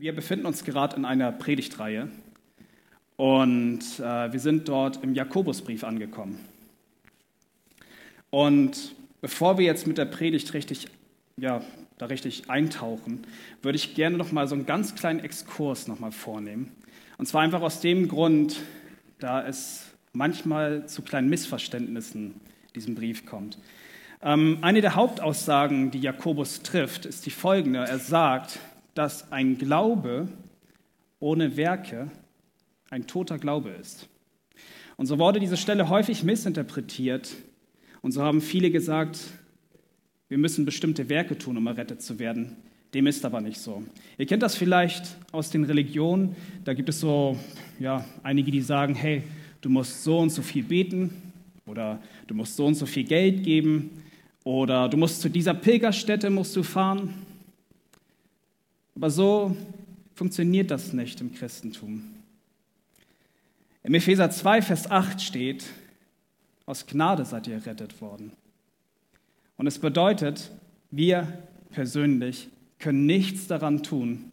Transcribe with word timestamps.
Wir 0.00 0.14
befinden 0.14 0.46
uns 0.46 0.64
gerade 0.64 0.96
in 0.96 1.04
einer 1.04 1.30
Predigtreihe 1.30 2.08
und 3.18 3.80
äh, 3.98 4.32
wir 4.32 4.40
sind 4.40 4.66
dort 4.66 5.04
im 5.04 5.14
Jakobusbrief 5.14 5.84
angekommen. 5.84 6.40
Und 8.30 8.94
bevor 9.20 9.58
wir 9.58 9.66
jetzt 9.66 9.86
mit 9.86 9.98
der 9.98 10.06
Predigt 10.06 10.54
richtig, 10.54 10.86
ja, 11.36 11.60
da 11.98 12.06
richtig 12.06 12.48
eintauchen, 12.48 13.26
würde 13.60 13.76
ich 13.76 13.94
gerne 13.94 14.16
noch 14.16 14.32
mal 14.32 14.48
so 14.48 14.54
einen 14.54 14.64
ganz 14.64 14.94
kleinen 14.94 15.20
Exkurs 15.20 15.86
noch 15.86 16.00
mal 16.00 16.12
vornehmen. 16.12 16.72
Und 17.18 17.26
zwar 17.26 17.42
einfach 17.42 17.60
aus 17.60 17.82
dem 17.82 18.08
Grund, 18.08 18.58
da 19.18 19.46
es 19.46 19.84
manchmal 20.14 20.86
zu 20.86 21.02
kleinen 21.02 21.28
Missverständnissen 21.28 22.28
in 22.28 22.72
diesem 22.74 22.94
Brief 22.94 23.26
kommt. 23.26 23.58
Ähm, 24.22 24.60
eine 24.62 24.80
der 24.80 24.94
Hauptaussagen, 24.94 25.90
die 25.90 26.00
Jakobus 26.00 26.62
trifft, 26.62 27.04
ist 27.04 27.26
die 27.26 27.30
folgende. 27.30 27.80
Er 27.80 27.98
sagt, 27.98 28.60
dass 29.00 29.32
ein 29.32 29.56
Glaube 29.56 30.28
ohne 31.20 31.56
Werke 31.56 32.10
ein 32.90 33.06
toter 33.06 33.38
Glaube 33.38 33.70
ist. 33.70 34.10
Und 34.98 35.06
so 35.06 35.18
wurde 35.18 35.40
diese 35.40 35.56
Stelle 35.56 35.88
häufig 35.88 36.22
missinterpretiert. 36.22 37.34
Und 38.02 38.12
so 38.12 38.22
haben 38.22 38.42
viele 38.42 38.70
gesagt, 38.70 39.20
wir 40.28 40.36
müssen 40.36 40.66
bestimmte 40.66 41.08
Werke 41.08 41.38
tun, 41.38 41.56
um 41.56 41.66
errettet 41.66 42.02
zu 42.02 42.18
werden. 42.18 42.58
Dem 42.92 43.06
ist 43.06 43.24
aber 43.24 43.40
nicht 43.40 43.58
so. 43.58 43.82
Ihr 44.18 44.26
kennt 44.26 44.42
das 44.42 44.54
vielleicht 44.54 45.16
aus 45.32 45.48
den 45.48 45.64
Religionen. 45.64 46.36
Da 46.64 46.74
gibt 46.74 46.90
es 46.90 47.00
so 47.00 47.38
ja, 47.78 48.04
einige, 48.22 48.50
die 48.50 48.60
sagen, 48.60 48.94
hey, 48.94 49.22
du 49.62 49.70
musst 49.70 50.04
so 50.04 50.18
und 50.18 50.28
so 50.28 50.42
viel 50.42 50.62
beten 50.62 51.32
oder 51.64 52.02
du 52.26 52.34
musst 52.34 52.54
so 52.54 52.66
und 52.66 52.74
so 52.74 52.84
viel 52.84 53.04
Geld 53.04 53.44
geben 53.44 54.02
oder 54.44 54.90
du 54.90 54.98
musst 54.98 55.22
zu 55.22 55.30
dieser 55.30 55.54
Pilgerstätte 55.54 56.28
musst 56.28 56.54
du 56.54 56.62
fahren. 56.62 57.14
Aber 59.00 59.08
so 59.08 59.56
funktioniert 60.12 60.70
das 60.70 60.92
nicht 60.92 61.22
im 61.22 61.32
Christentum. 61.32 62.04
Im 63.82 63.94
Epheser 63.94 64.30
2, 64.30 64.60
Vers 64.60 64.90
8 64.90 65.22
steht, 65.22 65.64
aus 66.66 66.86
Gnade 66.86 67.24
seid 67.24 67.46
ihr 67.46 67.54
errettet 67.54 68.02
worden. 68.02 68.32
Und 69.56 69.66
es 69.66 69.78
bedeutet, 69.78 70.50
wir 70.90 71.26
persönlich 71.70 72.50
können 72.78 73.06
nichts 73.06 73.46
daran 73.46 73.82
tun, 73.82 74.32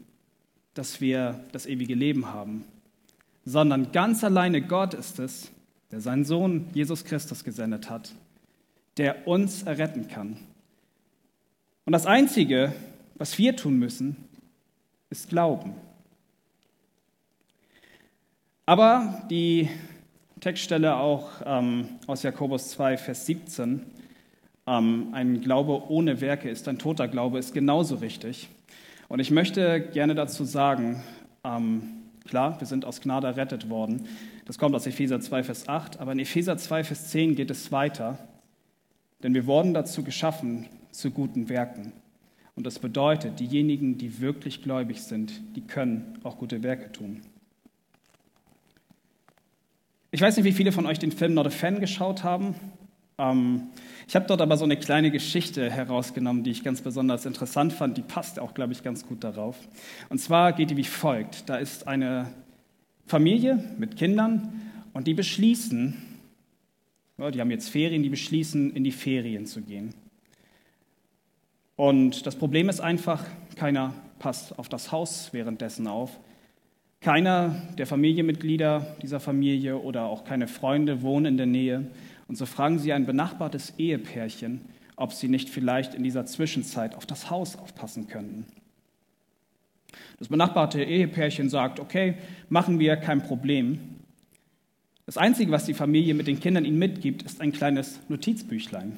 dass 0.74 1.00
wir 1.00 1.40
das 1.54 1.66
ewige 1.66 1.96
Leben 1.96 2.26
haben, 2.26 2.66
sondern 3.46 3.94
ganz 3.94 4.22
alleine 4.26 4.62
Gott 4.62 4.94
ist 4.94 5.18
es, 5.20 5.50
der 5.92 6.02
seinen 6.02 6.26
Sohn 6.26 6.68
Jesus 6.74 7.06
Christus 7.06 7.46
gesendet 7.46 7.90
hat, 7.90 8.14
der 8.98 9.30
uns 9.30 9.64
erretten 9.64 10.10
kann. 10.10 10.36
Und 11.86 11.94
das 11.94 12.06
Einzige, 12.06 12.74
was 13.16 13.38
wir 13.38 13.56
tun 13.56 13.80
müssen, 13.80 14.27
ist 15.10 15.30
Glauben. 15.30 15.74
Aber 18.66 19.24
die 19.30 19.70
Textstelle 20.42 20.98
auch 20.98 21.30
ähm, 21.46 21.88
aus 22.06 22.24
Jakobus 22.24 22.70
2, 22.72 22.98
Vers 22.98 23.26
17, 23.26 23.82
ähm, 24.68 25.08
ein 25.14 25.42
Glaube 25.42 25.90
ohne 25.90 26.20
Werke 26.20 26.50
ist 26.50 26.68
ein 26.68 26.78
toter 26.78 27.08
Glaube, 27.08 27.40
ist 27.40 27.54
genauso 27.54 27.96
richtig. 27.96 28.50
Und 29.08 29.20
ich 29.20 29.32
möchte 29.32 29.80
gerne 29.80 30.16
dazu 30.16 30.44
sagen, 30.44 31.02
ähm, 31.46 31.84
klar, 32.28 32.60
wir 32.60 32.68
sind 32.68 32.84
aus 32.84 33.00
Gnade 33.00 33.28
errettet 33.28 33.70
worden. 33.70 34.06
Das 34.46 34.58
kommt 34.58 34.76
aus 34.76 34.86
Epheser 34.86 35.22
2, 35.22 35.44
Vers 35.44 35.70
8, 35.70 36.00
aber 36.00 36.12
in 36.12 36.20
Epheser 36.20 36.58
2, 36.58 36.84
Vers 36.84 37.10
10 37.10 37.36
geht 37.36 37.50
es 37.50 37.72
weiter. 37.72 38.18
Denn 39.24 39.34
wir 39.34 39.46
wurden 39.46 39.74
dazu 39.74 40.04
geschaffen, 40.04 40.68
zu 40.92 41.12
guten 41.12 41.50
Werken. 41.50 41.94
Und 42.58 42.66
das 42.66 42.80
bedeutet, 42.80 43.40
diejenigen, 43.40 44.00
die 44.00 44.20
wirklich 44.20 44.64
gläubig 44.64 45.04
sind, 45.04 45.42
die 45.56 45.62
können 45.62 46.18
auch 46.24 46.40
gute 46.40 46.64
Werke 46.64 46.92
tun. 46.92 47.22
Ich 50.10 50.22
weiß 50.22 50.36
nicht, 50.36 50.46
wie 50.46 50.52
viele 50.52 50.72
von 50.72 50.88
euch 50.88 50.98
den 50.98 51.12
Film 51.12 51.36
Not 51.36 51.46
a 51.46 51.50
Fan 51.52 51.80
geschaut 51.80 52.24
haben. 52.24 52.56
Ähm, 53.20 53.68
ich 54.08 54.16
habe 54.16 54.26
dort 54.26 54.42
aber 54.42 54.58
so 54.58 54.64
eine 54.64 54.76
kleine 54.76 55.12
Geschichte 55.12 55.70
herausgenommen, 55.70 56.44
die 56.44 56.50
ich 56.50 56.64
ganz 56.64 56.82
besonders 56.82 57.28
interessant 57.28 57.74
fand. 57.74 57.96
Die 57.96 58.02
passt 58.02 58.40
auch, 58.40 58.56
glaube 58.56 58.74
ich, 58.74 58.82
ganz 58.82 59.06
gut 59.06 59.24
darauf. 59.24 59.56
Und 60.10 60.18
zwar 60.18 60.52
geht 60.52 60.72
die 60.72 60.78
wie 60.78 60.84
folgt. 60.84 61.48
Da 61.50 61.58
ist 61.58 61.88
eine 61.88 62.34
Familie 63.06 63.64
mit 63.78 63.98
Kindern 63.98 64.62
und 64.94 65.06
die 65.06 65.14
beschließen, 65.14 65.94
ja, 67.20 67.30
die 67.30 67.40
haben 67.40 67.52
jetzt 67.52 67.70
Ferien, 67.70 68.02
die 68.02 68.10
beschließen, 68.10 68.74
in 68.74 68.84
die 68.84 68.92
Ferien 68.92 69.46
zu 69.46 69.62
gehen. 69.62 69.94
Und 71.78 72.26
das 72.26 72.36
Problem 72.36 72.70
ist 72.70 72.82
einfach, 72.82 73.24
keiner 73.56 73.94
passt 74.18 74.58
auf 74.58 74.68
das 74.68 74.92
Haus 74.92 75.30
währenddessen 75.32 75.88
auf. 75.88 76.20
Keiner 77.02 77.56
der 77.78 77.86
Familienmitglieder 77.86 78.98
dieser 79.04 79.20
Familie 79.20 79.78
oder 79.78 80.06
auch 80.06 80.26
keine 80.26 80.48
Freunde 80.48 81.04
wohnen 81.04 81.28
in 81.28 81.38
der 81.38 81.46
Nähe. 81.46 81.86
Und 82.28 82.36
so 82.36 82.48
fragen 82.48 82.80
sie 82.80 82.94
ein 82.94 83.06
benachbartes 83.06 83.76
Ehepärchen, 83.78 84.62
ob 84.96 85.14
sie 85.14 85.28
nicht 85.28 85.50
vielleicht 85.50 85.94
in 85.94 86.02
dieser 86.02 86.26
Zwischenzeit 86.26 86.96
auf 86.96 87.06
das 87.06 87.30
Haus 87.30 87.56
aufpassen 87.56 88.08
könnten. 88.08 88.48
Das 90.18 90.30
benachbarte 90.30 90.84
Ehepärchen 90.84 91.48
sagt, 91.50 91.80
okay, 91.80 92.16
machen 92.50 92.80
wir, 92.80 92.98
kein 92.98 93.22
Problem. 93.22 93.98
Das 95.06 95.18
Einzige, 95.18 95.52
was 95.52 95.66
die 95.66 95.76
Familie 95.76 96.16
mit 96.16 96.26
den 96.26 96.40
Kindern 96.40 96.66
ihnen 96.66 96.80
mitgibt, 96.80 97.22
ist 97.22 97.40
ein 97.40 97.52
kleines 97.52 98.00
Notizbüchlein. 98.10 98.94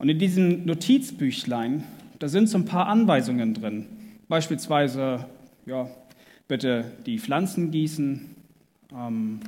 Und 0.00 0.08
in 0.08 0.18
diesem 0.18 0.64
Notizbüchlein, 0.64 1.84
da 2.20 2.28
sind 2.28 2.48
so 2.48 2.56
ein 2.56 2.64
paar 2.64 2.86
Anweisungen 2.86 3.52
drin. 3.52 3.84
Beispielsweise, 4.28 5.26
ja, 5.66 5.90
bitte 6.48 6.90
die 7.04 7.18
Pflanzen 7.18 7.70
gießen, 7.70 8.34
ähm, 8.96 9.40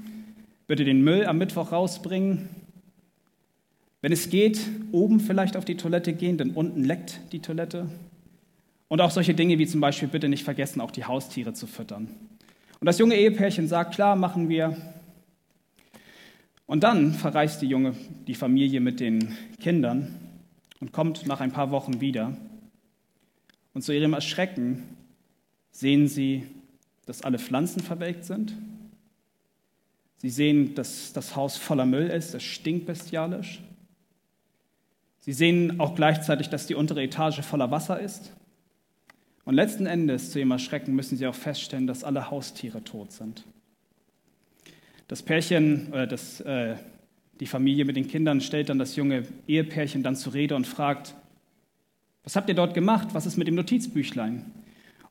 bitte 0.67 0.85
den 0.85 1.01
Müll 1.03 1.25
am 1.25 1.39
Mittwoch 1.39 1.73
rausbringen. 1.73 2.51
Wenn 4.03 4.13
es 4.13 4.29
geht, 4.29 4.61
oben 4.91 5.21
vielleicht 5.21 5.57
auf 5.57 5.65
die 5.65 5.79
Toilette 5.79 6.13
gehen, 6.13 6.37
denn 6.37 6.51
unten 6.51 6.85
leckt 6.85 7.21
die 7.33 7.41
Toilette. 7.41 7.89
Und 8.89 9.01
auch 9.01 9.11
solche 9.11 9.33
Dinge 9.33 9.59
wie 9.59 9.67
zum 9.67 9.81
Beispiel 9.81 10.09
bitte 10.09 10.29
nicht 10.29 10.45
vergessen, 10.45 10.83
auch 10.83 10.91
die 10.91 11.07
Haustiere 11.07 11.55
zu 11.55 11.67
füttern. 11.67 12.09
Und 12.79 12.85
das 12.85 12.99
junge 12.99 13.15
Ehepärchen 13.15 13.69
sagt, 13.69 13.95
klar, 13.95 14.17
machen 14.17 14.51
wir. 14.51 14.77
Und 16.67 16.85
dann 16.85 17.15
verreist 17.15 17.63
die 17.63 17.69
junge, 17.69 17.95
die 18.27 18.35
Familie 18.35 18.81
mit 18.83 19.01
den 19.01 19.35
Kindern 19.59 20.19
und 20.83 20.91
kommt 20.91 21.29
nach 21.29 21.41
ein 21.41 21.53
paar 21.53 21.71
Wochen 21.71 22.01
wieder. 22.01 22.37
Und 23.73 23.83
zu 23.83 23.95
ihrem 23.95 24.15
Erschrecken 24.15 24.83
sehen 25.71 26.09
sie, 26.09 26.45
dass 27.07 27.23
alle 27.23 27.39
Pflanzen 27.39 27.81
verwelkt 27.81 28.25
sind. 28.25 28.57
Sie 30.17 30.29
sehen, 30.29 30.75
dass 30.75 31.13
das 31.13 31.37
Haus 31.37 31.57
voller 31.57 31.87
Müll 31.87 32.09
ist, 32.09 32.35
es 32.35 32.43
stinkt 32.43 32.87
bestialisch. 32.87 33.63
Sie 35.21 35.33
sehen 35.33 35.79
auch 35.79 35.95
gleichzeitig, 35.95 36.49
dass 36.49 36.67
die 36.67 36.75
untere 36.75 37.05
Etage 37.05 37.43
voller 37.43 37.71
Wasser 37.71 38.01
ist. 38.01 38.33
Und 39.45 39.55
letzten 39.55 39.87
Endes, 39.87 40.33
zu 40.33 40.41
ihrem 40.41 40.51
Erschrecken, 40.51 40.97
müssen 40.97 41.17
sie 41.17 41.29
auch 41.29 41.35
feststellen, 41.37 41.87
dass 41.87 42.03
alle 42.03 42.29
Haustiere 42.29 42.83
tot 42.83 43.13
sind. 43.13 43.45
Das 45.07 45.23
Pärchen, 45.23 45.93
oder 45.93 46.09
das, 46.09 46.41
äh, 46.41 46.75
die 47.43 47.49
Familie 47.49 47.85
mit 47.85 47.97
den 47.97 48.07
Kindern 48.07 48.41
stellt 48.41 48.69
dann 48.69 48.79
das 48.79 48.95
junge 48.95 49.25
Ehepärchen 49.49 50.05
dann 50.05 50.15
zur 50.15 50.33
Rede 50.33 50.55
und 50.55 50.65
fragt, 50.65 51.17
was 52.23 52.37
habt 52.37 52.49
ihr 52.49 52.55
dort 52.55 52.73
gemacht? 52.73 53.09
Was 53.15 53.27
ist 53.27 53.37
mit 53.37 53.49
dem 53.49 53.57
Notizbüchlein? 53.57 54.45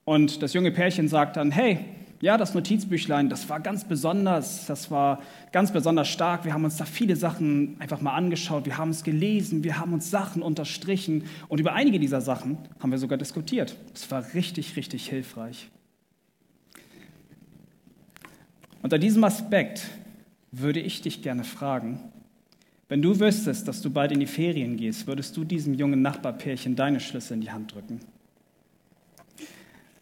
Und 0.06 0.42
das 0.42 0.54
junge 0.54 0.72
Pärchen 0.72 1.10
sagt 1.10 1.36
dann, 1.36 1.52
hey, 1.52 1.80
ja, 2.22 2.38
das 2.38 2.54
Notizbüchlein, 2.54 3.28
das 3.28 3.50
war 3.50 3.60
ganz 3.60 3.84
besonders, 3.84 4.66
das 4.66 4.90
war 4.90 5.22
ganz 5.52 5.74
besonders 5.74 6.08
stark. 6.08 6.46
Wir 6.46 6.54
haben 6.54 6.64
uns 6.64 6.78
da 6.78 6.86
viele 6.86 7.18
Sachen 7.18 7.76
einfach 7.80 8.00
mal 8.00 8.14
angeschaut, 8.14 8.66
wir 8.66 8.78
haben 8.78 8.92
es 8.92 9.04
gelesen, 9.04 9.66
wir 9.66 9.78
haben 9.78 9.92
uns 9.92 10.10
Sachen 10.10 10.42
unterstrichen 10.42 11.26
und 11.50 11.60
über 11.60 11.74
einige 11.74 12.00
dieser 12.00 12.22
Sachen 12.22 12.58
haben 12.80 12.92
wir 12.92 12.98
sogar 12.98 13.18
diskutiert. 13.18 13.76
Es 13.94 14.10
war 14.10 14.34
richtig, 14.34 14.78
richtig 14.78 15.10
hilfreich. 15.10 15.68
Unter 18.82 19.00
diesem 19.00 19.26
Aspekt 19.26 19.90
würde 20.54 20.80
ich 20.80 21.02
dich 21.02 21.22
gerne 21.22 21.44
fragen, 21.44 22.00
wenn 22.92 23.02
du 23.02 23.18
wüsstest, 23.18 23.70
dass 23.70 23.82
du 23.82 23.90
bald 23.90 24.12
in 24.12 24.20
die 24.20 24.26
Ferien 24.26 24.76
gehst, 24.76 25.08
würdest 25.08 25.38
du 25.38 25.46
diesem 25.46 25.74
jungen 25.76 26.02
Nachbarpärchen 26.02 26.76
deine 26.76 27.00
Schlüssel 27.00 27.36
in 27.36 27.40
die 27.40 27.50
Hand 27.50 27.74
drücken? 27.74 28.02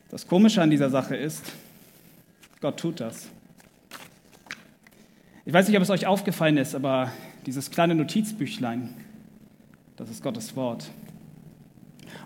Das 0.10 0.28
Komische 0.28 0.64
an 0.64 0.72
dieser 0.72 0.90
Sache 0.90 1.16
ist, 1.16 1.54
Gott 2.62 2.80
tut 2.80 3.00
das. 3.00 3.30
Ich 5.46 5.54
weiß 5.54 5.68
nicht, 5.68 5.78
ob 5.78 5.84
es 5.84 5.92
euch 5.92 6.08
aufgefallen 6.08 6.58
ist, 6.58 6.74
aber 6.74 7.12
dieses 7.46 7.70
kleine 7.70 7.94
Notizbüchlein, 7.94 8.96
das 9.96 10.10
ist 10.10 10.24
Gottes 10.24 10.56
Wort. 10.56 10.90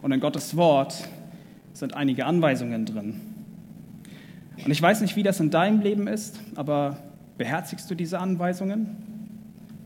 Und 0.02 0.14
in 0.14 0.22
Gottes 0.22 0.56
Wort 0.56 0.96
sind 1.74 1.94
einige 1.94 2.26
Anweisungen 2.26 2.86
drin. 2.86 3.20
Und 4.64 4.72
ich 4.72 4.82
weiß 4.82 5.02
nicht, 5.02 5.18
wie 5.18 5.24
das 5.24 5.42
in 5.42 5.50
deinem 5.50 5.82
Leben 5.82 6.08
ist, 6.08 6.40
aber 6.56 7.00
beherzigst 7.38 7.92
du 7.92 7.96
diese 7.96 8.20
Anweisungen? 8.20 9.13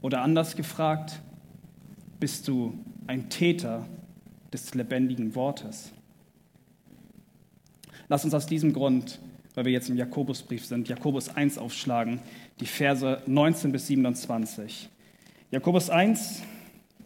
Oder 0.02 0.22
anders 0.22 0.56
gefragt, 0.56 1.22
bist 2.20 2.48
du 2.48 2.78
ein 3.08 3.30
Täter 3.30 3.86
des 4.54 4.74
lebendigen 4.74 5.36
Wortes? 5.36 5.92
Lass 8.08 8.24
uns 8.24 8.34
aus 8.34 8.46
diesem 8.46 8.74
Grund, 8.74 9.20
weil 9.56 9.66
wir 9.66 9.72
jetzt 9.72 9.90
im 9.90 9.98
Jakobusbrief 9.98 10.66
sind, 10.66 10.88
Jakobus 10.88 11.30
1 11.30 11.58
aufschlagen, 11.58 12.20
die 12.60 12.66
Verse 12.66 13.22
19 13.26 13.72
bis 13.72 13.88
27. 13.88 14.90
Jakobus 15.52 15.90
1, 15.90 16.42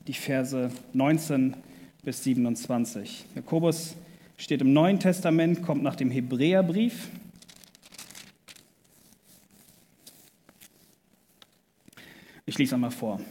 die 0.08 0.14
Verse 0.14 0.70
19 0.94 1.56
bis 2.04 2.24
27. 2.24 3.26
Jakobus 3.36 3.96
steht 4.38 4.62
im 4.62 4.74
Neuen 4.74 5.00
Testament, 5.00 5.62
kommt 5.62 5.84
nach 5.84 5.96
dem 5.96 6.12
Hebräerbrief. 6.12 7.10
Ich 12.51 12.57
lese 12.57 12.75
einmal 12.75 12.92
vor. 12.92 13.21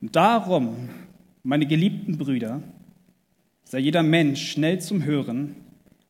Darum, 0.00 0.88
meine 1.44 1.68
geliebten 1.68 2.18
Brüder, 2.18 2.64
sei 3.62 3.78
jeder 3.78 4.02
Mensch 4.02 4.50
schnell 4.50 4.80
zum 4.80 5.04
Hören, 5.04 5.54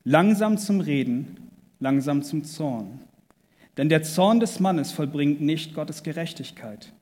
langsam 0.03 0.57
zum 0.57 0.81
Reden, 0.81 1.51
langsam 1.79 2.23
zum 2.23 2.45
Zorn. 2.45 3.01
Denn 3.77 3.91
der 3.91 4.03
Zorn 4.03 4.41
des 4.41 4.59
Mannes 4.59 4.91
vollbringt 4.91 5.43
nicht 5.43 5.75
Gottes 5.75 6.03
Gerechtigkeit. 6.03 6.95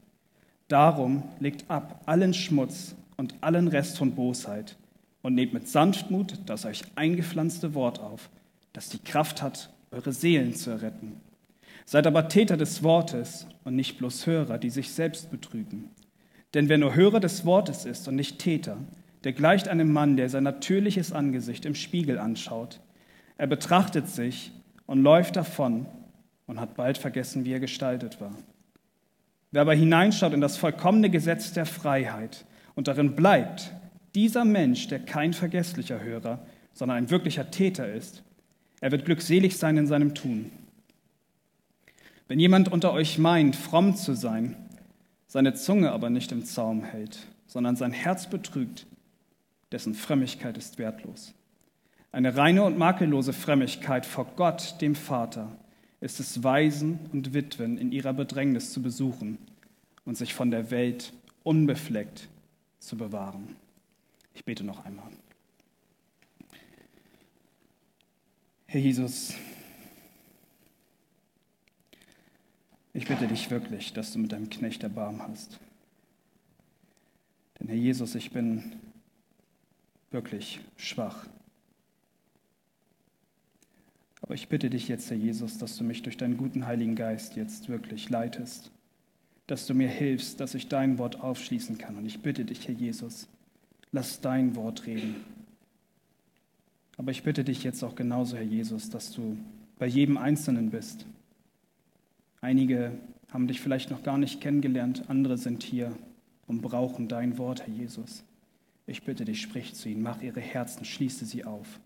Darum 0.67 1.23
legt 1.39 1.71
ab 1.71 2.03
allen 2.07 2.35
Schmutz 2.35 2.97
und 3.17 3.37
allen 3.41 3.69
Rest 3.69 3.97
von 3.97 4.17
Bosheit 4.17 4.77
und 5.23 5.37
nehmt 5.37 5.55
mit 5.55 5.69
Sanftmut 5.69 6.37
das 6.47 6.65
euch 6.65 6.83
eingepflanzte 6.97 7.75
Wort 7.75 8.01
auf, 8.01 8.29
das 8.73 8.89
die 8.89 8.99
Kraft 8.99 9.41
hat, 9.41 9.71
eure 9.93 10.13
Seelen 10.13 10.53
zu 10.53 10.71
erretten. 10.71 11.21
Seid 11.91 12.07
aber 12.07 12.29
Täter 12.29 12.59
des 12.59 12.83
Wortes 12.83 13.47
und 13.65 13.75
nicht 13.75 13.97
bloß 13.97 14.27
Hörer, 14.27 14.59
die 14.59 14.69
sich 14.69 14.91
selbst 14.91 15.31
betrügen. 15.31 15.89
Denn 16.53 16.69
wer 16.69 16.77
nur 16.77 16.95
Hörer 16.95 17.19
des 17.19 17.47
Wortes 17.47 17.87
ist 17.87 18.09
und 18.09 18.15
nicht 18.15 18.39
Täter, 18.39 18.77
der 19.25 19.33
gleicht 19.33 19.69
einem 19.69 19.91
Mann, 19.91 20.19
der 20.19 20.29
sein 20.29 20.43
natürliches 20.43 21.13
Angesicht 21.13 21.65
im 21.65 21.75
Spiegel 21.75 22.19
anschaut. 22.19 22.81
Er 23.39 23.47
betrachtet 23.47 24.07
sich 24.07 24.53
und 24.85 25.03
läuft 25.03 25.37
davon 25.37 25.87
und 26.47 26.61
hat 26.61 26.75
bald 26.75 26.99
vergessen, 26.99 27.47
wie 27.47 27.55
er 27.55 27.61
gestaltet 27.61 28.21
war. 28.21 28.35
Wer 29.51 29.63
aber 29.63 29.75
hineinschaut 29.75 30.35
in 30.35 30.43
das 30.43 30.59
vollkommene 30.59 31.09
Gesetz 31.09 31.55
der 31.55 31.65
Freiheit 31.65 32.45
und 32.75 32.87
darin 32.87 33.17
bleibt, 33.17 33.73
dieser 34.15 34.45
Mensch, 34.45 34.89
der 34.89 34.99
kein 34.99 35.33
vergesslicher 35.33 36.03
Hörer, 36.03 36.41
sondern 36.75 36.99
ein 36.99 37.09
wirklicher 37.09 37.51
Täter 37.51 37.91
ist, 37.91 38.25
er 38.83 38.93
wird 38.93 39.07
glückselig 39.07 39.57
sein 39.57 39.79
in 39.79 39.87
seinem 39.87 40.15
Tun. 40.15 40.51
Wenn 42.29 42.39
jemand 42.39 42.71
unter 42.71 42.93
euch 42.93 43.19
meint, 43.19 43.57
fromm 43.57 43.97
zu 43.97 44.15
sein, 44.15 44.55
seine 45.27 45.55
Zunge 45.55 45.93
aber 45.93 46.11
nicht 46.11 46.31
im 46.31 46.45
Zaum 46.45 46.85
hält, 46.85 47.27
sondern 47.47 47.75
sein 47.75 47.93
Herz 47.93 48.29
betrügt, 48.29 48.87
dessen 49.73 49.95
Frömmigkeit 49.95 50.57
ist 50.59 50.79
wertlos. 50.79 51.35
Eine 52.13 52.37
reine 52.37 52.65
und 52.65 52.79
makellose 52.79 53.33
Frömmigkeit 53.33 54.05
vor 54.07 54.27
Gott, 54.37 54.81
dem 54.81 54.95
Vater, 54.95 55.57
ist 56.01 56.21
es, 56.21 56.45
Waisen 56.45 57.01
und 57.13 57.33
Witwen 57.33 57.79
in 57.79 57.93
ihrer 57.93 58.13
Bedrängnis 58.13 58.73
zu 58.73 58.83
besuchen 58.83 59.39
und 60.05 60.17
sich 60.17 60.35
von 60.35 60.51
der 60.51 60.71
Welt 60.71 61.13
unbefleckt 61.43 62.29
zu 62.79 62.97
bewahren. 62.97 63.57
Ich 64.35 64.45
bete 64.45 64.65
noch 64.65 64.85
einmal. 64.85 65.11
Herr 68.67 68.81
Jesus, 68.81 69.35
ich 72.99 73.07
bitte 73.07 73.29
dich 73.29 73.49
wirklich, 73.49 73.93
dass 73.93 74.13
du 74.13 74.19
mit 74.19 74.33
deinem 74.33 74.51
Knecht 74.51 74.83
Erbarm 74.83 75.23
hast. 75.23 75.61
Denn 77.59 77.69
Herr 77.69 77.77
Jesus, 77.77 78.17
ich 78.17 78.33
bin 78.33 78.73
wirklich 80.11 80.59
schwach. 80.77 81.27
Aber 84.21 84.35
ich 84.35 84.49
bitte 84.49 84.69
dich 84.69 84.89
jetzt, 84.89 85.09
Herr 85.11 85.17
Jesus, 85.17 85.59
dass 85.59 85.77
du 85.77 85.85
mich 85.85 86.03
durch 86.03 86.17
deinen 86.17 86.37
guten 86.37 86.67
Heiligen 86.67 86.97
Geist 86.97 87.37
jetzt 87.37 87.69
wirklich 87.69 88.11
leitest, 88.11 88.73
dass 89.47 89.69
du 89.69 89.75
mir 89.75 89.89
hilfst, 89.89 90.41
dass 90.41 90.55
ich 90.55 90.67
dein 90.67 90.99
Wort 90.99 91.21
aufschließen 91.21 91.79
kann. 91.79 91.97
Und 91.97 92.05
ich 92.05 92.21
bitte 92.21 92.45
dich, 92.45 92.67
Herr 92.67 92.75
Jesus, 92.75 93.29
lass 93.93 94.21
dein 94.21 94.57
Wort 94.57 94.87
reden. 94.87 95.15
Aber 96.97 97.13
ich 97.13 97.23
bitte 97.23 97.45
dich 97.45 97.63
jetzt 97.63 97.85
auch 97.85 97.95
genauso, 97.95 98.37
Herr 98.37 98.43
Jesus, 98.43 98.91
dass 98.91 99.13
du 99.13 99.39
bei 99.79 99.87
jedem 99.87 100.17
Einzelnen 100.17 100.71
bist. 100.71 101.07
Einige 102.41 102.93
haben 103.33 103.49
dich 103.49 103.61
vielleicht 103.61 103.91
noch 103.91 104.03
gar 104.03 104.19
nicht 104.19 104.41
kennengelernt, 104.41 105.05
andere 105.09 105.37
sind 105.37 105.63
hier 105.63 105.93
und 106.47 106.63
brauchen 106.63 107.09
dein 107.09 107.39
Wort, 107.39 107.67
Herr 107.67 107.75
Jesus. 107.75 108.25
Ich 108.87 109.03
bitte 109.03 109.25
dich, 109.25 109.43
sprich 109.43 109.75
zu 109.75 109.89
ihnen, 109.89 110.03
mach 110.03 110.23
ihre 110.23 110.41
Herzen, 110.41 110.85
schließe 110.85 111.27
sie 111.27 111.45
auf. 111.45 111.81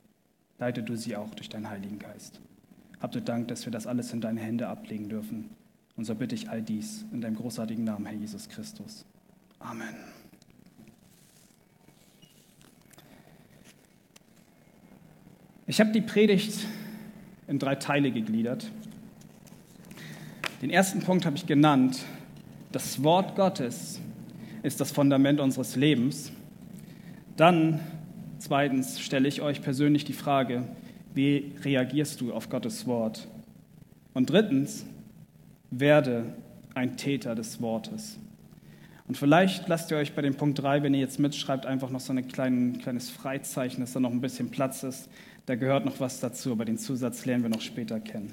Leite 0.59 0.83
du 0.83 0.97
sie 0.97 1.17
auch 1.17 1.35
durch 1.35 1.49
deinen 1.49 1.69
Heiligen 1.69 1.99
Geist. 1.99 2.41
Habt 3.01 3.17
du 3.17 3.21
Dank, 3.21 3.49
dass 3.49 3.65
wir 3.65 3.73
das 3.73 3.89
alles 3.89 4.13
in 4.13 4.21
deine 4.21 4.41
Hände 4.41 4.69
ablegen 4.69 5.09
dürfen. 5.09 5.51
Und 5.97 6.05
so 6.05 6.15
bitte 6.15 6.37
ich 6.37 6.49
all 6.49 6.63
dies 6.63 7.05
in 7.13 7.21
deinem 7.21 7.35
großartigen 7.35 7.83
Namen, 7.83 8.07
Herr 8.07 8.17
Jesus 8.17 8.49
Christus. 8.49 9.05
Amen. 9.59 9.95
Ich 15.67 15.81
habe 15.81 15.91
die 15.91 16.01
Predigt 16.01 16.67
in 17.49 17.59
drei 17.59 17.75
Teile 17.75 18.13
gegliedert. 18.13 18.71
Den 20.63 20.71
ersten 20.71 21.01
Punkt 21.01 21.27
habe 21.27 21.35
ich 21.35 21.47
genannt, 21.47 22.05
das 22.71 23.03
Wort 23.03 23.35
Gottes 23.35 24.01
ist 24.63 24.81
das 24.81 24.93
Fundament 24.93 25.41
unseres 25.41 25.75
Lebens. 25.75 26.31
Dann 27.37 27.81
zweitens 28.39 29.01
stelle 29.01 29.27
ich 29.27 29.43
euch 29.43 29.61
persönlich 29.61 30.05
die 30.05 30.13
Frage, 30.13 30.69
wie 31.15 31.53
reagierst 31.65 32.21
du 32.21 32.33
auf 32.33 32.49
Gottes 32.49 32.87
Wort? 32.87 33.27
Und 34.15 34.31
drittens, 34.31 34.87
werde 35.73 36.33
ein 36.75 36.97
Täter 36.97 37.35
des 37.35 37.61
Wortes. 37.61 38.19
Und 39.09 39.17
vielleicht 39.17 39.67
lasst 39.67 39.91
ihr 39.91 39.97
euch 39.97 40.15
bei 40.15 40.23
dem 40.23 40.37
Punkt 40.37 40.63
3, 40.63 40.85
wenn 40.85 40.95
ihr 40.95 41.01
jetzt 41.01 41.19
mitschreibt, 41.19 41.67
einfach 41.67 41.91
noch 41.91 41.99
so 41.99 42.13
ein 42.13 42.29
klein, 42.29 42.79
kleines 42.79 43.11
Freizeichen, 43.11 43.81
dass 43.81 43.95
da 43.95 44.01
noch 44.01 44.13
ein 44.13 44.21
bisschen 44.21 44.51
Platz 44.51 44.85
ist. 44.85 45.09
Da 45.47 45.57
gehört 45.57 45.85
noch 45.85 45.99
was 45.99 46.21
dazu, 46.21 46.53
aber 46.53 46.65
den 46.65 46.79
Zusatz 46.79 47.27
lernen 47.27 47.43
wir 47.43 47.51
noch 47.51 47.63
später 47.63 47.99
kennen. 47.99 48.33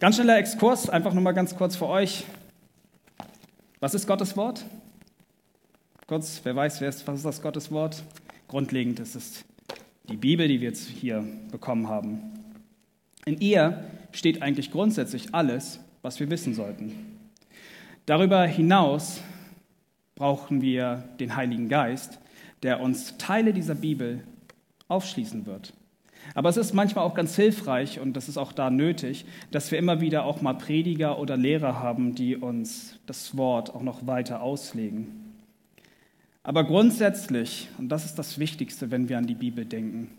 Ganz 0.00 0.16
schneller 0.16 0.38
Exkurs, 0.38 0.88
einfach 0.88 1.12
nur 1.12 1.22
mal 1.22 1.32
ganz 1.32 1.54
kurz 1.54 1.76
für 1.76 1.86
euch. 1.86 2.24
Was 3.80 3.92
ist 3.92 4.06
Gottes 4.06 4.34
Wort? 4.34 4.64
Kurz, 6.06 6.40
wer 6.42 6.56
weiß, 6.56 6.80
wer 6.80 6.88
ist, 6.88 7.06
was 7.06 7.16
ist 7.16 7.26
das 7.26 7.42
Gottes 7.42 7.70
Wort? 7.70 8.02
Grundlegend 8.48 8.98
ist 8.98 9.14
es 9.14 9.44
die 10.08 10.16
Bibel, 10.16 10.48
die 10.48 10.62
wir 10.62 10.70
jetzt 10.70 10.88
hier 10.88 11.22
bekommen 11.50 11.88
haben. 11.88 12.22
In 13.26 13.42
ihr 13.42 13.84
steht 14.12 14.40
eigentlich 14.40 14.70
grundsätzlich 14.70 15.34
alles, 15.34 15.80
was 16.00 16.18
wir 16.18 16.30
wissen 16.30 16.54
sollten. 16.54 17.18
Darüber 18.06 18.46
hinaus 18.46 19.20
brauchen 20.14 20.62
wir 20.62 21.04
den 21.20 21.36
Heiligen 21.36 21.68
Geist, 21.68 22.20
der 22.62 22.80
uns 22.80 23.18
Teile 23.18 23.52
dieser 23.52 23.74
Bibel 23.74 24.24
aufschließen 24.88 25.44
wird. 25.44 25.74
Aber 26.34 26.48
es 26.48 26.56
ist 26.56 26.74
manchmal 26.74 27.04
auch 27.04 27.14
ganz 27.14 27.36
hilfreich 27.36 28.00
und 28.00 28.14
das 28.14 28.28
ist 28.28 28.38
auch 28.38 28.52
da 28.52 28.70
nötig, 28.70 29.24
dass 29.50 29.70
wir 29.70 29.78
immer 29.78 30.00
wieder 30.00 30.24
auch 30.24 30.42
mal 30.42 30.54
Prediger 30.54 31.18
oder 31.18 31.36
Lehrer 31.36 31.80
haben, 31.80 32.14
die 32.14 32.36
uns 32.36 32.98
das 33.06 33.36
Wort 33.36 33.74
auch 33.74 33.82
noch 33.82 34.06
weiter 34.06 34.42
auslegen. 34.42 35.34
Aber 36.42 36.64
grundsätzlich, 36.64 37.68
und 37.78 37.88
das 37.88 38.04
ist 38.04 38.14
das 38.18 38.38
Wichtigste, 38.38 38.90
wenn 38.90 39.08
wir 39.08 39.18
an 39.18 39.26
die 39.26 39.34
Bibel 39.34 39.64
denken, 39.64 40.10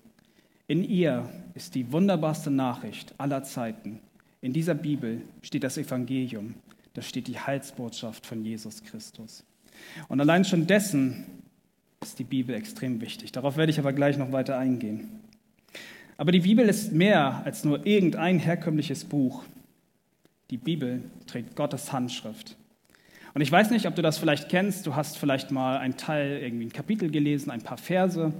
in 0.68 0.84
ihr 0.84 1.28
ist 1.54 1.76
die 1.76 1.92
wunderbarste 1.92 2.52
Nachricht 2.52 3.14
aller 3.18 3.44
Zeiten. 3.44 4.00
In 4.42 4.54
dieser 4.54 4.76
Bibel 4.76 5.22
steht 5.42 5.64
das 5.64 5.78
Evangelium, 5.78 6.56
da 6.94 7.02
steht 7.02 7.28
die 7.28 7.40
Heilsbotschaft 7.40 8.26
von 8.26 8.44
Jesus 8.44 8.84
Christus. 8.84 9.44
Und 10.08 10.20
allein 10.20 10.46
schon 10.46 10.68
dessen 10.68 11.26
ist 12.02 12.20
die 12.20 12.24
Bibel 12.24 12.56
extrem 12.56 13.02
wichtig. 13.02 13.32
Darauf 13.32 13.58
werde 13.58 13.72
ich 13.72 13.80
aber 13.80 13.94
gleich 13.94 14.18
noch 14.18 14.32
weiter 14.32 14.58
eingehen. 14.58 15.21
Aber 16.18 16.32
die 16.32 16.42
Bibel 16.42 16.68
ist 16.68 16.92
mehr 16.92 17.42
als 17.46 17.64
nur 17.64 17.86
irgendein 17.86 18.40
herkömmliches 18.40 19.06
Buch. 19.06 19.44
Die 20.50 20.58
Bibel 20.58 21.04
trägt 21.28 21.56
Gottes 21.56 21.92
Handschrift. 21.92 22.58
Und 23.34 23.42
ich 23.42 23.52
weiß 23.52 23.72
nicht, 23.72 23.88
ob 23.88 23.96
du 23.96 24.02
das 24.02 24.18
vielleicht 24.18 24.50
kennst. 24.50 24.86
Du 24.86 24.96
hast 24.96 25.18
vielleicht 25.18 25.52
mal 25.52 25.78
einen 25.78 25.98
Teil, 25.98 26.42
irgendwie 26.42 26.66
ein 26.66 26.74
Kapitel 26.74 27.10
gelesen, 27.10 27.50
ein 27.50 27.62
paar 27.62 27.78
Verse. 27.78 28.34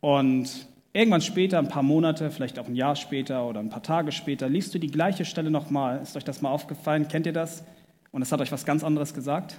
Und 0.00 0.68
irgendwann 0.92 1.22
später, 1.22 1.58
ein 1.58 1.68
paar 1.68 1.82
Monate, 1.82 2.30
vielleicht 2.30 2.58
auch 2.58 2.66
ein 2.66 2.76
Jahr 2.76 2.96
später 2.96 3.46
oder 3.46 3.60
ein 3.60 3.70
paar 3.70 3.82
Tage 3.82 4.12
später, 4.12 4.48
liest 4.48 4.74
du 4.74 4.78
die 4.78 4.90
gleiche 4.90 5.24
Stelle 5.24 5.50
nochmal. 5.50 6.00
Ist 6.02 6.16
euch 6.16 6.24
das 6.24 6.42
mal 6.42 6.50
aufgefallen? 6.50 7.08
Kennt 7.08 7.26
ihr 7.26 7.32
das? 7.32 7.64
Und 8.10 8.22
es 8.22 8.32
hat 8.32 8.40
euch 8.40 8.52
was 8.52 8.64
ganz 8.64 8.84
anderes 8.84 9.14
gesagt? 9.14 9.56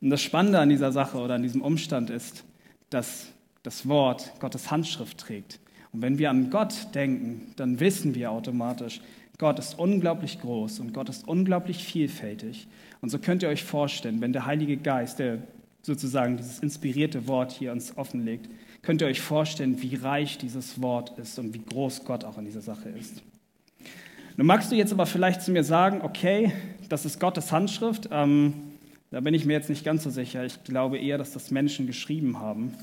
Und 0.00 0.10
das 0.10 0.22
Spannende 0.22 0.58
an 0.58 0.68
dieser 0.68 0.92
Sache 0.92 1.18
oder 1.18 1.34
an 1.34 1.42
diesem 1.42 1.62
Umstand 1.62 2.10
ist, 2.10 2.44
dass 2.90 3.28
das 3.62 3.88
Wort 3.88 4.32
Gottes 4.40 4.70
Handschrift 4.70 5.18
trägt. 5.18 5.58
Und 5.94 6.02
wenn 6.02 6.18
wir 6.18 6.28
an 6.28 6.50
Gott 6.50 6.88
denken, 6.94 7.52
dann 7.54 7.78
wissen 7.78 8.16
wir 8.16 8.32
automatisch, 8.32 9.00
Gott 9.38 9.60
ist 9.60 9.78
unglaublich 9.78 10.40
groß 10.40 10.80
und 10.80 10.92
Gott 10.92 11.08
ist 11.08 11.26
unglaublich 11.26 11.84
vielfältig. 11.84 12.66
Und 13.00 13.10
so 13.10 13.18
könnt 13.18 13.44
ihr 13.44 13.48
euch 13.48 13.62
vorstellen, 13.62 14.20
wenn 14.20 14.32
der 14.32 14.44
Heilige 14.44 14.76
Geist, 14.76 15.20
der 15.20 15.38
sozusagen 15.82 16.36
dieses 16.36 16.58
inspirierte 16.58 17.28
Wort 17.28 17.52
hier 17.52 17.70
uns 17.70 17.96
offenlegt, 17.96 18.48
könnt 18.82 19.02
ihr 19.02 19.06
euch 19.06 19.20
vorstellen, 19.20 19.80
wie 19.82 19.94
reich 19.94 20.36
dieses 20.36 20.82
Wort 20.82 21.16
ist 21.18 21.38
und 21.38 21.54
wie 21.54 21.62
groß 21.62 22.04
Gott 22.04 22.24
auch 22.24 22.38
in 22.38 22.44
dieser 22.44 22.60
Sache 22.60 22.88
ist. 22.88 23.22
Nun 24.36 24.48
magst 24.48 24.72
du 24.72 24.76
jetzt 24.76 24.92
aber 24.92 25.06
vielleicht 25.06 25.42
zu 25.42 25.52
mir 25.52 25.62
sagen, 25.62 26.00
okay, 26.02 26.52
das 26.88 27.04
ist 27.04 27.20
Gottes 27.20 27.52
Handschrift. 27.52 28.08
Ähm, 28.10 28.54
da 29.12 29.20
bin 29.20 29.32
ich 29.32 29.44
mir 29.46 29.52
jetzt 29.52 29.68
nicht 29.68 29.84
ganz 29.84 30.02
so 30.02 30.10
sicher. 30.10 30.44
Ich 30.44 30.64
glaube 30.64 30.98
eher, 30.98 31.18
dass 31.18 31.32
das 31.32 31.52
Menschen 31.52 31.86
geschrieben 31.86 32.40
haben. 32.40 32.74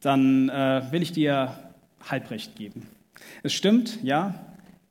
Dann 0.00 0.50
äh, 0.50 0.82
will 0.90 1.02
ich 1.02 1.12
dir 1.12 1.67
Halbrecht 2.00 2.56
geben. 2.56 2.86
Es 3.42 3.52
stimmt, 3.52 4.02
ja, 4.02 4.34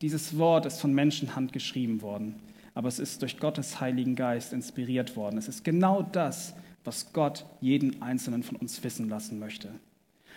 dieses 0.01 0.37
Wort 0.37 0.65
ist 0.65 0.79
von 0.79 0.93
Menschenhand 0.93 1.53
geschrieben 1.53 2.01
worden, 2.01 2.35
aber 2.73 2.87
es 2.87 2.99
ist 2.99 3.21
durch 3.21 3.39
Gottes 3.39 3.79
Heiligen 3.79 4.15
Geist 4.15 4.53
inspiriert 4.53 5.15
worden. 5.15 5.37
Es 5.37 5.47
ist 5.47 5.63
genau 5.63 6.03
das, 6.03 6.53
was 6.83 7.13
Gott 7.13 7.45
jeden 7.61 8.01
Einzelnen 8.01 8.43
von 8.43 8.57
uns 8.57 8.83
wissen 8.83 9.09
lassen 9.09 9.39
möchte. 9.39 9.69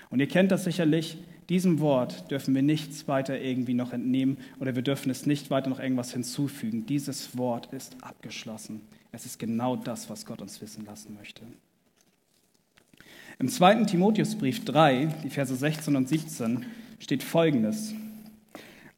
Und 0.08 0.18
ihr 0.20 0.28
kennt 0.28 0.50
das 0.50 0.64
sicherlich, 0.64 1.18
diesem 1.48 1.80
Wort 1.80 2.30
dürfen 2.30 2.54
wir 2.54 2.62
nichts 2.62 3.06
weiter 3.08 3.40
irgendwie 3.40 3.74
noch 3.74 3.92
entnehmen 3.92 4.38
oder 4.58 4.74
wir 4.74 4.82
dürfen 4.82 5.10
es 5.10 5.26
nicht 5.26 5.50
weiter 5.50 5.68
noch 5.68 5.80
irgendwas 5.80 6.12
hinzufügen. 6.12 6.86
Dieses 6.86 7.36
Wort 7.36 7.72
ist 7.72 7.96
abgeschlossen. 8.02 8.80
Es 9.12 9.26
ist 9.26 9.38
genau 9.38 9.76
das, 9.76 10.08
was 10.08 10.26
Gott 10.26 10.40
uns 10.40 10.60
wissen 10.60 10.84
lassen 10.84 11.14
möchte. 11.14 11.42
Im 13.40 13.48
zweiten 13.48 13.86
Timotheusbrief 13.86 14.66
3, 14.66 15.08
die 15.24 15.30
Verse 15.30 15.56
16 15.56 15.96
und 15.96 16.06
17, 16.06 16.66
steht 16.98 17.22
folgendes. 17.22 17.94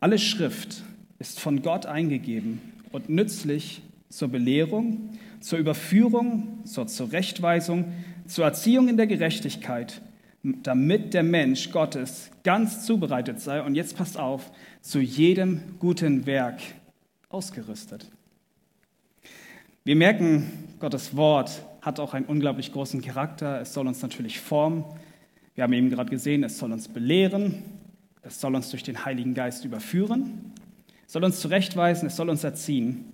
Alle 0.01 0.19
Schrift 0.19 0.83
ist 1.21 1.39
von 1.39 1.63
Gott 1.63 1.87
eingegeben 1.87 2.61
und 2.91 3.09
nützlich 3.09 3.83
zur 4.09 4.27
Belehrung, 4.27 5.11
zur 5.39 5.61
Überführung, 5.61 6.59
zur 6.65 6.89
Zurechtweisung, 6.89 7.93
zur 8.27 8.45
Erziehung 8.45 8.89
in 8.89 8.97
der 8.97 9.07
Gerechtigkeit, 9.07 10.03
damit 10.43 11.15
der 11.15 11.23
Mensch 11.23 11.71
Gottes 11.71 12.33
ganz 12.43 12.85
zubereitet 12.85 13.39
sei 13.39 13.63
und 13.63 13.77
jetzt 13.77 13.97
passt 13.97 14.19
auf, 14.19 14.51
zu 14.81 14.99
jedem 14.99 15.79
guten 15.79 16.27
Werk 16.27 16.59
ausgerüstet. 17.29 18.11
Wir 19.85 19.95
merken, 19.95 20.51
Gottes 20.81 21.15
Wort 21.15 21.63
hat 21.83 22.01
auch 22.01 22.15
einen 22.15 22.27
unglaublich 22.27 22.73
großen 22.73 23.03
Charakter. 23.03 23.61
Es 23.61 23.75
soll 23.75 23.87
uns 23.87 24.01
natürlich 24.01 24.41
formen. 24.41 24.85
Wir 25.55 25.65
haben 25.65 25.73
eben 25.75 25.91
gerade 25.91 26.09
gesehen, 26.09 26.45
es 26.45 26.57
soll 26.57 26.73
uns 26.73 26.89
belehren, 26.89 27.62
es 28.23 28.41
soll 28.41 28.55
uns 28.55 28.71
durch 28.71 28.83
den 28.85 29.05
Heiligen 29.05 29.35
Geist 29.35 29.67
überführen, 29.67 30.53
es 31.07 31.12
soll 31.12 31.25
uns 31.25 31.41
zurechtweisen, 31.41 32.07
es 32.07 32.17
soll 32.17 32.31
uns 32.31 32.43
erziehen. 32.43 33.05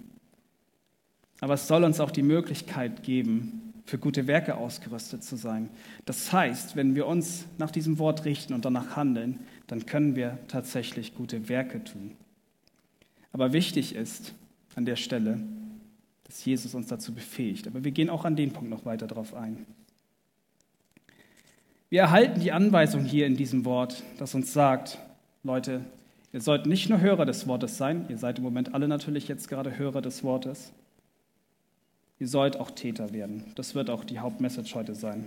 Aber 1.40 1.54
es 1.54 1.66
soll 1.66 1.82
uns 1.82 1.98
auch 1.98 2.12
die 2.12 2.22
Möglichkeit 2.22 3.02
geben, 3.02 3.72
für 3.87 3.98
gute 3.98 4.26
Werke 4.26 4.56
ausgerüstet 4.56 5.25
zu 5.25 5.37
sein. 5.37 5.70
Das 6.04 6.32
heißt, 6.32 6.76
wenn 6.76 6.94
wir 6.94 7.06
uns 7.06 7.46
nach 7.56 7.70
diesem 7.70 7.98
Wort 7.98 8.25
richten 8.25 8.52
und 8.52 8.64
danach 8.64 8.96
handeln, 8.96 9.40
dann 9.66 9.87
können 9.87 10.14
wir 10.14 10.38
tatsächlich 10.46 11.14
gute 11.14 11.48
Werke 11.48 11.82
tun. 11.82 12.12
Aber 13.32 13.52
wichtig 13.52 13.94
ist 13.94 14.34
an 14.75 14.84
der 14.84 14.96
Stelle, 14.96 15.40
dass 16.28 16.44
Jesus 16.44 16.75
uns 16.75 16.87
dazu 16.87 17.12
befähigt. 17.12 17.66
Aber 17.66 17.82
wir 17.82 17.90
gehen 17.90 18.11
auch 18.11 18.25
an 18.25 18.37
den 18.37 18.52
Punkt 18.52 18.70
noch 18.70 18.85
weiter 18.85 19.06
darauf 19.06 19.35
ein. 19.35 19.66
Wir 21.90 22.02
erhalten 22.02 22.40
die 22.40 22.52
Anweisung 22.52 23.04
hier 23.04 23.26
in 23.26 23.37
diesem 23.37 23.64
Wort, 23.64 24.02
das 24.18 24.35
uns 24.35 24.52
sagt, 24.52 24.99
Leute, 25.42 25.80
ihr 26.32 26.42
sollt 26.42 26.66
nicht 26.66 26.90
nur 26.90 27.00
Hörer 27.00 27.25
des 27.25 27.47
Wortes 27.47 27.78
sein, 27.78 28.04
ihr 28.11 28.18
seid 28.18 28.38
im 28.38 28.44
Moment 28.44 28.75
alle 28.75 28.88
natürlich 28.88 29.26
jetzt 29.26 29.49
gerade 29.49 29.78
Hörer 29.78 30.02
des 30.02 30.23
Wortes, 30.23 30.73
ihr 32.18 32.28
sollt 32.28 32.58
auch 32.58 32.70
Täter 32.70 33.14
werden. 33.14 33.44
Das 33.54 33.75
wird 33.75 33.88
auch 33.88 34.04
die 34.04 34.18
Hauptmessage 34.18 34.75
heute 34.75 34.94
sein. 34.94 35.25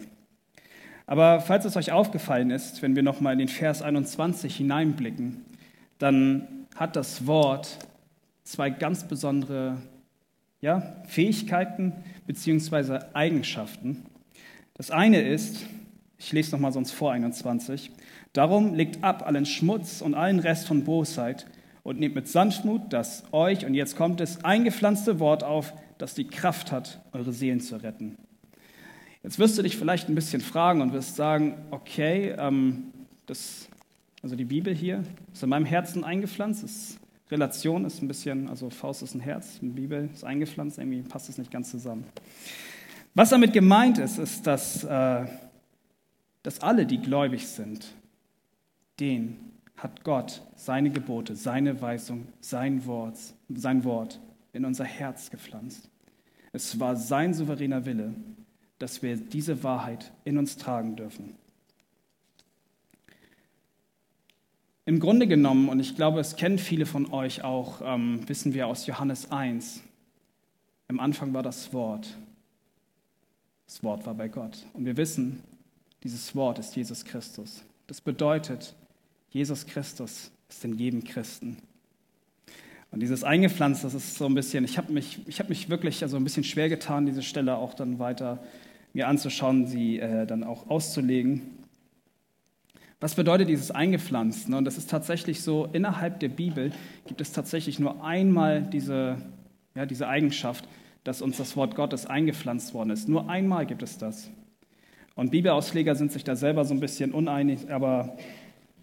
Aber 1.07 1.41
falls 1.41 1.65
es 1.65 1.75
euch 1.75 1.91
aufgefallen 1.91 2.51
ist, 2.51 2.83
wenn 2.83 2.95
wir 2.95 3.01
nochmal 3.01 3.33
in 3.33 3.39
den 3.39 3.47
Vers 3.47 3.81
21 3.81 4.55
hineinblicken, 4.55 5.43
dann 5.97 6.47
hat 6.75 6.95
das 6.95 7.25
Wort 7.25 7.79
zwei 8.43 8.69
ganz 8.69 9.07
besondere 9.07 9.77
ja, 10.61 10.95
Fähigkeiten 11.07 11.93
bzw. 12.27 12.99
Eigenschaften. 13.13 14.05
Das 14.75 14.91
eine 14.91 15.21
ist, 15.21 15.65
ich 16.17 16.31
lese 16.31 16.51
nochmal 16.51 16.71
sonst 16.71 16.91
vor 16.91 17.11
21. 17.11 17.91
Darum 18.33 18.75
legt 18.75 19.03
ab 19.03 19.25
allen 19.25 19.45
Schmutz 19.45 20.01
und 20.01 20.13
allen 20.13 20.39
Rest 20.39 20.67
von 20.67 20.83
Bosheit 20.83 21.47
und 21.83 21.99
nehmt 21.99 22.15
mit 22.15 22.27
Sanftmut 22.27 22.93
das 22.93 23.23
euch, 23.31 23.65
und 23.65 23.73
jetzt 23.73 23.95
kommt 23.95 24.21
es, 24.21 24.45
eingepflanzte 24.45 25.19
Wort 25.19 25.43
auf, 25.43 25.73
das 25.97 26.13
die 26.13 26.25
Kraft 26.25 26.71
hat, 26.71 27.01
eure 27.11 27.33
Seelen 27.33 27.59
zu 27.59 27.81
retten. 27.81 28.17
Jetzt 29.23 29.37
wirst 29.37 29.57
du 29.57 29.61
dich 29.61 29.77
vielleicht 29.77 30.09
ein 30.09 30.15
bisschen 30.15 30.41
fragen 30.41 30.81
und 30.81 30.93
wirst 30.93 31.15
sagen, 31.15 31.55
okay, 31.69 32.33
ähm, 32.37 32.85
das, 33.25 33.67
also 34.23 34.35
die 34.35 34.45
Bibel 34.45 34.73
hier 34.73 35.03
ist 35.33 35.43
in 35.43 35.49
meinem 35.49 35.65
Herzen 35.65 36.03
eingepflanzt, 36.03 36.63
ist 36.63 37.00
Relation 37.31 37.85
ist 37.85 38.01
ein 38.01 38.07
bisschen, 38.07 38.49
also 38.49 38.69
Faust 38.69 39.01
ist 39.03 39.15
ein 39.15 39.21
Herz, 39.21 39.59
die 39.61 39.69
Bibel 39.69 40.09
ist 40.13 40.23
eingepflanzt, 40.23 40.77
irgendwie 40.77 41.01
passt 41.01 41.29
es 41.29 41.37
nicht 41.37 41.49
ganz 41.49 41.71
zusammen. 41.71 42.03
Was 43.15 43.29
damit 43.29 43.53
gemeint 43.53 43.97
ist, 43.97 44.17
ist, 44.19 44.45
dass 44.45 44.83
äh, 44.83 45.25
dass 46.43 46.61
alle, 46.61 46.85
die 46.85 46.99
gläubig 46.99 47.47
sind, 47.47 47.93
den 48.99 49.37
hat 49.77 50.03
Gott 50.03 50.41
seine 50.55 50.91
Gebote, 50.91 51.35
seine 51.35 51.81
Weisung, 51.81 52.27
sein 52.39 52.85
Wort, 52.85 53.17
sein 53.49 53.83
Wort 53.83 54.19
in 54.53 54.65
unser 54.65 54.85
Herz 54.85 55.29
gepflanzt. 55.29 55.89
Es 56.51 56.79
war 56.79 56.95
sein 56.95 57.33
souveräner 57.33 57.85
Wille, 57.85 58.13
dass 58.79 59.01
wir 59.01 59.15
diese 59.15 59.63
Wahrheit 59.63 60.11
in 60.23 60.37
uns 60.37 60.57
tragen 60.57 60.95
dürfen. 60.95 61.35
Im 64.85 64.99
Grunde 64.99 65.27
genommen, 65.27 65.69
und 65.69 65.79
ich 65.79 65.95
glaube, 65.95 66.19
es 66.19 66.35
kennen 66.35 66.57
viele 66.57 66.87
von 66.87 67.13
euch 67.13 67.43
auch, 67.43 67.81
ähm, 67.83 68.27
wissen 68.27 68.53
wir 68.53 68.67
aus 68.67 68.87
Johannes 68.87 69.31
1, 69.31 69.83
im 70.87 70.99
Anfang 70.99 71.33
war 71.33 71.43
das 71.43 71.71
Wort. 71.71 72.17
Das 73.67 73.83
Wort 73.83 74.05
war 74.05 74.15
bei 74.15 74.27
Gott. 74.27 74.65
Und 74.73 74.85
wir 74.85 74.97
wissen, 74.97 75.41
dieses 76.03 76.35
Wort 76.35 76.57
ist 76.59 76.75
Jesus 76.75 77.05
Christus. 77.05 77.63
Das 77.85 78.01
bedeutet, 78.01 78.75
Jesus 79.29 79.65
Christus 79.67 80.31
ist 80.49 80.65
in 80.65 80.77
jedem 80.77 81.03
Christen. 81.03 81.57
Und 82.89 83.01
dieses 83.01 83.23
eingepflanzt, 83.23 83.83
das 83.83 83.93
ist 83.93 84.15
so 84.15 84.25
ein 84.25 84.33
bisschen, 84.33 84.65
ich 84.65 84.77
habe 84.77 84.91
mich, 84.91 85.19
hab 85.39 85.47
mich 85.47 85.69
wirklich 85.69 86.01
also 86.01 86.17
ein 86.17 86.23
bisschen 86.23 86.43
schwer 86.43 86.69
getan, 86.69 87.05
diese 87.05 87.21
Stelle 87.21 87.55
auch 87.55 87.75
dann 87.75 87.99
weiter 87.99 88.43
mir 88.93 89.07
anzuschauen, 89.07 89.67
sie 89.67 89.99
äh, 89.99 90.25
dann 90.25 90.43
auch 90.43 90.69
auszulegen. 90.69 91.60
Was 93.01 93.15
bedeutet 93.15 93.49
dieses 93.49 93.71
eingepflanzt? 93.71 94.47
Und 94.47 94.63
das 94.63 94.77
ist 94.77 94.89
tatsächlich 94.89 95.41
so, 95.41 95.67
innerhalb 95.73 96.19
der 96.19 96.29
Bibel 96.29 96.71
gibt 97.07 97.19
es 97.19 97.31
tatsächlich 97.31 97.79
nur 97.79 98.05
einmal 98.05 98.61
diese, 98.61 99.17
ja, 99.73 99.87
diese 99.87 100.07
Eigenschaft, 100.07 100.67
dass 101.03 101.23
uns 101.23 101.37
das 101.37 101.57
Wort 101.57 101.73
Gottes 101.73 102.05
eingepflanzt 102.05 102.75
worden 102.75 102.91
ist. 102.91 103.09
Nur 103.09 103.27
einmal 103.27 103.65
gibt 103.65 103.81
es 103.81 103.97
das. 103.97 104.29
Und 105.15 105.31
Bibelausleger 105.31 105.95
sind 105.95 106.11
sich 106.11 106.23
da 106.23 106.35
selber 106.35 106.63
so 106.63 106.75
ein 106.75 106.79
bisschen 106.79 107.11
uneinig, 107.11 107.71
aber 107.71 108.17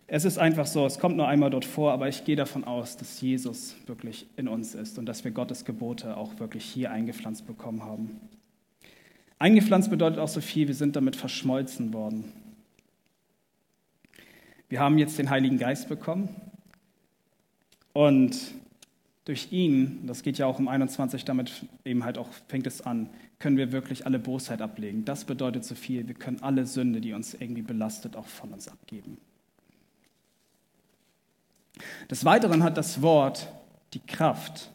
es 0.09 0.25
ist 0.25 0.37
einfach 0.37 0.67
so, 0.67 0.85
es 0.85 0.99
kommt 0.99 1.17
nur 1.17 1.29
einmal 1.29 1.51
dort 1.51 1.65
vor, 1.65 1.93
aber 1.93 2.09
ich 2.09 2.25
gehe 2.25 2.35
davon 2.35 2.65
aus, 2.65 2.97
dass 2.97 3.21
Jesus 3.21 3.77
wirklich 3.87 4.27
in 4.37 4.49
uns 4.49 4.75
ist 4.75 4.99
und 4.99 5.07
dass 5.07 5.23
wir 5.23 5.31
Gottes 5.31 5.65
Gebote 5.65 6.17
auch 6.17 6.41
wirklich 6.41 6.65
hier 6.65 6.91
eingepflanzt 6.91 7.47
bekommen 7.47 7.85
haben. 7.85 8.19
Eingepflanzt 9.39 9.91
bedeutet 9.91 10.19
auch 10.19 10.29
so 10.29 10.41
viel, 10.41 10.67
wir 10.67 10.75
sind 10.75 10.97
damit 10.97 11.15
verschmolzen 11.15 11.93
worden. 11.93 12.25
Wir 14.69 14.81
haben 14.81 14.99
jetzt 14.99 15.19
den 15.19 15.31
Heiligen 15.31 15.59
Geist 15.59 15.89
bekommen 15.89 16.29
und 17.93 18.37
durch 19.25 19.53
ihn, 19.53 20.07
das 20.07 20.23
geht 20.23 20.39
ja 20.39 20.47
auch 20.47 20.59
um 20.59 20.69
21, 20.69 21.25
damit 21.25 21.67
eben 21.85 22.05
halt 22.05 22.17
auch 22.17 22.29
fängt 22.49 22.67
es 22.67 22.81
an, 22.81 23.11
können 23.39 23.57
wir 23.57 23.73
wirklich 23.73 24.07
alle 24.07 24.19
Bosheit 24.19 24.63
ablegen. 24.63 25.05
Das 25.05 25.25
bedeutet 25.25 25.65
so 25.65 25.75
viel, 25.75 26.09
wir 26.09 26.15
können 26.15 26.43
alle 26.43 26.67
Sünde, 26.67 27.01
die 27.01 27.13
uns 27.13 27.35
irgendwie 27.35 27.63
belastet, 27.63 28.17
auch 28.17 28.27
von 28.27 28.53
uns 28.53 28.69
abgeben. 28.69 29.19
Des 32.11 32.25
Weiteren 32.25 32.63
hat 32.63 32.77
das 32.77 33.03
Wort 33.03 33.49
die 33.95 34.01
Kraft, 34.01 34.71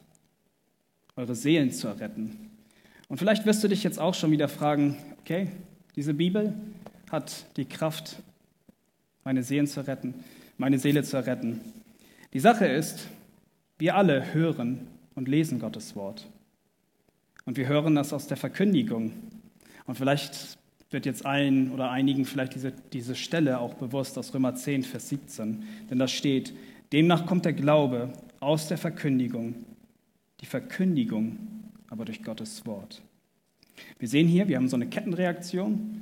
eure 1.15 1.35
Seelen 1.35 1.71
zu 1.71 1.87
erretten. 1.87 2.51
Und 3.09 3.17
vielleicht 3.17 3.45
wirst 3.45 3.63
du 3.63 3.67
dich 3.67 3.83
jetzt 3.83 3.99
auch 3.99 4.13
schon 4.13 4.31
wieder 4.31 4.47
fragen, 4.47 4.97
okay, 5.19 5.49
diese 5.95 6.13
Bibel 6.13 6.53
hat 7.11 7.45
die 7.57 7.65
Kraft, 7.65 8.17
meine 9.23 9.43
Seelen 9.43 9.67
zu 9.67 9.85
retten, 9.85 10.13
meine 10.57 10.79
Seele 10.79 11.03
zu 11.03 11.17
erretten. 11.17 11.61
Die 12.33 12.39
Sache 12.39 12.65
ist, 12.65 13.07
wir 13.77 13.95
alle 13.95 14.33
hören 14.33 14.87
und 15.15 15.27
lesen 15.27 15.59
Gottes 15.59 15.95
Wort. 15.95 16.27
Und 17.45 17.57
wir 17.57 17.67
hören 17.67 17.95
das 17.95 18.13
aus 18.13 18.27
der 18.27 18.37
Verkündigung. 18.37 19.11
Und 19.85 19.95
vielleicht 19.95 20.57
wird 20.89 21.05
jetzt 21.05 21.25
allen 21.25 21.71
oder 21.71 21.89
einigen 21.91 22.25
vielleicht 22.25 22.55
diese, 22.55 22.71
diese 22.93 23.15
Stelle 23.15 23.59
auch 23.59 23.73
bewusst 23.73 24.17
aus 24.17 24.33
Römer 24.33 24.55
10, 24.55 24.83
Vers 24.83 25.09
17. 25.09 25.63
Denn 25.89 25.99
da 25.99 26.07
steht, 26.07 26.53
demnach 26.91 27.25
kommt 27.25 27.45
der 27.45 27.53
Glaube 27.53 28.13
aus 28.39 28.67
der 28.67 28.77
Verkündigung, 28.77 29.55
die 30.39 30.45
Verkündigung 30.45 31.37
aber 31.89 32.05
durch 32.05 32.23
Gottes 32.23 32.65
Wort. 32.65 33.01
Wir 33.99 34.07
sehen 34.07 34.27
hier, 34.27 34.47
wir 34.47 34.57
haben 34.57 34.67
so 34.67 34.75
eine 34.75 34.87
Kettenreaktion. 34.87 36.01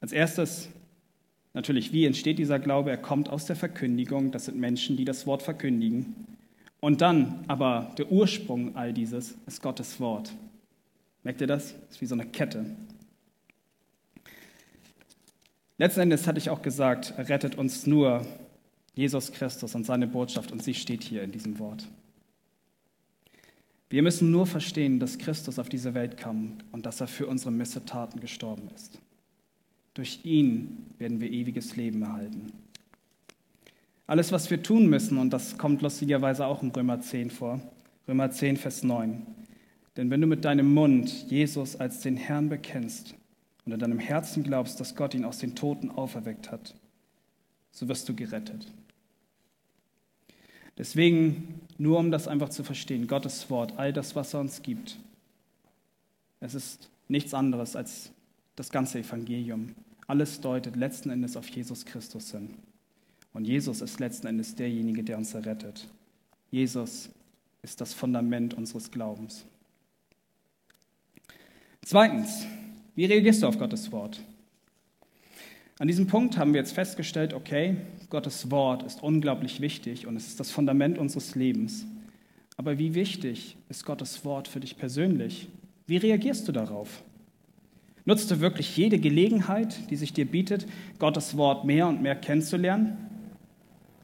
Als 0.00 0.12
erstes 0.12 0.68
Natürlich, 1.56 1.90
wie 1.90 2.04
entsteht 2.04 2.38
dieser 2.38 2.58
Glaube? 2.58 2.90
Er 2.90 2.98
kommt 2.98 3.30
aus 3.30 3.46
der 3.46 3.56
Verkündigung. 3.56 4.30
Das 4.30 4.44
sind 4.44 4.58
Menschen, 4.58 4.98
die 4.98 5.06
das 5.06 5.26
Wort 5.26 5.42
verkündigen. 5.42 6.14
Und 6.80 7.00
dann 7.00 7.46
aber 7.48 7.94
der 7.96 8.12
Ursprung 8.12 8.76
all 8.76 8.92
dieses 8.92 9.38
ist 9.46 9.62
Gottes 9.62 9.98
Wort. 9.98 10.34
Merkt 11.22 11.40
ihr 11.40 11.46
das? 11.46 11.72
Das 11.72 11.92
ist 11.92 12.00
wie 12.02 12.06
so 12.06 12.14
eine 12.14 12.26
Kette. 12.26 12.66
Letzten 15.78 16.00
Endes 16.00 16.26
hatte 16.26 16.36
ich 16.36 16.50
auch 16.50 16.60
gesagt, 16.60 17.14
rettet 17.16 17.56
uns 17.56 17.86
nur 17.86 18.26
Jesus 18.94 19.32
Christus 19.32 19.74
und 19.74 19.86
seine 19.86 20.06
Botschaft 20.06 20.52
und 20.52 20.62
sie 20.62 20.74
steht 20.74 21.04
hier 21.04 21.22
in 21.22 21.32
diesem 21.32 21.58
Wort. 21.58 21.88
Wir 23.88 24.02
müssen 24.02 24.30
nur 24.30 24.46
verstehen, 24.46 25.00
dass 25.00 25.16
Christus 25.16 25.58
auf 25.58 25.70
diese 25.70 25.94
Welt 25.94 26.18
kam 26.18 26.58
und 26.72 26.84
dass 26.84 27.00
er 27.00 27.06
für 27.06 27.26
unsere 27.26 27.50
Missetaten 27.50 28.20
gestorben 28.20 28.68
ist. 28.74 29.00
Durch 29.96 30.20
ihn 30.24 30.84
werden 30.98 31.22
wir 31.22 31.30
ewiges 31.30 31.74
Leben 31.74 32.02
erhalten. 32.02 32.52
Alles, 34.06 34.30
was 34.30 34.50
wir 34.50 34.62
tun 34.62 34.88
müssen, 34.88 35.16
und 35.16 35.30
das 35.30 35.56
kommt 35.56 35.80
lustigerweise 35.80 36.46
auch 36.46 36.62
in 36.62 36.70
Römer 36.70 37.00
10 37.00 37.30
vor, 37.30 37.62
Römer 38.06 38.30
10, 38.30 38.58
Vers 38.58 38.82
9. 38.82 39.26
Denn 39.96 40.10
wenn 40.10 40.20
du 40.20 40.26
mit 40.26 40.44
deinem 40.44 40.74
Mund 40.74 41.30
Jesus 41.30 41.76
als 41.76 42.00
den 42.00 42.18
Herrn 42.18 42.50
bekennst 42.50 43.14
und 43.64 43.72
in 43.72 43.78
deinem 43.78 43.98
Herzen 43.98 44.42
glaubst, 44.42 44.78
dass 44.80 44.96
Gott 44.96 45.14
ihn 45.14 45.24
aus 45.24 45.38
den 45.38 45.54
Toten 45.54 45.90
auferweckt 45.90 46.52
hat, 46.52 46.74
so 47.72 47.88
wirst 47.88 48.06
du 48.06 48.14
gerettet. 48.14 48.70
Deswegen, 50.76 51.62
nur 51.78 51.98
um 51.98 52.10
das 52.10 52.28
einfach 52.28 52.50
zu 52.50 52.64
verstehen, 52.64 53.06
Gottes 53.06 53.48
Wort, 53.48 53.78
all 53.78 53.94
das, 53.94 54.14
was 54.14 54.34
er 54.34 54.40
uns 54.40 54.60
gibt, 54.60 54.98
es 56.40 56.54
ist 56.54 56.90
nichts 57.08 57.32
anderes 57.32 57.76
als 57.76 58.10
das 58.56 58.68
ganze 58.70 58.98
Evangelium. 58.98 59.74
Alles 60.06 60.40
deutet 60.40 60.76
letzten 60.76 61.10
Endes 61.10 61.36
auf 61.36 61.48
Jesus 61.48 61.84
Christus 61.84 62.30
hin. 62.30 62.54
Und 63.32 63.46
Jesus 63.46 63.80
ist 63.80 64.00
letzten 64.00 64.28
Endes 64.28 64.54
derjenige, 64.54 65.02
der 65.02 65.18
uns 65.18 65.34
errettet. 65.34 65.88
Jesus 66.50 67.10
ist 67.62 67.80
das 67.80 67.92
Fundament 67.92 68.54
unseres 68.54 68.90
Glaubens. 68.90 69.44
Zweitens, 71.84 72.46
wie 72.94 73.04
reagierst 73.04 73.42
du 73.42 73.46
auf 73.46 73.58
Gottes 73.58 73.92
Wort? 73.92 74.20
An 75.78 75.88
diesem 75.88 76.06
Punkt 76.06 76.38
haben 76.38 76.54
wir 76.54 76.60
jetzt 76.60 76.72
festgestellt, 76.72 77.34
okay, 77.34 77.76
Gottes 78.08 78.50
Wort 78.50 78.82
ist 78.84 79.02
unglaublich 79.02 79.60
wichtig 79.60 80.06
und 80.06 80.16
es 80.16 80.28
ist 80.28 80.40
das 80.40 80.50
Fundament 80.50 80.96
unseres 80.96 81.34
Lebens. 81.34 81.86
Aber 82.56 82.78
wie 82.78 82.94
wichtig 82.94 83.56
ist 83.68 83.84
Gottes 83.84 84.24
Wort 84.24 84.48
für 84.48 84.60
dich 84.60 84.78
persönlich? 84.78 85.48
Wie 85.86 85.98
reagierst 85.98 86.48
du 86.48 86.52
darauf? 86.52 87.02
Nutzt 88.08 88.30
du 88.30 88.38
wirklich 88.38 88.76
jede 88.76 89.00
Gelegenheit, 89.00 89.90
die 89.90 89.96
sich 89.96 90.12
dir 90.12 90.26
bietet, 90.26 90.68
Gottes 91.00 91.36
Wort 91.36 91.64
mehr 91.64 91.88
und 91.88 92.02
mehr 92.02 92.14
kennenzulernen? 92.14 92.96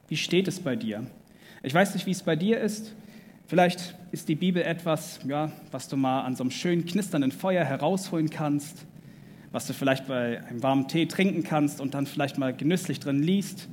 Wie 0.08 0.16
steht 0.16 0.48
es 0.48 0.58
bei 0.58 0.74
dir? 0.74 1.06
Ich 1.62 1.72
weiß 1.72 1.94
nicht, 1.94 2.04
wie 2.06 2.10
es 2.10 2.24
bei 2.24 2.34
dir 2.34 2.60
ist. 2.60 2.96
Vielleicht 3.46 3.94
ist 4.10 4.28
die 4.28 4.34
Bibel 4.34 4.60
etwas, 4.60 5.20
ja, 5.24 5.52
was 5.70 5.86
du 5.86 5.96
mal 5.96 6.22
an 6.22 6.34
so 6.34 6.42
einem 6.42 6.50
schönen 6.50 6.84
knisternden 6.84 7.30
Feuer 7.30 7.64
herausholen 7.64 8.28
kannst, 8.28 8.86
was 9.52 9.68
du 9.68 9.72
vielleicht 9.72 10.08
bei 10.08 10.42
einem 10.48 10.64
warmen 10.64 10.88
Tee 10.88 11.06
trinken 11.06 11.44
kannst 11.44 11.80
und 11.80 11.94
dann 11.94 12.06
vielleicht 12.06 12.38
mal 12.38 12.52
genüsslich 12.52 12.98
drin 12.98 13.22
liest. 13.22 13.68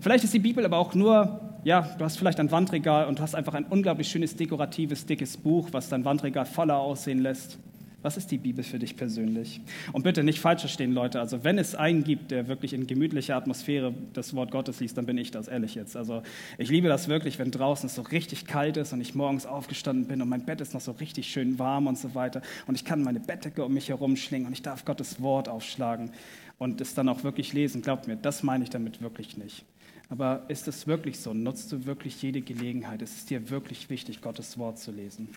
Vielleicht 0.00 0.24
ist 0.24 0.32
die 0.32 0.38
Bibel 0.38 0.64
aber 0.64 0.78
auch 0.78 0.94
nur, 0.94 1.58
ja, 1.62 1.94
du 1.98 2.04
hast 2.06 2.16
vielleicht 2.16 2.40
ein 2.40 2.50
Wandregal 2.50 3.06
und 3.06 3.20
hast 3.20 3.34
einfach 3.34 3.52
ein 3.52 3.66
unglaublich 3.66 4.08
schönes, 4.08 4.34
dekoratives, 4.34 5.04
dickes 5.04 5.36
Buch, 5.36 5.68
was 5.72 5.90
dein 5.90 6.06
Wandregal 6.06 6.46
voller 6.46 6.78
aussehen 6.78 7.18
lässt. 7.18 7.58
Was 8.04 8.18
ist 8.18 8.30
die 8.30 8.36
Bibel 8.36 8.62
für 8.62 8.78
dich 8.78 8.98
persönlich? 8.98 9.62
Und 9.94 10.02
bitte 10.02 10.22
nicht 10.22 10.38
falsch 10.38 10.60
verstehen, 10.60 10.92
Leute. 10.92 11.20
Also, 11.20 11.42
wenn 11.42 11.56
es 11.56 11.74
einen 11.74 12.04
gibt, 12.04 12.32
der 12.32 12.48
wirklich 12.48 12.74
in 12.74 12.86
gemütlicher 12.86 13.34
Atmosphäre 13.34 13.94
das 14.12 14.34
Wort 14.34 14.50
Gottes 14.50 14.78
liest, 14.80 14.98
dann 14.98 15.06
bin 15.06 15.16
ich 15.16 15.30
das, 15.30 15.48
ehrlich 15.48 15.74
jetzt. 15.74 15.96
Also, 15.96 16.22
ich 16.58 16.68
liebe 16.68 16.88
das 16.88 17.08
wirklich, 17.08 17.38
wenn 17.38 17.50
draußen 17.50 17.86
es 17.86 17.94
so 17.94 18.02
richtig 18.02 18.44
kalt 18.44 18.76
ist 18.76 18.92
und 18.92 19.00
ich 19.00 19.14
morgens 19.14 19.46
aufgestanden 19.46 20.06
bin 20.06 20.20
und 20.20 20.28
mein 20.28 20.44
Bett 20.44 20.60
ist 20.60 20.74
noch 20.74 20.82
so 20.82 20.92
richtig 20.92 21.28
schön 21.28 21.58
warm 21.58 21.86
und 21.86 21.96
so 21.96 22.14
weiter. 22.14 22.42
Und 22.66 22.74
ich 22.74 22.84
kann 22.84 23.02
meine 23.02 23.20
Bettdecke 23.20 23.64
um 23.64 23.72
mich 23.72 23.88
herum 23.88 24.16
schlingen 24.16 24.48
und 24.48 24.52
ich 24.52 24.60
darf 24.60 24.84
Gottes 24.84 25.22
Wort 25.22 25.48
aufschlagen 25.48 26.10
und 26.58 26.82
es 26.82 26.92
dann 26.92 27.08
auch 27.08 27.24
wirklich 27.24 27.54
lesen. 27.54 27.80
Glaubt 27.80 28.06
mir, 28.06 28.16
das 28.16 28.42
meine 28.42 28.64
ich 28.64 28.70
damit 28.70 29.00
wirklich 29.00 29.38
nicht. 29.38 29.64
Aber 30.10 30.44
ist 30.48 30.68
es 30.68 30.86
wirklich 30.86 31.20
so? 31.20 31.32
Nutzt 31.32 31.72
du 31.72 31.86
wirklich 31.86 32.20
jede 32.20 32.42
Gelegenheit? 32.42 33.00
Ist 33.00 33.16
es 33.16 33.24
dir 33.24 33.48
wirklich 33.48 33.88
wichtig, 33.88 34.20
Gottes 34.20 34.58
Wort 34.58 34.78
zu 34.78 34.90
lesen? 34.90 35.30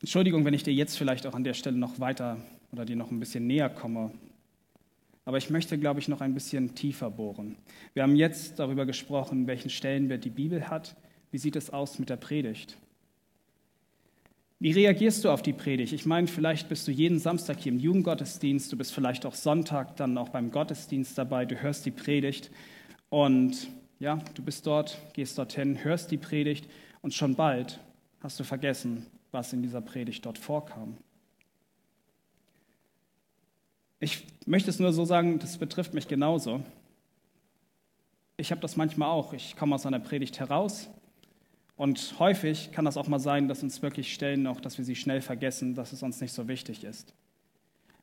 Entschuldigung, 0.00 0.46
wenn 0.46 0.54
ich 0.54 0.62
dir 0.62 0.72
jetzt 0.72 0.96
vielleicht 0.96 1.26
auch 1.26 1.34
an 1.34 1.44
der 1.44 1.52
Stelle 1.52 1.76
noch 1.76 2.00
weiter 2.00 2.38
oder 2.72 2.86
dir 2.86 2.96
noch 2.96 3.10
ein 3.10 3.20
bisschen 3.20 3.46
näher 3.46 3.68
komme. 3.68 4.12
Aber 5.26 5.36
ich 5.36 5.50
möchte, 5.50 5.78
glaube 5.78 6.00
ich, 6.00 6.08
noch 6.08 6.22
ein 6.22 6.32
bisschen 6.32 6.74
tiefer 6.74 7.10
bohren. 7.10 7.56
Wir 7.92 8.02
haben 8.02 8.16
jetzt 8.16 8.58
darüber 8.58 8.86
gesprochen, 8.86 9.46
welchen 9.46 9.68
Stellenwert 9.68 10.24
die 10.24 10.30
Bibel 10.30 10.70
hat. 10.70 10.96
Wie 11.30 11.38
sieht 11.38 11.54
es 11.54 11.70
aus 11.70 11.98
mit 11.98 12.08
der 12.08 12.16
Predigt? 12.16 12.78
Wie 14.58 14.72
reagierst 14.72 15.24
du 15.24 15.30
auf 15.30 15.42
die 15.42 15.52
Predigt? 15.52 15.92
Ich 15.92 16.06
meine, 16.06 16.26
vielleicht 16.26 16.68
bist 16.70 16.88
du 16.88 16.92
jeden 16.92 17.18
Samstag 17.18 17.60
hier 17.60 17.72
im 17.72 17.78
Jugendgottesdienst, 17.78 18.72
du 18.72 18.76
bist 18.76 18.92
vielleicht 18.92 19.24
auch 19.24 19.34
Sonntag 19.34 19.96
dann 19.96 20.18
auch 20.18 20.30
beim 20.30 20.50
Gottesdienst 20.50 21.16
dabei, 21.16 21.46
du 21.46 21.60
hörst 21.62 21.86
die 21.86 21.90
Predigt 21.90 22.50
und 23.08 23.68
ja, 23.98 24.18
du 24.34 24.42
bist 24.42 24.66
dort, 24.66 24.98
gehst 25.14 25.38
dorthin, 25.38 25.82
hörst 25.82 26.10
die 26.10 26.18
Predigt 26.18 26.68
und 27.00 27.14
schon 27.14 27.36
bald 27.36 27.80
hast 28.20 28.38
du 28.38 28.44
vergessen, 28.44 29.06
was 29.32 29.52
in 29.52 29.62
dieser 29.62 29.80
Predigt 29.80 30.24
dort 30.26 30.38
vorkam. 30.38 30.96
Ich 34.00 34.26
möchte 34.46 34.70
es 34.70 34.78
nur 34.78 34.92
so 34.92 35.04
sagen, 35.04 35.38
das 35.38 35.58
betrifft 35.58 35.92
mich 35.92 36.08
genauso. 36.08 36.62
Ich 38.36 38.50
habe 38.50 38.60
das 38.62 38.76
manchmal 38.76 39.10
auch. 39.10 39.34
Ich 39.34 39.56
komme 39.56 39.74
aus 39.74 39.84
einer 39.84 40.00
Predigt 40.00 40.40
heraus 40.40 40.88
und 41.76 42.18
häufig 42.18 42.72
kann 42.72 42.84
das 42.84 42.96
auch 42.96 43.08
mal 43.08 43.18
sein, 43.18 43.48
dass 43.48 43.62
uns 43.62 43.80
wirklich 43.80 44.12
Stellen 44.12 44.46
auch, 44.46 44.60
dass 44.60 44.76
wir 44.76 44.84
sie 44.84 44.96
schnell 44.96 45.20
vergessen, 45.20 45.74
dass 45.74 45.92
es 45.92 46.02
uns 46.02 46.20
nicht 46.20 46.32
so 46.32 46.46
wichtig 46.46 46.84
ist. 46.84 47.14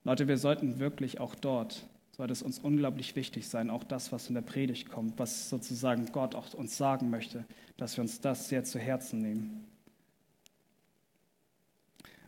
Leute, 0.03 0.27
wir 0.27 0.37
sollten 0.37 0.79
wirklich 0.79 1.19
auch 1.19 1.35
dort, 1.35 1.85
sollte 2.11 2.33
es 2.33 2.41
uns 2.41 2.57
unglaublich 2.57 3.15
wichtig 3.15 3.47
sein, 3.47 3.69
auch 3.69 3.83
das, 3.83 4.11
was 4.11 4.29
in 4.29 4.33
der 4.33 4.41
Predigt 4.41 4.89
kommt, 4.89 5.19
was 5.19 5.49
sozusagen 5.49 6.11
Gott 6.11 6.33
auch 6.33 6.53
uns 6.55 6.75
sagen 6.75 7.11
möchte, 7.11 7.45
dass 7.77 7.97
wir 7.97 8.01
uns 8.01 8.19
das 8.19 8.49
sehr 8.49 8.63
zu 8.63 8.79
Herzen 8.79 9.19
nehmen. 9.19 9.67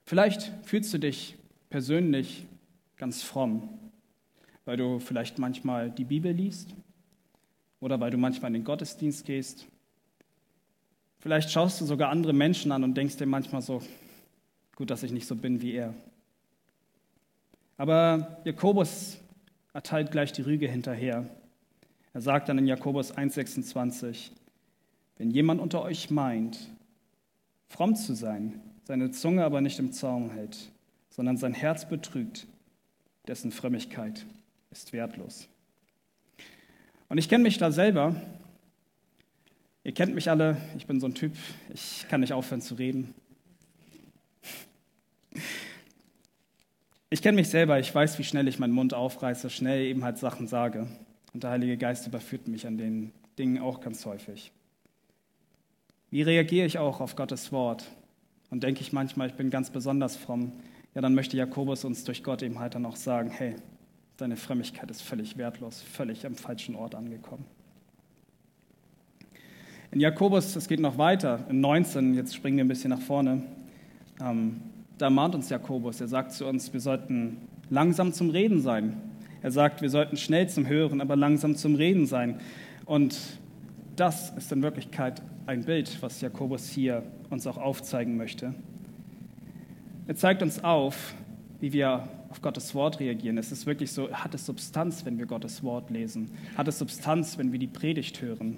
Vielleicht 0.10 0.52
fühlst 0.64 0.92
du 0.92 0.98
dich 0.98 1.38
persönlich 1.70 2.48
ganz 2.98 3.22
fromm, 3.22 3.70
weil 4.66 4.76
du 4.76 4.98
vielleicht 4.98 5.38
manchmal 5.38 5.92
die 5.92 6.04
Bibel 6.04 6.32
liest 6.32 6.74
oder 7.80 8.00
weil 8.00 8.10
du 8.10 8.18
manchmal 8.18 8.50
in 8.50 8.56
den 8.56 8.64
Gottesdienst 8.64 9.24
gehst. 9.24 9.68
Vielleicht 11.20 11.52
schaust 11.52 11.80
du 11.80 11.86
sogar 11.86 12.10
andere 12.10 12.34
Menschen 12.34 12.72
an 12.72 12.84
und 12.84 12.96
denkst 12.98 13.18
dir 13.18 13.28
manchmal 13.28 13.62
so, 13.62 13.84
gut, 14.76 14.90
dass 14.90 15.04
ich 15.04 15.12
nicht 15.12 15.28
so 15.28 15.36
bin 15.36 15.62
wie 15.62 15.74
er. 15.74 15.94
Aber 17.78 18.40
Jakobus 18.46 19.20
erteilt 19.74 20.10
gleich 20.10 20.32
die 20.32 20.42
Rüge 20.42 20.68
hinterher. 20.68 21.30
Er 22.16 22.22
sagt 22.22 22.50
dann 22.50 22.58
in 22.58 22.66
Jakobus 22.66 23.16
1,26, 23.16 24.32
wenn 25.20 25.30
jemand 25.30 25.62
unter 25.62 25.84
euch 25.84 26.10
meint, 26.10 26.58
fromm 27.68 27.96
zu 27.96 28.16
sein, 28.16 28.60
seine 28.90 29.12
Zunge 29.12 29.46
aber 29.46 29.62
nicht 29.62 29.78
im 29.78 29.92
Zaum 29.92 30.32
hält, 30.32 30.72
sondern 31.12 31.38
sein 31.38 31.54
Herz 31.54 31.88
betrügt, 31.88 32.48
dessen 33.28 33.52
Frömmigkeit 33.52 34.26
ist 34.72 34.94
wertlos. 34.94 35.48
Und 37.08 37.20
ich 37.20 37.30
kenne 37.30 37.44
mich 37.44 37.60
da 37.60 37.72
selber. 37.72 38.16
Ihr 39.84 39.92
kennt 39.92 40.16
mich 40.16 40.28
alle, 40.32 40.58
ich 40.76 40.88
bin 40.88 41.00
so 41.00 41.06
ein 41.06 41.14
Typ, 41.14 41.34
ich 41.72 42.08
kann 42.10 42.22
nicht 42.22 42.34
aufhören 42.34 42.62
zu 42.62 42.74
reden. 42.74 43.14
Ich 47.12 47.22
kenne 47.22 47.36
mich 47.36 47.50
selber, 47.50 47.80
ich 47.80 47.94
weiß, 47.94 48.18
wie 48.18 48.24
schnell 48.24 48.48
ich 48.48 48.58
meinen 48.58 48.74
Mund 48.74 48.96
aufreiße, 48.96 49.52
schnell 49.52 49.86
eben 49.86 50.04
halt 50.04 50.18
Sachen 50.18 50.48
sage. 50.48 50.88
Und 51.32 51.44
der 51.44 51.52
Heilige 51.52 51.78
Geist 51.78 52.08
überführt 52.08 52.48
mich 52.48 52.66
an 52.66 52.80
den 52.80 53.12
Dingen 53.38 53.60
auch 53.60 53.82
ganz 53.82 54.04
häufig. 54.08 54.52
Wie 56.10 56.24
reagiere 56.24 56.66
ich 56.66 56.80
auch 56.80 57.02
auf 57.02 57.16
Gottes 57.16 57.52
Wort? 57.52 57.88
Und 58.50 58.64
denke 58.64 58.82
ich 58.82 58.94
manchmal, 58.94 59.28
ich 59.28 59.36
bin 59.36 59.50
ganz 59.50 59.70
besonders 59.70 60.16
fromm, 60.16 60.54
ja, 60.96 61.02
dann 61.02 61.14
möchte 61.14 61.38
Jakobus 61.38 61.86
uns 61.86 62.04
durch 62.04 62.24
Gott 62.24 62.42
eben 62.42 62.60
halt 62.60 62.76
dann 62.76 62.86
auch 62.86 62.96
sagen, 62.96 63.30
hey, 63.30 63.56
deine 64.18 64.38
Frömmigkeit 64.38 64.90
ist 64.90 65.02
völlig 65.02 65.38
wertlos, 65.38 65.82
völlig 65.82 66.26
am 66.26 66.36
falschen 66.36 66.76
Ort 66.76 66.96
angekommen. 66.96 67.46
In 69.92 70.00
Jakobus, 70.00 70.56
es 70.56 70.68
geht 70.68 70.80
noch 70.80 70.98
weiter, 70.98 71.46
in 71.50 71.62
19, 71.62 72.14
jetzt 72.16 72.36
springen 72.36 72.58
wir 72.58 72.66
ein 72.66 72.68
bisschen 72.68 72.90
nach 72.90 73.02
vorne, 73.02 73.44
ähm, 74.22 74.62
da 74.98 75.10
mahnt 75.10 75.36
uns 75.36 75.50
Jakobus, 75.50 76.02
er 76.02 76.08
sagt 76.08 76.34
zu 76.34 76.46
uns, 76.46 76.74
wir 76.74 76.80
sollten 76.80 77.38
langsam 77.70 78.14
zum 78.14 78.30
Reden 78.30 78.62
sein. 78.62 79.02
Er 79.42 79.52
sagt, 79.52 79.82
wir 79.82 79.90
sollten 79.90 80.18
schnell 80.18 80.50
zum 80.50 80.68
Hören, 80.68 81.00
aber 81.00 81.16
langsam 81.16 81.56
zum 81.56 81.76
Reden 81.76 82.06
sein. 82.06 82.40
Und 82.86 83.18
das 83.96 84.32
ist 84.32 84.52
in 84.52 84.62
Wirklichkeit 84.62 85.22
ein 85.50 85.64
Bild, 85.64 86.00
was 86.04 86.22
Jakobus 86.22 86.70
hier 86.70 87.02
uns 87.32 87.48
auch 87.48 87.58
aufzeigen 87.58 88.18
möchte. 88.18 88.54
Er 90.06 90.16
zeigt 90.16 90.44
uns 90.44 90.64
auf, 90.64 91.16
wie 91.60 91.74
wir 91.74 92.08
auf 92.30 92.44
Gottes 92.44 92.76
Wort 92.76 93.00
reagieren. 93.00 93.36
Ist 93.38 93.52
es 93.52 93.66
wirklich 93.66 93.92
so, 93.92 94.12
hat 94.12 94.36
es 94.36 94.46
Substanz, 94.46 95.06
wenn 95.06 95.18
wir 95.18 95.26
Gottes 95.26 95.64
Wort 95.64 95.90
lesen? 95.90 96.30
Hat 96.56 96.68
es 96.68 96.78
Substanz, 96.78 97.40
wenn 97.40 97.52
wir 97.52 97.58
die 97.58 97.66
Predigt 97.66 98.22
hören? 98.22 98.58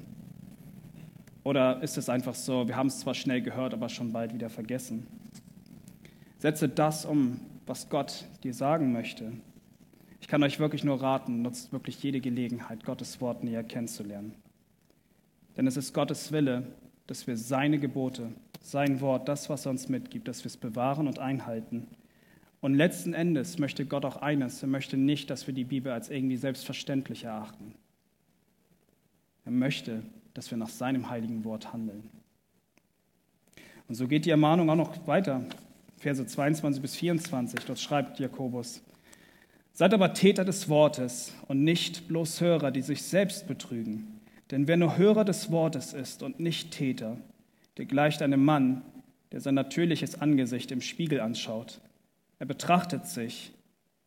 Oder 1.45 1.82
ist 1.82 1.97
es 1.97 2.10
einfach 2.10 2.36
so, 2.36 2.67
wir 2.67 2.75
haben 2.75 2.88
es 2.88 2.99
zwar 2.99 3.13
schnell 3.13 3.41
gehört, 3.41 3.73
aber 3.73 3.88
schon 3.88 4.12
bald 4.12 4.34
wieder 4.34 4.49
vergessen? 4.49 5.08
Setze 6.39 6.67
das 6.67 7.06
um, 7.06 7.39
was 7.67 7.88
Gott 7.88 8.25
dir 8.43 8.54
sagen 8.54 8.91
möchte. 8.91 9.32
Ich 10.19 10.27
kann 10.27 10.43
euch 10.43 10.60
wirklich 10.60 10.84
nur 10.84 11.01
raten, 11.01 11.41
nutzt 11.41 11.71
wirklich 11.71 12.04
jede 12.04 12.19
Gelegenheit, 12.19 12.84
Gottes 12.84 13.21
Wort 13.21 13.45
näher 13.45 13.63
kennenzulernen. 13.63 14.34
Denn 15.58 15.67
es 15.67 15.77
ist 15.77 15.93
Gottes 15.93 16.32
Wille, 16.32 16.63
dass 17.12 17.28
wir 17.28 17.36
seine 17.36 17.78
Gebote, 17.78 18.32
sein 18.62 19.02
Wort, 19.02 19.28
das, 19.28 19.50
was 19.50 19.65
er 19.65 19.71
uns 19.71 19.89
mitgibt, 19.89 20.30
dass 20.30 20.45
wir 20.45 20.47
es 20.47 20.56
bewahren 20.56 21.10
und 21.10 21.19
einhalten. 21.19 21.88
Und 22.62 22.74
letzten 22.74 23.13
Endes 23.13 23.60
möchte 23.60 23.86
Gott 23.86 24.06
auch 24.06 24.21
eines, 24.21 24.62
er 24.62 24.69
möchte 24.69 24.95
nicht, 24.95 25.30
dass 25.30 25.45
wir 25.45 25.54
die 25.54 25.65
Bibel 25.65 25.91
als 25.91 26.10
irgendwie 26.10 26.38
selbstverständlich 26.38 27.26
erachten. 27.26 27.76
Er 29.43 29.52
möchte, 29.52 30.04
dass 30.34 30.52
wir 30.52 30.58
nach 30.58 30.69
seinem 30.69 31.10
heiligen 31.10 31.43
Wort 31.43 31.74
handeln. 31.74 32.10
Und 33.89 33.95
so 33.95 34.08
geht 34.08 34.24
die 34.24 34.30
Ermahnung 34.30 34.69
auch 34.69 34.78
noch 34.78 35.06
weiter. 35.06 35.43
Verse 35.97 36.26
22 36.26 36.82
bis 36.82 36.95
24, 36.95 37.60
dort 37.65 37.80
schreibt 37.82 38.19
Jakobus, 38.21 38.82
Seid 39.74 39.93
aber 39.93 40.13
Täter 40.13 40.45
des 40.45 40.69
Wortes 40.69 41.34
und 41.50 41.65
nicht 41.65 42.08
bloß 42.08 42.39
Hörer, 42.39 42.71
die 42.71 42.82
sich 42.82 43.04
selbst 43.04 43.47
betrügen. 43.50 44.20
Denn 44.51 44.67
wer 44.67 44.77
nur 44.77 44.97
Hörer 44.97 45.23
des 45.23 45.49
Wortes 45.49 45.93
ist 45.93 46.23
und 46.23 46.39
nicht 46.39 46.71
Täter, 46.71 47.17
der 47.77 47.85
gleicht 47.85 48.21
einem 48.21 48.43
Mann, 48.43 48.83
der 49.31 49.39
sein 49.39 49.55
natürliches 49.55 50.21
Angesicht 50.21 50.71
im 50.71 50.81
Spiegel 50.81 51.21
anschaut. 51.21 51.79
Er 52.37 52.45
betrachtet 52.45 53.07
sich 53.07 53.53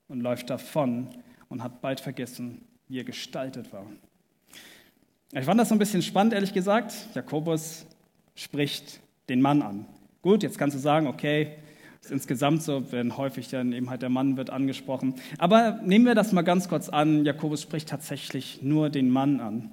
und 0.07 0.20
läuft 0.20 0.50
davon 0.50 1.09
und 1.48 1.62
hat 1.62 1.80
bald 1.80 2.00
vergessen, 2.00 2.61
wie 2.88 3.00
er 3.00 3.04
gestaltet 3.04 3.72
war. 3.72 3.87
Ich 5.33 5.46
fand 5.46 5.59
das 5.59 5.70
so 5.70 5.74
ein 5.74 5.78
bisschen 5.78 6.02
spannend, 6.02 6.35
ehrlich 6.35 6.52
gesagt. 6.52 6.94
Jakobus 7.14 7.87
spricht 8.35 9.00
den 9.28 9.40
Mann 9.40 9.62
an. 9.62 9.87
Gut, 10.20 10.42
jetzt 10.42 10.59
kannst 10.59 10.76
du 10.76 10.80
sagen, 10.80 11.07
okay, 11.07 11.57
ist 12.02 12.11
insgesamt 12.11 12.62
so, 12.62 12.92
wenn 12.92 13.16
häufig 13.16 13.48
dann 13.48 13.72
eben 13.72 13.88
halt 13.88 14.02
der 14.02 14.11
Mann 14.11 14.37
wird 14.37 14.50
angesprochen. 14.50 15.14
Aber 15.38 15.80
nehmen 15.83 16.04
wir 16.04 16.14
das 16.14 16.33
mal 16.33 16.42
ganz 16.42 16.68
kurz 16.68 16.90
an. 16.90 17.24
Jakobus 17.24 17.62
spricht 17.62 17.88
tatsächlich 17.88 18.62
nur 18.62 18.90
den 18.90 19.09
Mann 19.09 19.40
an. 19.40 19.70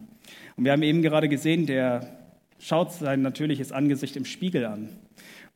Und 0.56 0.66
wir 0.66 0.72
haben 0.72 0.84
eben 0.84 1.02
gerade 1.02 1.30
gesehen, 1.30 1.66
der 1.66 2.18
schaut 2.60 2.94
sein 2.94 3.22
natürliches 3.22 3.72
Angesicht 3.72 4.16
im 4.16 4.26
Spiegel 4.26 4.66
an. 4.66 4.90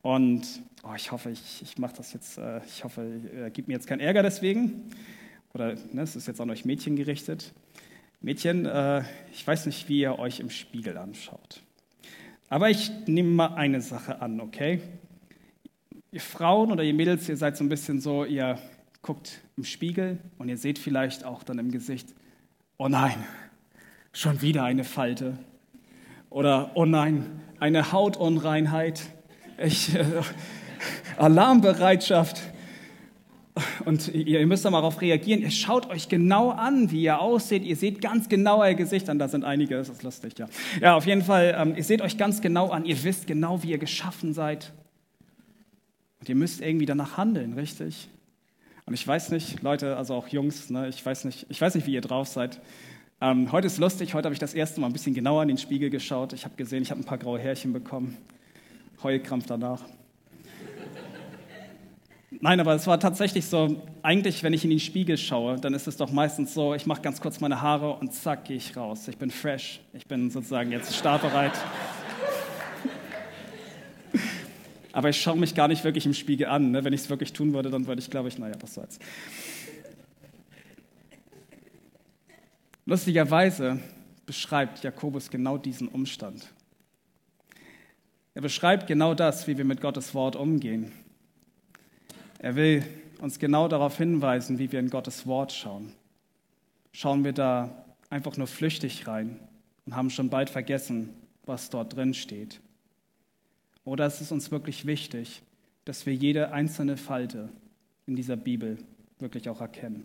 Und 0.02 0.46
oh, 0.82 0.94
ich 0.96 1.12
hoffe, 1.12 1.30
ich, 1.30 1.62
ich 1.62 1.78
mache 1.78 1.96
das 1.96 2.12
jetzt, 2.12 2.38
äh, 2.38 2.60
ich 2.66 2.84
hoffe, 2.84 3.20
er 3.36 3.50
gibt 3.50 3.68
mir 3.68 3.74
jetzt 3.74 3.86
keinen 3.86 4.00
Ärger 4.00 4.22
deswegen. 4.22 4.90
Oder 5.54 5.74
ne, 5.92 6.02
es 6.02 6.16
ist 6.16 6.26
jetzt 6.26 6.40
an 6.40 6.50
euch 6.50 6.64
Mädchen 6.64 6.96
gerichtet. 6.96 7.52
Mädchen, 8.20 8.66
äh, 8.66 9.02
ich 9.32 9.46
weiß 9.46 9.66
nicht, 9.66 9.88
wie 9.88 10.00
ihr 10.00 10.18
euch 10.18 10.40
im 10.40 10.50
Spiegel 10.50 10.96
anschaut. 10.96 11.62
Aber 12.48 12.70
ich 12.70 12.90
nehme 13.06 13.30
mal 13.30 13.54
eine 13.54 13.80
Sache 13.80 14.20
an, 14.20 14.40
okay? 14.40 14.80
Ihr 16.12 16.20
Frauen 16.20 16.70
oder 16.70 16.82
ihr 16.84 16.94
Mädels, 16.94 17.28
ihr 17.28 17.36
seid 17.36 17.56
so 17.56 17.64
ein 17.64 17.68
bisschen 17.68 18.00
so, 18.00 18.24
ihr 18.24 18.58
guckt 19.02 19.40
im 19.56 19.64
Spiegel 19.64 20.18
und 20.38 20.48
ihr 20.48 20.56
seht 20.56 20.78
vielleicht 20.78 21.24
auch 21.24 21.42
dann 21.42 21.58
im 21.58 21.70
Gesicht, 21.70 22.14
oh 22.78 22.88
nein, 22.88 23.24
schon 24.16 24.40
wieder 24.40 24.64
eine 24.64 24.84
Falte. 24.84 25.36
Oder, 26.30 26.70
oh 26.74 26.86
nein, 26.86 27.42
eine 27.60 27.92
Hautunreinheit. 27.92 29.02
Ich, 29.58 29.94
äh, 29.94 30.04
Alarmbereitschaft. 31.18 32.40
Und 33.86 34.08
ihr 34.08 34.46
müsst 34.46 34.64
da 34.64 34.70
mal 34.70 34.80
darauf 34.80 35.00
reagieren. 35.00 35.40
Ihr 35.40 35.50
schaut 35.50 35.88
euch 35.88 36.08
genau 36.08 36.50
an, 36.50 36.90
wie 36.90 37.02
ihr 37.02 37.20
aussieht. 37.20 37.62
Ihr 37.62 37.76
seht 37.76 38.02
ganz 38.02 38.28
genau 38.28 38.60
euer 38.60 38.74
Gesicht 38.74 39.08
an. 39.08 39.18
Da 39.18 39.28
sind 39.28 39.44
einige, 39.44 39.76
das 39.76 39.88
ist 39.88 40.02
lustig, 40.02 40.38
ja. 40.38 40.46
Ja, 40.80 40.94
auf 40.94 41.06
jeden 41.06 41.22
Fall, 41.22 41.56
ähm, 41.58 41.74
ihr 41.74 41.84
seht 41.84 42.02
euch 42.02 42.18
ganz 42.18 42.42
genau 42.42 42.70
an. 42.70 42.84
Ihr 42.84 43.02
wisst 43.02 43.26
genau, 43.26 43.62
wie 43.62 43.70
ihr 43.70 43.78
geschaffen 43.78 44.34
seid. 44.34 44.72
Und 46.20 46.28
ihr 46.28 46.34
müsst 46.34 46.60
irgendwie 46.60 46.86
danach 46.86 47.16
handeln, 47.16 47.54
richtig? 47.54 48.08
Und 48.84 48.94
ich 48.94 49.06
weiß 49.06 49.30
nicht, 49.30 49.62
Leute, 49.62 49.96
also 49.96 50.14
auch 50.14 50.28
Jungs, 50.28 50.68
ne, 50.68 50.88
ich, 50.88 51.04
weiß 51.04 51.24
nicht, 51.24 51.46
ich 51.48 51.60
weiß 51.60 51.74
nicht, 51.74 51.86
wie 51.86 51.94
ihr 51.94 52.02
drauf 52.02 52.28
seid. 52.28 52.60
Ähm, 53.18 53.50
heute 53.50 53.66
ist 53.66 53.78
lustig, 53.78 54.12
heute 54.12 54.26
habe 54.26 54.34
ich 54.34 54.38
das 54.40 54.52
erste 54.52 54.78
Mal 54.78 54.88
ein 54.88 54.92
bisschen 54.92 55.14
genauer 55.14 55.40
in 55.40 55.48
den 55.48 55.56
Spiegel 55.56 55.88
geschaut. 55.88 56.34
Ich 56.34 56.44
habe 56.44 56.54
gesehen, 56.54 56.82
ich 56.82 56.90
habe 56.90 57.00
ein 57.00 57.04
paar 57.04 57.16
graue 57.16 57.38
Härchen 57.38 57.72
bekommen. 57.72 58.18
Heulkrampf 59.02 59.46
danach. 59.46 59.80
Nein, 62.40 62.60
aber 62.60 62.74
es 62.74 62.86
war 62.86 63.00
tatsächlich 63.00 63.46
so, 63.46 63.82
eigentlich, 64.02 64.42
wenn 64.42 64.52
ich 64.52 64.64
in 64.64 64.70
den 64.70 64.80
Spiegel 64.80 65.16
schaue, 65.16 65.58
dann 65.58 65.72
ist 65.72 65.86
es 65.86 65.96
doch 65.96 66.12
meistens 66.12 66.52
so, 66.52 66.74
ich 66.74 66.84
mache 66.84 67.00
ganz 67.00 67.18
kurz 67.18 67.40
meine 67.40 67.62
Haare 67.62 67.94
und 67.94 68.12
zack, 68.12 68.44
gehe 68.44 68.58
ich 68.58 68.76
raus. 68.76 69.08
Ich 69.08 69.16
bin 69.16 69.30
fresh, 69.30 69.80
ich 69.94 70.06
bin 70.06 70.30
sozusagen 70.30 70.70
jetzt 70.70 70.94
startbereit. 70.94 71.52
aber 74.92 75.08
ich 75.08 75.18
schaue 75.18 75.38
mich 75.38 75.54
gar 75.54 75.68
nicht 75.68 75.84
wirklich 75.84 76.04
im 76.04 76.12
Spiegel 76.12 76.48
an. 76.48 76.70
Ne? 76.70 76.84
Wenn 76.84 76.92
ich 76.92 77.00
es 77.00 77.08
wirklich 77.08 77.32
tun 77.32 77.54
würde, 77.54 77.70
dann 77.70 77.86
würde 77.86 78.02
ich, 78.02 78.10
glaube 78.10 78.28
ich, 78.28 78.38
naja, 78.38 78.56
was 78.60 78.74
soll's. 78.74 78.98
Lustigerweise 82.88 83.80
beschreibt 84.26 84.84
Jakobus 84.84 85.28
genau 85.28 85.58
diesen 85.58 85.88
Umstand. 85.88 86.46
Er 88.32 88.42
beschreibt 88.42 88.86
genau 88.86 89.12
das, 89.12 89.48
wie 89.48 89.58
wir 89.58 89.64
mit 89.64 89.80
Gottes 89.80 90.14
Wort 90.14 90.36
umgehen. 90.36 90.92
Er 92.38 92.54
will 92.54 92.84
uns 93.18 93.40
genau 93.40 93.66
darauf 93.66 93.96
hinweisen, 93.96 94.60
wie 94.60 94.70
wir 94.70 94.78
in 94.78 94.88
Gottes 94.88 95.26
Wort 95.26 95.52
schauen. 95.52 95.94
Schauen 96.92 97.24
wir 97.24 97.32
da 97.32 97.84
einfach 98.08 98.36
nur 98.36 98.46
flüchtig 98.46 99.08
rein 99.08 99.40
und 99.84 99.96
haben 99.96 100.10
schon 100.10 100.30
bald 100.30 100.48
vergessen, 100.48 101.08
was 101.44 101.70
dort 101.70 101.96
drin 101.96 102.14
steht. 102.14 102.60
Oder 103.84 104.06
ist 104.06 104.20
es 104.20 104.30
uns 104.30 104.52
wirklich 104.52 104.86
wichtig, 104.86 105.42
dass 105.84 106.06
wir 106.06 106.14
jede 106.14 106.52
einzelne 106.52 106.96
Falte 106.96 107.48
in 108.06 108.14
dieser 108.14 108.36
Bibel 108.36 108.78
wirklich 109.18 109.48
auch 109.48 109.60
erkennen? 109.60 110.04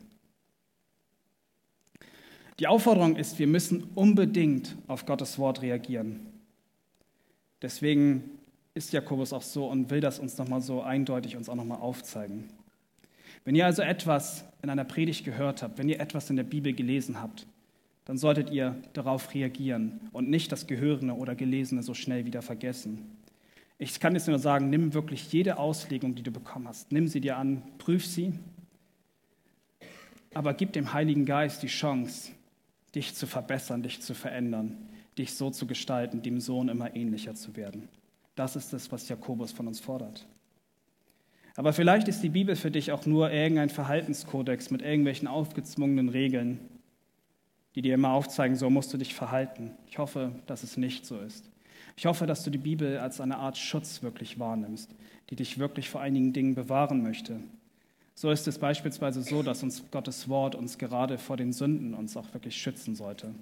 Die 2.60 2.68
Aufforderung 2.68 3.16
ist, 3.16 3.40
wir 3.40 3.48
müssen 3.48 3.84
unbedingt 3.96 4.76
auf 4.88 5.06
Gottes 5.06 5.40
Wort 5.40 5.62
reagieren. 5.62 6.28
Deswegen 7.62 8.30
ist 8.74 8.94
Jakobus 8.94 9.34
auch 9.34 9.42
so 9.42 9.68
und 9.68 9.90
will 9.90 10.02
das 10.02 10.20
uns 10.20 10.38
nochmal 10.38 10.62
so 10.62 10.82
eindeutig 10.82 11.36
uns 11.36 11.50
auch 11.50 11.56
nochmal 11.56 11.80
aufzeigen. 11.80 12.50
Wenn 13.44 13.56
ihr 13.56 13.66
also 13.66 13.82
etwas 13.82 14.46
in 14.62 14.70
einer 14.70 14.86
Predigt 14.86 15.26
gehört 15.26 15.64
habt, 15.64 15.78
wenn 15.78 15.90
ihr 15.90 16.00
etwas 16.00 16.30
in 16.30 16.36
der 16.36 16.44
Bibel 16.44 16.74
gelesen 16.74 17.22
habt, 17.22 17.48
dann 18.06 18.18
solltet 18.18 18.50
ihr 18.50 18.76
darauf 18.94 19.34
reagieren 19.34 20.00
und 20.12 20.30
nicht 20.30 20.52
das 20.52 20.68
Gehörene 20.68 21.16
oder 21.16 21.36
Gelesene 21.36 21.84
so 21.84 21.94
schnell 21.94 22.26
wieder 22.26 22.42
vergessen. 22.42 23.18
Ich 23.78 24.00
kann 24.00 24.14
jetzt 24.14 24.28
nur 24.28 24.38
sagen, 24.38 24.70
nimm 24.70 24.94
wirklich 24.94 25.32
jede 25.32 25.58
Auslegung, 25.58 26.14
die 26.14 26.24
du 26.24 26.32
bekommen 26.32 26.68
hast, 26.68 26.92
nimm 26.92 27.08
sie 27.08 27.22
dir 27.22 27.38
an, 27.38 27.64
prüf 27.80 28.06
sie, 28.06 28.34
aber 30.34 30.54
gib 30.54 30.74
dem 30.74 30.94
Heiligen 30.94 31.26
Geist 31.26 31.64
die 31.64 31.68
Chance, 31.68 32.32
dich 32.96 33.16
zu 33.16 33.28
verbessern, 33.28 33.84
dich 33.84 34.02
zu 34.02 34.14
verändern, 34.14 34.78
dich 35.18 35.34
so 35.34 35.50
zu 35.50 35.68
gestalten, 35.68 36.22
dem 36.22 36.40
Sohn 36.40 36.70
immer 36.70 36.96
ähnlicher 36.96 37.36
zu 37.36 37.56
werden. 37.56 37.88
Das 38.36 38.56
ist 38.56 38.74
es, 38.74 38.92
was 38.92 39.10
Jakobus 39.10 39.52
von 39.52 39.68
uns 39.68 39.80
fordert. 39.80 40.28
Aber 41.56 41.74
vielleicht 41.74 42.08
ist 42.08 42.24
die 42.24 42.30
Bibel 42.30 42.56
für 42.56 42.72
dich 42.72 42.92
auch 42.92 43.06
nur 43.06 43.32
irgendein 43.32 43.70
Verhaltenskodex 43.70 44.72
mit 44.72 44.82
irgendwelchen 44.82 45.28
aufgezwungenen 45.28 46.10
Regeln, 46.10 46.60
die 47.76 47.82
dir 47.82 47.94
immer 47.94 48.12
aufzeigen, 48.12 48.56
so 48.56 48.70
musst 48.70 48.94
du 48.94 48.98
dich 48.98 49.14
verhalten. 49.14 49.72
Ich 49.88 49.98
hoffe, 49.98 50.32
dass 50.46 50.64
es 50.64 50.78
nicht 50.78 51.06
so 51.06 51.20
ist. 51.20 51.50
Ich 51.98 52.06
hoffe, 52.06 52.26
dass 52.26 52.44
du 52.44 52.50
die 52.50 52.58
Bibel 52.58 52.98
als 52.98 53.20
eine 53.20 53.38
Art 53.38 53.58
Schutz 53.58 54.02
wirklich 54.02 54.40
wahrnimmst, 54.40 54.96
die 55.30 55.36
dich 55.36 55.60
wirklich 55.60 55.90
vor 55.90 56.02
einigen 56.02 56.34
Dingen 56.34 56.56
bewahren 56.56 57.04
möchte, 57.04 57.42
so 58.22 58.30
ist 58.30 58.48
es 58.48 58.60
beispielsweise 58.60 59.24
so, 59.24 59.42
dass 59.42 59.64
uns 59.64 59.84
Gottes 59.90 60.30
Wort 60.30 60.54
uns 60.54 60.78
gerade 60.78 61.18
vor 61.18 61.38
den 61.38 61.54
Sünden 61.54 61.96
uns 61.96 62.16
auch 62.16 62.32
wirklich 62.36 62.56
schützen 62.56 62.94
sollte 62.94 63.34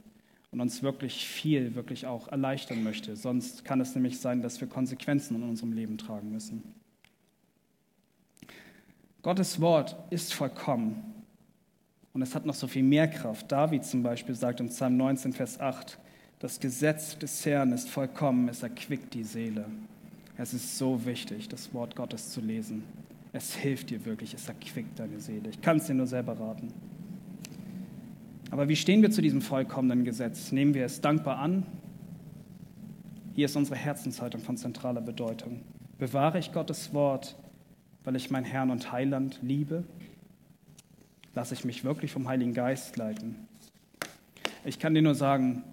und 0.51 0.61
uns 0.61 0.81
wirklich 0.81 1.27
viel, 1.27 1.75
wirklich 1.75 2.07
auch 2.07 2.29
erleichtern 2.29 2.81
möchte. 2.81 3.17
Sonst 3.17 3.65
kann 3.65 3.81
es 3.81 3.93
nämlich 3.93 4.21
sein, 4.21 4.41
dass 4.41 4.61
wir 4.61 4.69
Konsequenzen 4.69 5.35
in 5.35 5.43
unserem 5.43 5.73
Leben 5.73 5.97
tragen 5.97 6.31
müssen. 6.31 6.63
Gottes 9.21 9.59
Wort 9.59 9.97
ist 10.11 10.33
vollkommen 10.33 11.25
und 12.13 12.21
es 12.21 12.33
hat 12.33 12.45
noch 12.45 12.55
so 12.55 12.67
viel 12.67 12.83
mehr 12.83 13.09
Kraft. 13.09 13.51
David 13.51 13.83
zum 13.83 14.01
Beispiel 14.01 14.33
sagt 14.33 14.61
im 14.61 14.69
Psalm 14.69 14.95
19, 14.95 15.33
Vers 15.33 15.59
8, 15.59 15.99
das 16.39 16.57
Gesetz 16.57 17.19
des 17.19 17.45
Herrn 17.45 17.73
ist 17.73 17.89
vollkommen, 17.89 18.47
es 18.47 18.63
erquickt 18.63 19.13
die 19.13 19.25
Seele. 19.25 19.65
Es 20.37 20.53
ist 20.53 20.77
so 20.77 21.05
wichtig, 21.05 21.49
das 21.49 21.73
Wort 21.73 21.97
Gottes 21.97 22.29
zu 22.29 22.39
lesen. 22.39 22.85
Es 23.31 23.53
hilft 23.53 23.91
dir 23.91 24.05
wirklich, 24.05 24.33
es 24.33 24.47
erquickt 24.47 24.97
deine 24.97 25.19
Seele. 25.19 25.49
Ich 25.49 25.61
kann 25.61 25.77
es 25.77 25.85
dir 25.85 25.93
nur 25.93 26.07
selber 26.07 26.39
raten. 26.39 26.73
Aber 28.51 28.67
wie 28.67 28.75
stehen 28.75 29.01
wir 29.01 29.11
zu 29.11 29.21
diesem 29.21 29.41
vollkommenen 29.41 30.03
Gesetz? 30.03 30.51
Nehmen 30.51 30.73
wir 30.73 30.85
es 30.85 31.01
dankbar 31.01 31.37
an? 31.37 31.65
Hier 33.35 33.45
ist 33.45 33.55
unsere 33.55 33.75
Herzenshaltung 33.75 34.41
von 34.41 34.57
zentraler 34.57 35.01
Bedeutung. 35.01 35.61
Bewahre 35.99 36.39
ich 36.39 36.51
Gottes 36.51 36.93
Wort, 36.93 37.37
weil 38.03 38.15
ich 38.15 38.31
mein 38.31 38.43
Herrn 38.43 38.71
und 38.71 38.91
Heiland 38.91 39.39
liebe? 39.43 39.83
Lasse 41.35 41.53
ich 41.53 41.63
mich 41.63 41.83
wirklich 41.83 42.11
vom 42.11 42.27
Heiligen 42.27 42.53
Geist 42.53 42.97
leiten? 42.97 43.35
Ich 44.65 44.79
kann 44.79 44.95
dir 44.95 45.03
nur 45.03 45.15
sagen, 45.15 45.63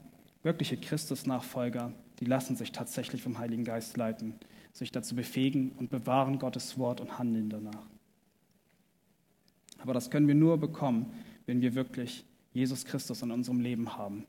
wirkliche 0.43 0.77
Christusnachfolger, 0.77 1.93
die 2.21 2.27
lassen 2.27 2.57
sich 2.57 2.73
tatsächlich 2.73 3.23
vom 3.23 3.39
Heiligen 3.39 3.65
Geist 3.65 3.97
leiten, 3.97 4.35
sich 4.77 4.93
dazu 4.93 5.15
befähigen 5.15 5.73
und 5.79 5.89
bewahren 5.89 6.39
Gottes 6.39 6.79
Wort 6.79 7.01
und 7.01 7.19
handeln 7.19 7.49
danach. 7.49 7.87
Aber 9.79 9.95
das 9.95 10.11
können 10.11 10.29
wir 10.29 10.35
nur 10.35 10.59
bekommen, 10.59 11.15
wenn 11.47 11.63
wir 11.63 11.75
wirklich 11.75 12.27
Jesus 12.53 12.85
Christus 12.85 13.23
in 13.23 13.31
unserem 13.31 13.61
Leben 13.61 13.97
haben. 13.97 14.27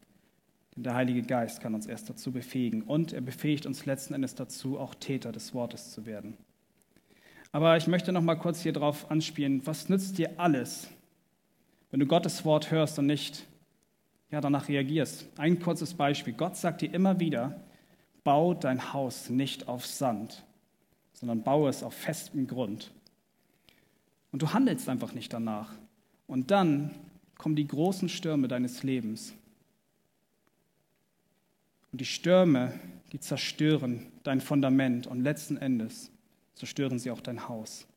Denn 0.73 0.83
der 0.83 0.93
Heilige 0.93 1.23
Geist 1.23 1.59
kann 1.59 1.73
uns 1.73 1.85
erst 1.85 2.09
dazu 2.09 2.31
befähigen 2.31 2.81
und 2.81 3.11
er 3.11 3.21
befähigt 3.21 3.65
uns 3.65 3.85
letzten 3.85 4.13
Endes 4.13 4.35
dazu, 4.35 4.79
auch 4.79 4.95
Täter 4.95 5.33
des 5.33 5.53
Wortes 5.53 5.91
zu 5.91 6.05
werden. 6.05 6.37
Aber 7.51 7.75
ich 7.75 7.87
möchte 7.87 8.13
noch 8.13 8.21
mal 8.21 8.35
kurz 8.35 8.61
hier 8.61 8.73
drauf 8.73 9.11
anspielen, 9.11 9.65
was 9.65 9.89
nützt 9.89 10.17
dir 10.17 10.39
alles, 10.39 10.87
wenn 11.91 11.99
du 11.99 12.05
Gottes 12.05 12.45
Wort 12.45 12.71
hörst 12.71 12.99
und 12.99 13.07
nicht 13.07 13.45
ja, 14.31 14.39
danach 14.39 14.69
reagierst? 14.69 15.27
Ein 15.37 15.59
kurzes 15.59 15.93
Beispiel. 15.93 16.33
Gott 16.33 16.55
sagt 16.55 16.81
dir 16.81 16.93
immer 16.93 17.19
wieder, 17.19 17.66
bau 18.27 18.53
dein 18.53 18.91
Haus 18.91 19.29
nicht 19.29 19.69
auf 19.69 19.85
Sand, 19.85 20.43
sondern 21.13 21.43
baue 21.43 21.69
es 21.69 21.81
auf 21.81 21.93
festem 21.93 22.45
Grund. 22.45 22.91
Und 24.33 24.41
du 24.41 24.51
handelst 24.51 24.89
einfach 24.89 25.13
nicht 25.13 25.31
danach. 25.31 25.71
Und 26.27 26.51
dann 26.51 26.93
kommen 27.37 27.55
die 27.55 27.65
großen 27.65 28.09
Stürme 28.09 28.49
deines 28.49 28.83
Lebens. 28.83 29.33
Und 31.93 32.01
die 32.01 32.05
Stürme, 32.05 32.77
die 33.13 33.21
zerstören 33.21 34.05
dein 34.23 34.41
Fundament 34.41 35.07
und 35.07 35.21
letzten 35.21 35.55
Endes 35.55 36.11
zerstören 36.53 36.99
sie 36.99 37.11
auch 37.11 37.21
dein 37.21 37.47
Haus. 37.47 37.87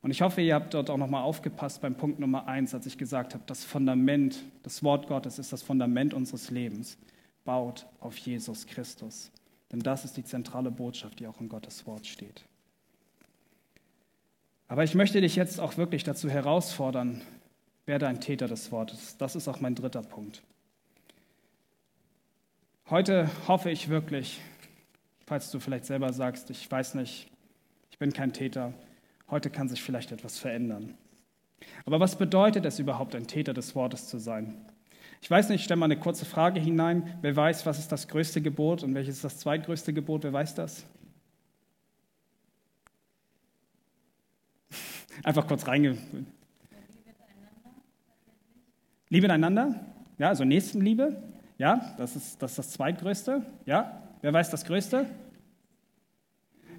Und 0.00 0.12
ich 0.12 0.22
hoffe, 0.22 0.42
ihr 0.42 0.54
habt 0.54 0.74
dort 0.74 0.90
auch 0.90 0.96
nochmal 0.96 1.24
aufgepasst 1.24 1.82
beim 1.82 1.96
Punkt 1.96 2.20
Nummer 2.20 2.46
eins, 2.46 2.72
als 2.72 2.86
ich 2.86 2.98
gesagt 2.98 3.34
habe, 3.34 3.42
das 3.48 3.64
Fundament, 3.64 4.44
das 4.62 4.84
Wort 4.84 5.08
Gottes 5.08 5.40
ist 5.40 5.52
das 5.52 5.64
Fundament 5.64 6.14
unseres 6.14 6.52
Lebens. 6.52 6.98
Baut 7.44 7.84
auf 7.98 8.16
Jesus 8.18 8.64
Christus. 8.64 9.32
Denn 9.72 9.80
das 9.80 10.04
ist 10.04 10.16
die 10.16 10.24
zentrale 10.24 10.70
Botschaft, 10.70 11.18
die 11.18 11.26
auch 11.26 11.40
in 11.40 11.48
Gottes 11.48 11.86
Wort 11.86 12.06
steht. 12.06 12.44
Aber 14.68 14.84
ich 14.84 14.94
möchte 14.94 15.20
dich 15.20 15.34
jetzt 15.34 15.60
auch 15.60 15.76
wirklich 15.76 16.04
dazu 16.04 16.30
herausfordern, 16.30 17.22
werde 17.86 18.06
ein 18.06 18.20
Täter 18.20 18.48
des 18.48 18.70
Wortes. 18.70 19.16
Das 19.16 19.34
ist 19.34 19.48
auch 19.48 19.60
mein 19.60 19.74
dritter 19.74 20.02
Punkt. 20.02 20.42
Heute 22.88 23.30
hoffe 23.48 23.70
ich 23.70 23.88
wirklich, 23.88 24.40
falls 25.26 25.50
du 25.50 25.60
vielleicht 25.60 25.86
selber 25.86 26.12
sagst, 26.12 26.50
ich 26.50 26.70
weiß 26.70 26.94
nicht, 26.94 27.30
ich 27.90 27.98
bin 27.98 28.12
kein 28.12 28.32
Täter, 28.32 28.74
heute 29.30 29.50
kann 29.50 29.68
sich 29.68 29.82
vielleicht 29.82 30.12
etwas 30.12 30.38
verändern. 30.38 30.94
Aber 31.86 32.00
was 32.00 32.16
bedeutet 32.16 32.64
es 32.66 32.78
überhaupt, 32.78 33.14
ein 33.14 33.26
Täter 33.26 33.54
des 33.54 33.74
Wortes 33.74 34.08
zu 34.08 34.18
sein? 34.18 34.66
Ich 35.22 35.30
weiß 35.30 35.48
nicht, 35.50 35.60
ich 35.60 35.64
stelle 35.64 35.78
mal 35.78 35.84
eine 35.84 35.96
kurze 35.96 36.24
Frage 36.24 36.58
hinein. 36.58 37.16
Wer 37.22 37.36
weiß, 37.36 37.64
was 37.64 37.78
ist 37.78 37.92
das 37.92 38.08
größte 38.08 38.42
Gebot 38.42 38.82
und 38.82 38.92
welches 38.96 39.14
ist 39.16 39.24
das 39.24 39.38
zweitgrößte 39.38 39.92
Gebot? 39.92 40.24
Wer 40.24 40.32
weiß 40.32 40.56
das? 40.56 40.84
Einfach 45.22 45.46
kurz 45.46 45.64
reinge. 45.68 45.96
Liebe 49.10 49.32
einander, 49.32 49.86
ja, 50.18 50.28
also 50.28 50.44
Nächstenliebe, 50.44 51.22
ja, 51.56 51.94
das 51.98 52.16
ist, 52.16 52.42
das 52.42 52.50
ist 52.52 52.58
das 52.58 52.70
zweitgrößte, 52.70 53.46
ja. 53.64 54.02
Wer 54.22 54.32
weiß 54.32 54.50
das 54.50 54.64
größte? 54.64 55.06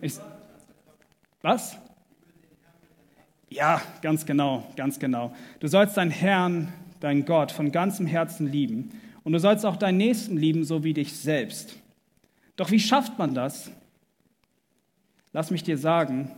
Ich, 0.01 0.15
was? 1.41 1.77
Ja, 3.49 3.81
ganz 4.01 4.25
genau, 4.25 4.67
ganz 4.75 4.99
genau. 4.99 5.33
Du 5.61 5.67
sollst 5.67 5.95
deinen 5.95 6.11
Herrn, 6.11 6.73
deinen 7.03 7.25
Gott 7.25 7.51
von 7.51 7.71
ganzem 7.73 8.07
Herzen 8.07 8.49
lieben 8.49 8.91
und 9.23 9.33
du 9.33 9.39
sollst 9.39 9.65
auch 9.65 9.75
deinen 9.75 9.97
Nächsten 9.97 10.37
lieben, 10.37 10.63
so 10.63 10.85
wie 10.85 10.93
dich 10.93 11.13
selbst. 11.13 11.77
Doch 12.55 12.71
wie 12.71 12.79
schafft 12.79 13.19
man 13.19 13.33
das? 13.33 13.71
Lass 15.33 15.51
mich 15.51 15.63
dir 15.63 15.77
sagen, 15.77 16.31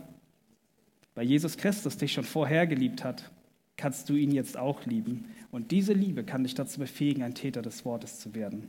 weil 1.14 1.26
Jesus 1.26 1.56
Christus 1.56 1.98
dich 1.98 2.12
schon 2.12 2.24
vorher 2.24 2.66
geliebt 2.66 3.04
hat, 3.04 3.30
kannst 3.76 4.08
du 4.08 4.14
ihn 4.14 4.32
jetzt 4.32 4.56
auch 4.56 4.84
lieben. 4.86 5.26
Und 5.52 5.70
diese 5.70 5.92
Liebe 5.92 6.24
kann 6.24 6.42
dich 6.42 6.54
dazu 6.54 6.80
befähigen, 6.80 7.22
ein 7.22 7.34
Täter 7.34 7.62
des 7.62 7.84
Wortes 7.84 8.18
zu 8.18 8.34
werden. 8.34 8.68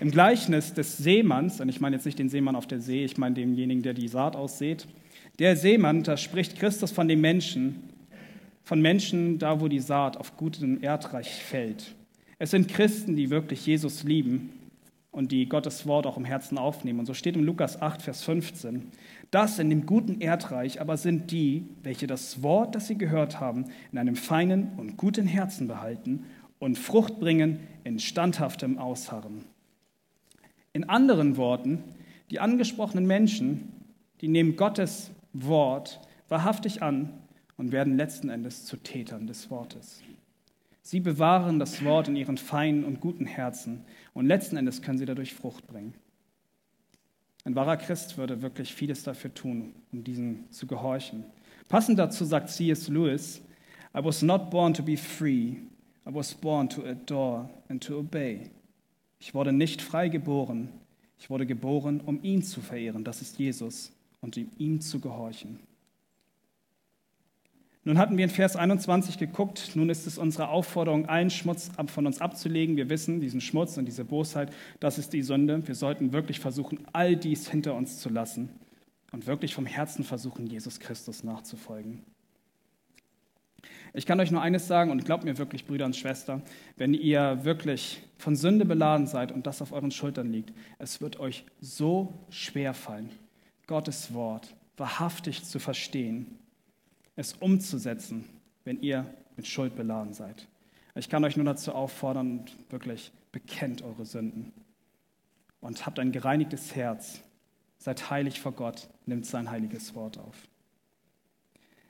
Im 0.00 0.10
Gleichnis 0.10 0.74
des 0.74 0.96
Seemanns, 0.96 1.60
und 1.60 1.68
ich 1.68 1.80
meine 1.80 1.96
jetzt 1.96 2.06
nicht 2.06 2.18
den 2.18 2.30
Seemann 2.30 2.56
auf 2.56 2.66
der 2.66 2.80
See, 2.80 3.04
ich 3.04 3.16
meine 3.16 3.34
denjenigen, 3.36 3.82
der 3.82 3.94
die 3.94 4.08
Saat 4.08 4.34
aussät, 4.34 4.88
der 5.38 5.56
Seemann, 5.56 6.02
da 6.02 6.16
spricht 6.16 6.58
Christus 6.58 6.90
von 6.90 7.06
den 7.06 7.20
Menschen, 7.20 7.90
von 8.66 8.82
Menschen 8.82 9.38
da, 9.38 9.60
wo 9.60 9.68
die 9.68 9.78
Saat 9.78 10.16
auf 10.16 10.36
gutem 10.36 10.82
Erdreich 10.82 11.30
fällt. 11.44 11.94
Es 12.40 12.50
sind 12.50 12.66
Christen, 12.66 13.14
die 13.14 13.30
wirklich 13.30 13.64
Jesus 13.64 14.02
lieben 14.02 14.50
und 15.12 15.30
die 15.30 15.48
Gottes 15.48 15.86
Wort 15.86 16.04
auch 16.04 16.16
im 16.16 16.24
Herzen 16.24 16.58
aufnehmen. 16.58 16.98
Und 16.98 17.06
so 17.06 17.14
steht 17.14 17.36
im 17.36 17.44
Lukas 17.44 17.80
8, 17.80 18.02
Vers 18.02 18.24
15. 18.24 18.90
Das 19.30 19.60
in 19.60 19.70
dem 19.70 19.86
guten 19.86 20.20
Erdreich 20.20 20.80
aber 20.80 20.96
sind 20.96 21.30
die, 21.30 21.68
welche 21.84 22.08
das 22.08 22.42
Wort, 22.42 22.74
das 22.74 22.88
sie 22.88 22.98
gehört 22.98 23.38
haben, 23.38 23.66
in 23.92 23.98
einem 23.98 24.16
feinen 24.16 24.72
und 24.76 24.96
guten 24.96 25.28
Herzen 25.28 25.68
behalten 25.68 26.24
und 26.58 26.76
Frucht 26.76 27.20
bringen 27.20 27.60
in 27.84 28.00
standhaftem 28.00 28.78
Ausharren. 28.78 29.44
In 30.72 30.88
anderen 30.88 31.36
Worten, 31.36 31.84
die 32.32 32.40
angesprochenen 32.40 33.06
Menschen, 33.06 33.72
die 34.20 34.28
nehmen 34.28 34.56
Gottes 34.56 35.12
Wort 35.32 36.00
wahrhaftig 36.28 36.82
an 36.82 37.12
und 37.56 37.72
werden 37.72 37.96
letzten 37.96 38.28
Endes 38.28 38.64
zu 38.64 38.76
Tätern 38.76 39.26
des 39.26 39.50
Wortes. 39.50 40.02
Sie 40.82 41.00
bewahren 41.00 41.58
das 41.58 41.84
Wort 41.84 42.08
in 42.08 42.16
ihren 42.16 42.38
feinen 42.38 42.84
und 42.84 43.00
guten 43.00 43.26
Herzen 43.26 43.84
und 44.14 44.26
letzten 44.26 44.56
Endes 44.56 44.82
können 44.82 44.98
sie 44.98 45.06
dadurch 45.06 45.34
Frucht 45.34 45.66
bringen. 45.66 45.94
Ein 47.44 47.54
wahrer 47.54 47.76
Christ 47.76 48.18
würde 48.18 48.42
wirklich 48.42 48.74
vieles 48.74 49.02
dafür 49.02 49.32
tun, 49.32 49.74
um 49.92 50.04
diesen 50.04 50.50
zu 50.50 50.66
gehorchen. 50.66 51.24
Passend 51.68 51.98
dazu 51.98 52.24
sagt 52.24 52.50
C.S. 52.50 52.88
Lewis, 52.88 53.40
I 53.96 54.04
was 54.04 54.22
not 54.22 54.50
born 54.50 54.74
to 54.74 54.82
be 54.82 54.96
free, 54.96 55.56
I 56.06 56.14
was 56.14 56.34
born 56.34 56.68
to 56.68 56.84
adore 56.84 57.48
and 57.68 57.82
to 57.82 57.98
obey. 57.98 58.50
Ich 59.18 59.34
wurde 59.34 59.52
nicht 59.52 59.80
frei 59.80 60.08
geboren, 60.08 60.68
ich 61.18 61.30
wurde 61.30 61.46
geboren, 61.46 62.00
um 62.00 62.22
ihn 62.22 62.42
zu 62.42 62.60
verehren, 62.60 63.02
das 63.02 63.22
ist 63.22 63.38
Jesus, 63.38 63.92
und 64.20 64.36
ihm 64.36 64.80
zu 64.80 65.00
gehorchen. 65.00 65.58
Nun 67.86 67.98
hatten 67.98 68.16
wir 68.16 68.24
in 68.24 68.30
Vers 68.30 68.56
21 68.56 69.16
geguckt, 69.16 69.76
nun 69.76 69.88
ist 69.90 70.08
es 70.08 70.18
unsere 70.18 70.48
Aufforderung, 70.48 71.06
allen 71.06 71.30
Schmutz 71.30 71.70
von 71.86 72.04
uns 72.04 72.20
abzulegen. 72.20 72.76
Wir 72.76 72.90
wissen, 72.90 73.20
diesen 73.20 73.40
Schmutz 73.40 73.76
und 73.76 73.84
diese 73.84 74.04
Bosheit, 74.04 74.52
das 74.80 74.98
ist 74.98 75.12
die 75.12 75.22
Sünde. 75.22 75.64
Wir 75.68 75.76
sollten 75.76 76.12
wirklich 76.12 76.40
versuchen, 76.40 76.80
all 76.92 77.14
dies 77.14 77.48
hinter 77.48 77.74
uns 77.74 78.00
zu 78.00 78.08
lassen 78.08 78.48
und 79.12 79.28
wirklich 79.28 79.54
vom 79.54 79.66
Herzen 79.66 80.02
versuchen, 80.02 80.48
Jesus 80.48 80.80
Christus 80.80 81.22
nachzufolgen. 81.22 82.02
Ich 83.94 84.04
kann 84.04 84.18
euch 84.18 84.32
nur 84.32 84.42
eines 84.42 84.66
sagen 84.66 84.90
und 84.90 85.04
glaubt 85.04 85.22
mir 85.22 85.38
wirklich, 85.38 85.64
Brüder 85.64 85.86
und 85.86 85.94
Schwestern, 85.94 86.42
wenn 86.76 86.92
ihr 86.92 87.44
wirklich 87.44 88.02
von 88.18 88.34
Sünde 88.34 88.64
beladen 88.64 89.06
seid 89.06 89.30
und 89.30 89.46
das 89.46 89.62
auf 89.62 89.70
euren 89.70 89.92
Schultern 89.92 90.32
liegt, 90.32 90.52
es 90.80 91.00
wird 91.00 91.20
euch 91.20 91.44
so 91.60 92.14
schwer 92.30 92.74
fallen, 92.74 93.10
Gottes 93.68 94.12
Wort 94.12 94.56
wahrhaftig 94.76 95.44
zu 95.44 95.60
verstehen 95.60 96.36
es 97.16 97.32
umzusetzen, 97.32 98.24
wenn 98.64 98.80
ihr 98.80 99.06
mit 99.36 99.46
Schuld 99.46 99.74
beladen 99.76 100.12
seid. 100.12 100.46
Ich 100.94 101.08
kann 101.08 101.24
euch 101.24 101.36
nur 101.36 101.44
dazu 101.44 101.72
auffordern, 101.72 102.44
wirklich 102.70 103.12
bekennt 103.32 103.82
eure 103.82 104.06
Sünden 104.06 104.52
und 105.60 105.84
habt 105.84 105.98
ein 105.98 106.12
gereinigtes 106.12 106.74
Herz. 106.74 107.20
Seid 107.78 108.10
heilig 108.10 108.40
vor 108.40 108.52
Gott, 108.52 108.88
nimmt 109.04 109.26
sein 109.26 109.50
heiliges 109.50 109.94
Wort 109.94 110.18
auf. 110.18 110.36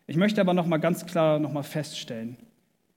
Ich 0.08 0.16
möchte 0.16 0.40
aber 0.40 0.54
noch 0.54 0.66
mal 0.66 0.78
ganz 0.78 1.06
klar 1.06 1.38
noch 1.38 1.52
mal 1.52 1.62
feststellen, 1.62 2.36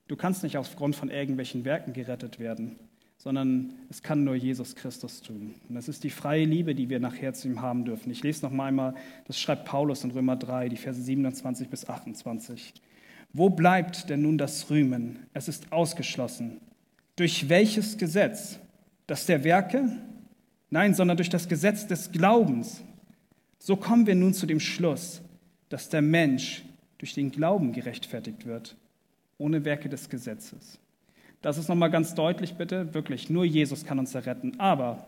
du 0.07 0.15
kannst 0.15 0.43
nicht 0.43 0.57
aufgrund 0.57 0.95
von 0.95 1.09
irgendwelchen 1.09 1.65
Werken 1.65 1.93
gerettet 1.93 2.39
werden 2.39 2.77
sondern 3.19 3.73
es 3.89 4.01
kann 4.01 4.23
nur 4.23 4.35
Jesus 4.35 4.75
Christus 4.75 5.21
tun. 5.21 5.53
Und 5.67 5.75
das 5.75 5.89
ist 5.89 6.05
die 6.05 6.09
freie 6.09 6.45
Liebe, 6.45 6.73
die 6.73 6.89
wir 6.89 6.99
nachher 6.99 7.33
zu 7.33 7.49
ihm 7.49 7.61
haben 7.61 7.83
dürfen. 7.83 8.09
Ich 8.11 8.23
lese 8.23 8.45
noch 8.45 8.51
mal 8.51 8.67
einmal, 8.67 8.95
das 9.27 9.39
schreibt 9.39 9.65
Paulus 9.65 10.05
in 10.05 10.11
Römer 10.11 10.37
3, 10.37 10.69
die 10.69 10.77
Verse 10.77 11.01
27 11.01 11.67
bis 11.67 11.87
28. 11.87 12.73
Wo 13.33 13.49
bleibt 13.49 14.09
denn 14.09 14.21
nun 14.21 14.37
das 14.37 14.69
Rühmen? 14.69 15.19
Es 15.33 15.49
ist 15.49 15.71
ausgeschlossen. 15.71 16.61
Durch 17.17 17.49
welches 17.49 17.97
Gesetz? 17.97 18.57
Das 19.05 19.25
der 19.25 19.43
Werke? 19.43 19.97
Nein, 20.69 20.93
sondern 20.93 21.17
durch 21.17 21.29
das 21.29 21.49
Gesetz 21.49 21.87
des 21.87 22.11
Glaubens. 22.13 22.81
So 23.57 23.75
kommen 23.75 24.07
wir 24.07 24.15
nun 24.15 24.33
zu 24.33 24.45
dem 24.45 24.61
Schluss, 24.61 25.21
dass 25.67 25.89
der 25.89 26.01
Mensch 26.01 26.63
durch 26.97 27.13
den 27.13 27.31
Glauben 27.31 27.73
gerechtfertigt 27.73 28.45
wird, 28.45 28.77
ohne 29.37 29.65
Werke 29.65 29.89
des 29.89 30.09
Gesetzes. 30.09 30.79
Das 31.41 31.57
ist 31.57 31.69
nochmal 31.69 31.89
ganz 31.89 32.15
deutlich, 32.15 32.55
bitte. 32.55 32.93
Wirklich, 32.93 33.29
nur 33.29 33.45
Jesus 33.45 33.85
kann 33.85 33.99
uns 33.99 34.13
erretten. 34.13 34.59
Aber 34.59 35.07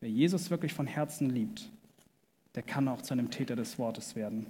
wer 0.00 0.10
Jesus 0.10 0.50
wirklich 0.50 0.74
von 0.74 0.86
Herzen 0.86 1.30
liebt, 1.30 1.70
der 2.54 2.62
kann 2.62 2.88
auch 2.88 3.02
zu 3.02 3.14
einem 3.14 3.30
Täter 3.30 3.56
des 3.56 3.78
Wortes 3.78 4.16
werden. 4.16 4.46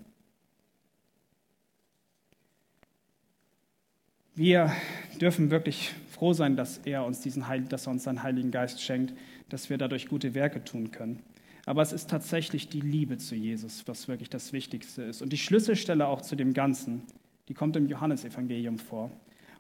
Wir 4.34 4.72
dürfen 5.20 5.50
wirklich 5.50 5.92
froh 6.10 6.32
sein, 6.32 6.56
dass 6.56 6.78
er 6.78 7.04
uns 7.04 7.20
diesen 7.20 7.46
Heil, 7.46 7.62
dass 7.62 7.86
er 7.86 7.92
uns 7.92 8.04
seinen 8.04 8.22
Heiligen 8.22 8.50
Geist 8.50 8.80
schenkt, 8.80 9.12
dass 9.48 9.70
wir 9.70 9.76
dadurch 9.76 10.08
gute 10.08 10.34
Werke 10.34 10.64
tun 10.64 10.90
können. 10.90 11.22
Aber 11.66 11.82
es 11.82 11.92
ist 11.92 12.08
tatsächlich 12.08 12.68
die 12.68 12.80
Liebe 12.80 13.18
zu 13.18 13.34
Jesus, 13.34 13.86
was 13.86 14.08
wirklich 14.08 14.30
das 14.30 14.52
Wichtigste 14.52 15.02
ist. 15.02 15.20
Und 15.20 15.32
die 15.32 15.38
Schlüsselstelle 15.38 16.06
auch 16.06 16.22
zu 16.22 16.36
dem 16.36 16.54
Ganzen, 16.54 17.02
die 17.48 17.54
kommt 17.54 17.76
im 17.76 17.86
Johannesevangelium 17.86 18.78
vor. 18.78 19.10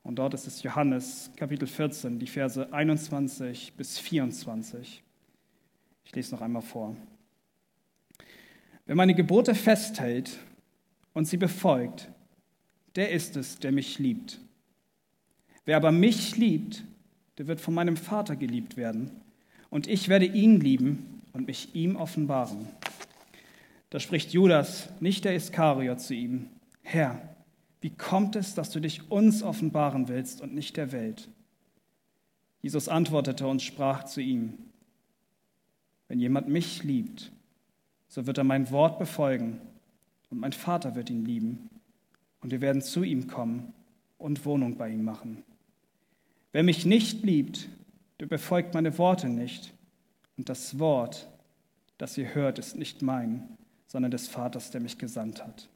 Und 0.02 0.16
dort 0.16 0.34
ist 0.34 0.46
es 0.46 0.62
Johannes 0.62 1.30
Kapitel 1.36 1.66
14, 1.66 2.18
die 2.18 2.26
Verse 2.26 2.72
21 2.72 3.74
bis 3.74 3.98
24. 3.98 5.02
Ich 6.04 6.14
lese 6.14 6.34
noch 6.34 6.42
einmal 6.42 6.62
vor. 6.62 6.96
Wer 8.86 8.96
meine 8.96 9.14
Gebote 9.14 9.54
festhält 9.54 10.38
und 11.12 11.26
sie 11.26 11.36
befolgt, 11.36 12.10
der 12.96 13.10
ist 13.10 13.36
es, 13.36 13.58
der 13.58 13.72
mich 13.72 13.98
liebt. 13.98 14.40
Wer 15.64 15.76
aber 15.76 15.92
mich 15.92 16.36
liebt, 16.36 16.84
der 17.38 17.46
wird 17.46 17.60
von 17.60 17.74
meinem 17.74 17.96
Vater 17.96 18.36
geliebt 18.36 18.76
werden. 18.76 19.10
Und 19.68 19.86
ich 19.86 20.08
werde 20.08 20.26
ihn 20.26 20.60
lieben 20.60 21.22
und 21.32 21.46
mich 21.46 21.74
ihm 21.74 21.96
offenbaren. 21.96 22.66
Da 23.90 24.00
spricht 24.00 24.32
Judas, 24.32 24.88
nicht 25.00 25.24
der 25.24 25.34
Iskariot, 25.34 26.00
zu 26.00 26.14
ihm: 26.14 26.48
Herr, 26.82 27.36
wie 27.80 27.90
kommt 27.90 28.36
es, 28.36 28.54
dass 28.54 28.70
du 28.70 28.80
dich 28.80 29.10
uns 29.10 29.42
offenbaren 29.42 30.08
willst 30.08 30.40
und 30.40 30.54
nicht 30.54 30.76
der 30.76 30.92
Welt? 30.92 31.28
Jesus 32.62 32.88
antwortete 32.88 33.46
und 33.46 33.62
sprach 33.62 34.04
zu 34.04 34.20
ihm: 34.20 34.58
Wenn 36.08 36.20
jemand 36.20 36.48
mich 36.48 36.84
liebt, 36.84 37.32
so 38.08 38.26
wird 38.26 38.38
er 38.38 38.44
mein 38.44 38.70
Wort 38.70 38.98
befolgen, 38.98 39.60
und 40.30 40.38
mein 40.38 40.52
Vater 40.52 40.94
wird 40.94 41.10
ihn 41.10 41.24
lieben, 41.24 41.70
und 42.40 42.50
wir 42.50 42.60
werden 42.60 42.82
zu 42.82 43.02
ihm 43.02 43.26
kommen 43.26 43.72
und 44.18 44.44
Wohnung 44.44 44.76
bei 44.76 44.90
ihm 44.90 45.02
machen. 45.02 45.42
Wer 46.52 46.62
mich 46.62 46.84
nicht 46.84 47.22
liebt, 47.24 47.68
der 48.18 48.26
befolgt 48.26 48.74
meine 48.74 48.98
Worte 48.98 49.28
nicht. 49.28 49.72
Und 50.36 50.48
das 50.48 50.78
Wort, 50.78 51.28
das 51.96 52.18
ihr 52.18 52.34
hört, 52.34 52.58
ist 52.58 52.76
nicht 52.76 53.02
mein, 53.02 53.56
sondern 53.86 54.10
des 54.10 54.28
Vaters, 54.28 54.70
der 54.70 54.80
mich 54.80 54.98
gesandt 54.98 55.44
hat. 55.44 55.69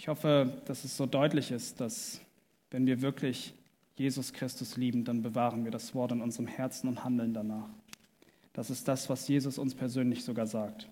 Ich 0.00 0.08
hoffe, 0.08 0.62
dass 0.64 0.84
es 0.84 0.96
so 0.96 1.04
deutlich 1.04 1.50
ist, 1.50 1.78
dass 1.78 2.22
wenn 2.70 2.86
wir 2.86 3.02
wirklich 3.02 3.52
Jesus 3.96 4.32
Christus 4.32 4.78
lieben, 4.78 5.04
dann 5.04 5.20
bewahren 5.20 5.64
wir 5.64 5.70
das 5.70 5.94
Wort 5.94 6.12
in 6.12 6.22
unserem 6.22 6.46
Herzen 6.46 6.88
und 6.88 7.04
handeln 7.04 7.34
danach. 7.34 7.68
Das 8.54 8.70
ist 8.70 8.88
das, 8.88 9.10
was 9.10 9.28
Jesus 9.28 9.58
uns 9.58 9.74
persönlich 9.74 10.24
sogar 10.24 10.46
sagt. 10.46 10.88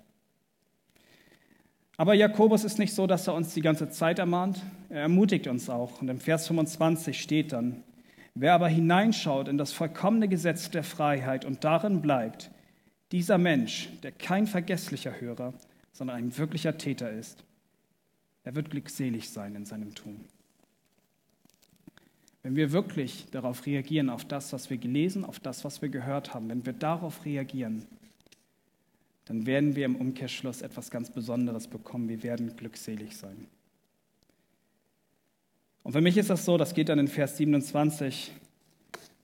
Aber 1.97 2.13
Jakobus 2.13 2.65
ist 2.65 2.79
nicht 2.79 2.95
so, 2.95 3.07
dass 3.07 3.27
er 3.27 3.33
uns 3.33 3.55
die 3.55 3.63
ganze 3.63 3.89
Zeit 3.89 4.19
ermahnt. 4.19 4.61
Er 4.91 5.01
ermutigt 5.01 5.47
uns 5.47 5.71
auch. 5.71 6.03
Und 6.03 6.11
im 6.11 6.21
Vers 6.21 6.47
25 6.47 7.19
steht 7.19 7.53
dann, 7.53 7.83
wer 8.35 8.53
aber 8.53 8.69
hineinschaut 8.69 9.49
in 9.49 9.57
das 9.57 9.73
vollkommene 9.73 10.29
Gesetz 10.29 10.71
der 10.71 10.85
Freiheit 10.85 11.47
und 11.47 11.65
darin 11.65 12.03
bleibt, 12.03 12.51
dieser 13.11 13.39
Mensch, 13.39 13.89
der 14.03 14.13
kein 14.13 14.47
vergesslicher 14.47 15.19
Hörer, 15.19 15.55
sondern 15.95 16.19
ein 16.19 16.37
wirklicher 16.37 16.77
Täter 16.77 17.11
ist, 17.11 17.47
er 18.49 18.55
wird 18.55 18.71
glückselig 18.71 19.29
sein 19.29 19.55
in 19.57 19.67
seinem 19.67 19.95
Tun. 19.95 20.25
Wenn 22.43 22.57
wir 22.57 22.73
wirklich 22.73 23.27
darauf 23.31 23.67
reagieren, 23.67 24.09
auf 24.09 24.25
das, 24.25 24.55
was 24.55 24.71
wir 24.71 24.79
gelesen, 24.79 25.27
auf 25.27 25.39
das, 25.39 25.67
was 25.67 25.83
wir 25.83 25.91
gehört 25.91 26.33
haben, 26.33 26.49
wenn 26.49 26.65
wir 26.65 26.73
darauf 26.73 27.27
reagieren, 27.27 27.85
dann 29.27 29.45
werden 29.45 29.77
wir 29.77 29.85
im 29.85 29.97
Umkehrschluss 29.97 30.63
etwas 30.63 30.91
ganz 30.91 31.11
Besonderes 31.11 31.67
bekommen. 31.67 32.09
Wir 32.09 32.23
werden 32.23 32.57
glückselig 32.57 33.19
sein. 33.19 33.37
Und 35.83 35.93
für 35.93 36.01
mich 36.01 36.17
ist 36.17 36.31
das 36.31 36.47
so, 36.47 36.57
das 36.57 36.73
geht 36.73 36.89
dann 36.89 36.99
in 36.99 37.09
Vers 37.09 37.37
27, 37.37 38.33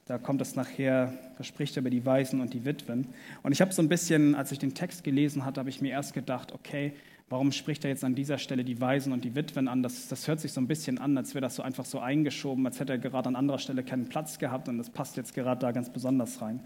da 0.04 0.18
kommt 0.18 0.42
es 0.42 0.54
nachher, 0.54 1.14
da 1.38 1.44
spricht 1.44 1.78
er 1.78 1.80
über 1.80 1.88
die 1.88 2.04
Waisen 2.04 2.42
und 2.42 2.52
die 2.52 2.66
Witwen. 2.66 3.06
Und 3.42 3.52
ich 3.52 3.62
habe 3.62 3.72
so 3.72 3.80
ein 3.80 3.88
bisschen, 3.88 4.34
als 4.34 4.52
ich 4.52 4.58
den 4.58 4.74
Text 4.74 5.02
gelesen 5.02 5.46
hatte, 5.46 5.60
habe 5.60 5.70
ich 5.70 5.80
mir 5.80 5.92
erst 5.92 6.12
gedacht, 6.12 6.52
okay, 6.52 6.92
warum 7.28 7.52
spricht 7.52 7.84
er 7.84 7.90
jetzt 7.90 8.04
an 8.04 8.14
dieser 8.14 8.38
Stelle 8.38 8.64
die 8.64 8.80
Waisen 8.80 9.12
und 9.12 9.24
die 9.24 9.34
Witwen 9.34 9.68
an? 9.68 9.82
Das, 9.82 10.08
das 10.08 10.28
hört 10.28 10.40
sich 10.40 10.52
so 10.52 10.60
ein 10.60 10.68
bisschen 10.68 10.98
an, 10.98 11.16
als 11.16 11.34
wäre 11.34 11.42
das 11.42 11.56
so 11.56 11.62
einfach 11.62 11.84
so 11.84 11.98
eingeschoben, 11.98 12.64
als 12.66 12.80
hätte 12.80 12.92
er 12.92 12.98
gerade 12.98 13.28
an 13.28 13.36
anderer 13.36 13.58
Stelle 13.58 13.82
keinen 13.82 14.08
Platz 14.08 14.38
gehabt 14.38 14.68
und 14.68 14.78
das 14.78 14.90
passt 14.90 15.16
jetzt 15.16 15.34
gerade 15.34 15.60
da 15.60 15.72
ganz 15.72 15.90
besonders 15.90 16.40
rein. 16.40 16.60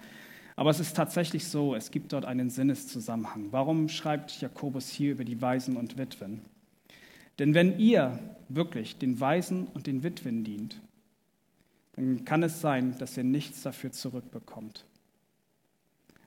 Aber 0.57 0.71
es 0.71 0.81
ist 0.81 0.97
tatsächlich 0.97 1.47
so, 1.47 1.77
es 1.77 1.92
gibt 1.92 2.12
dort 2.12 2.25
einen 2.25 2.51
Sinneszusammenhang. 2.51 3.53
Warum 3.53 3.88
schreibt 3.88 4.40
Jakobus 4.40 4.88
hier 4.88 5.12
über 5.12 5.25
die 5.25 5.40
Waisen 5.40 5.77
und 5.77 5.99
Witwen? 5.99 6.42
Denn 7.38 7.55
wenn 7.55 7.79
ihr 7.79 8.18
wirklich 8.49 8.99
den 8.99 9.21
Waisen 9.21 9.68
und 9.68 9.87
den 9.87 10.03
Witwen 10.03 10.42
dient, 10.42 10.81
dann 11.92 12.25
kann 12.25 12.42
es 12.42 12.61
sein, 12.61 12.97
dass 12.99 13.16
ihr 13.16 13.25
nichts 13.25 13.62
dafür 13.62 13.92
zurückbekommt. 13.92 14.85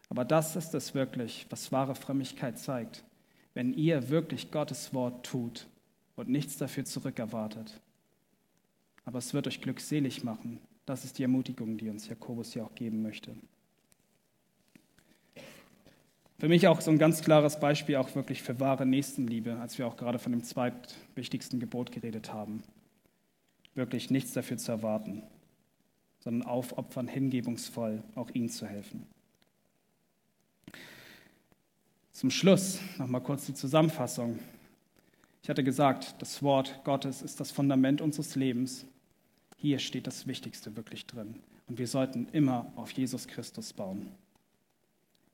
Aber 0.09 0.25
das 0.25 0.55
ist 0.55 0.73
es 0.75 0.93
wirklich, 0.93 1.45
was 1.49 1.71
wahre 1.71 1.95
Frömmigkeit 1.95 2.57
zeigt. 2.57 3.03
Wenn 3.53 3.73
ihr 3.73 4.09
wirklich 4.09 4.51
Gottes 4.51 4.93
Wort 4.93 5.25
tut 5.25 5.67
und 6.15 6.29
nichts 6.29 6.57
dafür 6.57 6.85
zurückerwartet. 6.85 7.81
Aber 9.05 9.19
es 9.19 9.33
wird 9.33 9.47
euch 9.47 9.61
glückselig 9.61 10.23
machen. 10.23 10.59
Das 10.85 11.05
ist 11.05 11.17
die 11.17 11.23
Ermutigung, 11.23 11.77
die 11.77 11.89
uns 11.89 12.07
Jakobus 12.07 12.53
hier 12.53 12.65
auch 12.65 12.75
geben 12.75 13.01
möchte. 13.01 13.35
Für 16.41 16.49
mich 16.49 16.67
auch 16.67 16.81
so 16.81 16.89
ein 16.89 16.97
ganz 16.97 17.21
klares 17.21 17.59
Beispiel 17.59 17.97
auch 17.97 18.15
wirklich 18.15 18.41
für 18.41 18.59
wahre 18.59 18.85
Nächstenliebe, 18.85 19.57
als 19.57 19.77
wir 19.77 19.85
auch 19.85 19.95
gerade 19.95 20.17
von 20.17 20.31
dem 20.31 20.43
zweitwichtigsten 20.43 21.59
Gebot 21.59 21.91
geredet 21.91 22.33
haben. 22.33 22.63
Wirklich 23.75 24.09
nichts 24.09 24.33
dafür 24.33 24.57
zu 24.57 24.71
erwarten, 24.71 25.21
sondern 26.19 26.47
aufopfern, 26.47 27.07
hingebungsvoll 27.07 28.03
auch 28.15 28.31
ihnen 28.31 28.49
zu 28.49 28.65
helfen. 28.65 29.05
Zum 32.21 32.29
Schluss 32.29 32.79
nochmal 32.99 33.21
kurz 33.21 33.47
die 33.47 33.55
Zusammenfassung. 33.55 34.37
Ich 35.41 35.49
hatte 35.49 35.63
gesagt, 35.63 36.21
das 36.21 36.43
Wort 36.43 36.79
Gottes 36.83 37.23
ist 37.23 37.39
das 37.39 37.49
Fundament 37.49 37.99
unseres 37.99 38.35
Lebens. 38.35 38.85
Hier 39.57 39.79
steht 39.79 40.05
das 40.05 40.27
Wichtigste 40.27 40.75
wirklich 40.75 41.07
drin. 41.07 41.39
Und 41.67 41.79
wir 41.79 41.87
sollten 41.87 42.27
immer 42.31 42.71
auf 42.75 42.91
Jesus 42.91 43.27
Christus 43.27 43.73
bauen. 43.73 44.11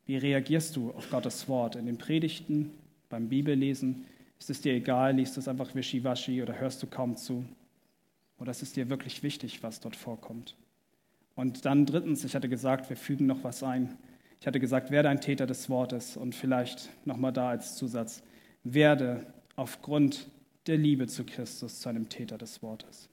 Wie 0.06 0.16
reagierst 0.16 0.78
du 0.78 0.92
auf 0.92 1.10
Gottes 1.10 1.50
Wort 1.50 1.76
in 1.76 1.88
den 1.88 1.98
Predigten, 1.98 2.72
beim 3.10 3.28
Bibellesen? 3.28 4.06
Ist 4.40 4.50
es 4.50 4.62
dir 4.62 4.72
egal, 4.72 5.14
liest 5.14 5.38
es 5.38 5.50
einfach 5.50 5.76
wischiwaschi 5.76 6.42
oder 6.42 6.58
hörst 6.58 6.82
du 6.82 6.88
kaum 6.88 7.18
zu? 7.18 7.44
Oder 8.40 8.52
ist 8.52 8.64
es 8.64 8.72
dir 8.72 8.90
wirklich 8.90 9.24
wichtig, 9.24 9.62
was 9.62 9.82
dort 9.82 9.98
vorkommt? 9.98 10.56
Und 11.36 11.66
dann 11.66 11.86
drittens, 11.86 12.24
ich 12.24 12.34
hatte 12.34 12.48
gesagt, 12.48 12.90
wir 12.90 12.96
fügen 12.96 13.26
noch 13.26 13.44
was 13.44 13.62
ein. 13.62 13.98
Ich 14.40 14.48
hatte 14.48 14.60
gesagt, 14.60 14.92
werde 14.92 15.10
ein 15.10 15.22
Täter 15.22 15.48
des 15.48 15.70
Wortes 15.70 16.18
und 16.18 16.36
vielleicht 16.36 16.90
nochmal 17.06 17.34
da 17.34 17.50
als 17.50 17.76
Zusatz, 17.76 18.24
werde 18.64 19.26
aufgrund 19.56 20.28
der 20.68 20.78
Liebe 20.78 21.08
zu 21.08 21.24
Christus 21.26 21.80
zu 21.80 21.90
einem 21.90 22.10
Täter 22.10 22.38
des 22.38 22.62
Wortes. 22.62 23.10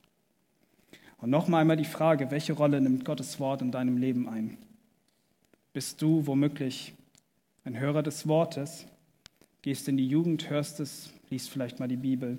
Und 1.18 1.30
nochmal 1.30 1.62
einmal 1.62 1.76
die 1.76 1.84
Frage, 1.84 2.30
welche 2.30 2.52
Rolle 2.52 2.80
nimmt 2.80 3.04
Gottes 3.04 3.40
Wort 3.40 3.62
in 3.62 3.70
deinem 3.70 3.96
Leben 3.96 4.28
ein? 4.28 4.58
bist 5.74 6.00
du 6.00 6.24
womöglich 6.28 6.94
ein 7.64 7.76
Hörer 7.76 8.04
des 8.04 8.28
Wortes, 8.28 8.86
gehst 9.60 9.88
in 9.88 9.96
die 9.96 10.06
Jugend, 10.06 10.48
hörst 10.48 10.78
es, 10.78 11.12
liest 11.30 11.50
vielleicht 11.50 11.80
mal 11.80 11.88
die 11.88 11.96
Bibel, 11.96 12.38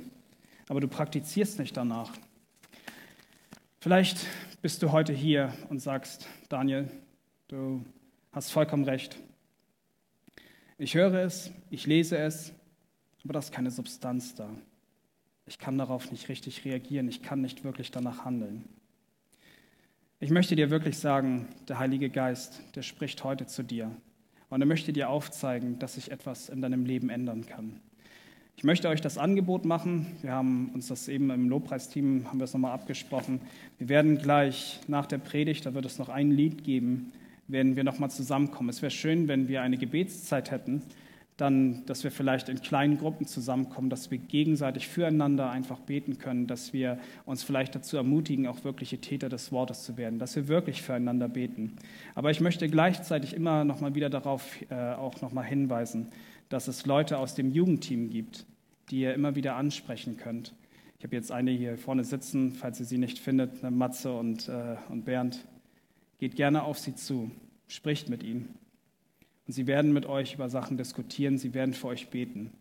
aber 0.70 0.80
du 0.80 0.88
praktizierst 0.88 1.60
nicht 1.60 1.76
danach. 1.76 2.14
Vielleicht 3.82 4.26
bist 4.62 4.82
du 4.82 4.94
heute 4.94 5.12
hier 5.12 5.54
und 5.70 5.80
sagst, 5.80 6.28
Daniel, 6.48 6.90
du 7.50 7.84
hast 8.36 8.52
vollkommen 8.52 8.84
recht. 8.84 9.18
Ich 10.78 10.94
höre 10.94 11.14
es, 11.14 11.52
ich 11.70 11.88
lese 11.88 12.18
es, 12.18 12.52
aber 13.24 13.32
da 13.32 13.40
ist 13.40 13.54
keine 13.54 13.72
Substanz 13.72 14.36
da. 14.36 14.50
Ich 15.46 15.58
kann 15.58 15.78
darauf 15.78 16.12
nicht 16.12 16.28
richtig 16.28 16.66
reagieren, 16.66 17.08
ich 17.08 17.24
kann 17.24 17.40
nicht 17.40 17.64
wirklich 17.64 17.92
danach 17.92 18.26
handeln. 18.26 18.66
Ich 20.20 20.32
möchte 20.32 20.58
dir 20.58 20.70
wirklich 20.70 20.98
sagen, 20.98 21.48
der 21.70 21.80
Heilige 21.80 22.10
Geist, 22.10 22.62
der 22.76 22.82
spricht 22.82 23.24
heute 23.24 23.46
zu 23.46 23.64
dir. 23.64 23.90
Und 24.50 24.62
er 24.62 24.68
möchte 24.68 24.92
dir 24.92 25.10
aufzeigen, 25.10 25.80
dass 25.80 25.96
sich 25.96 26.12
etwas 26.12 26.50
in 26.50 26.62
deinem 26.62 26.86
Leben 26.86 27.10
ändern 27.10 27.46
kann. 27.46 27.80
Ich 28.58 28.66
möchte 28.66 28.90
euch 28.90 29.00
das 29.00 29.18
Angebot 29.18 29.64
machen. 29.64 30.08
Wir 30.22 30.32
haben 30.32 30.72
uns 30.74 30.88
das 30.88 31.08
eben 31.08 31.30
im 31.30 31.48
Lobpreisteam, 31.48 32.28
haben 32.28 32.40
wir 32.40 32.46
es 32.46 32.54
nochmal 32.54 32.74
abgesprochen. 32.74 33.40
Wir 33.78 33.88
werden 33.88 34.18
gleich 34.18 34.82
nach 34.88 35.06
der 35.06 35.20
Predigt, 35.20 35.66
da 35.66 35.74
wird 35.74 35.86
es 35.86 36.00
noch 36.00 36.10
ein 36.10 36.32
Lied 36.32 36.66
geben, 36.66 37.14
werden 37.48 37.76
wir 37.76 37.84
nochmal 37.84 38.12
zusammenkommen. 38.12 38.70
Es 38.70 38.82
wäre 38.82 38.92
schön, 38.92 39.28
wenn 39.28 39.48
wir 39.48 39.62
eine 39.62 39.78
Gebetszeit 39.78 40.52
hätten, 40.52 40.82
dann, 41.38 41.86
dass 41.86 42.04
wir 42.04 42.12
vielleicht 42.12 42.48
in 42.48 42.62
kleinen 42.62 42.98
Gruppen 42.98 43.28
zusammenkommen, 43.28 43.90
dass 43.90 44.10
wir 44.10 44.18
gegenseitig 44.18 44.88
füreinander 44.88 45.50
einfach 45.50 45.80
beten 45.80 46.18
können, 46.18 46.48
dass 46.48 46.72
wir 46.72 46.98
uns 47.26 47.44
vielleicht 47.44 47.76
dazu 47.76 47.98
ermutigen, 47.98 48.48
auch 48.48 48.64
wirkliche 48.64 49.00
Täter 49.00 49.28
des 49.28 49.52
Wortes 49.52 49.84
zu 49.84 49.98
werden, 49.98 50.18
dass 50.18 50.36
wir 50.38 50.48
wirklich 50.48 50.82
füreinander 50.82 51.28
beten. 51.28 51.76
Aber 52.14 52.32
ich 52.32 52.40
möchte 52.40 52.70
gleichzeitig 52.70 53.34
immer 53.34 53.66
noch 53.66 53.82
mal 53.82 53.96
wieder 53.96 54.10
darauf 54.10 54.62
äh, 54.70 54.94
auch 54.94 55.22
noch 55.22 55.44
hinweisen, 55.44 56.08
dass 56.48 56.70
es 56.70 56.86
Leute 56.86 57.18
aus 57.18 57.36
dem 57.36 57.52
Jugendteam 57.52 58.10
gibt, 58.10 58.46
die 58.90 59.02
ihr 59.02 59.14
immer 59.14 59.36
wieder 59.36 59.58
ansprechen 59.58 60.16
könnt. 60.16 60.54
Ich 61.00 61.04
habe 61.04 61.16
jetzt 61.16 61.34
eine 61.34 61.52
hier 61.52 61.78
vorne 61.78 62.06
sitzen, 62.06 62.54
falls 62.54 62.80
ihr 62.80 62.86
sie 62.86 62.98
nicht 62.98 63.20
findet, 63.20 63.62
eine 63.62 63.76
Matze 63.76 64.14
und, 64.14 64.48
äh, 64.48 64.78
und 64.90 65.04
Bernd. 65.04 65.46
Geht 66.20 66.36
gerne 66.36 66.64
auf 66.64 66.80
sie 66.80 66.96
zu, 66.96 67.32
spricht 67.68 68.10
mit 68.10 68.24
ihnen. 68.24 68.58
Und 69.48 69.54
sie 69.54 69.68
werden 69.68 69.94
mit 69.94 70.06
euch 70.06 70.34
über 70.34 70.50
Sachen 70.50 70.78
diskutieren, 70.78 71.38
sie 71.38 71.54
werden 71.54 71.74
für 71.74 71.88
euch 71.88 72.10
beten. 72.10 72.52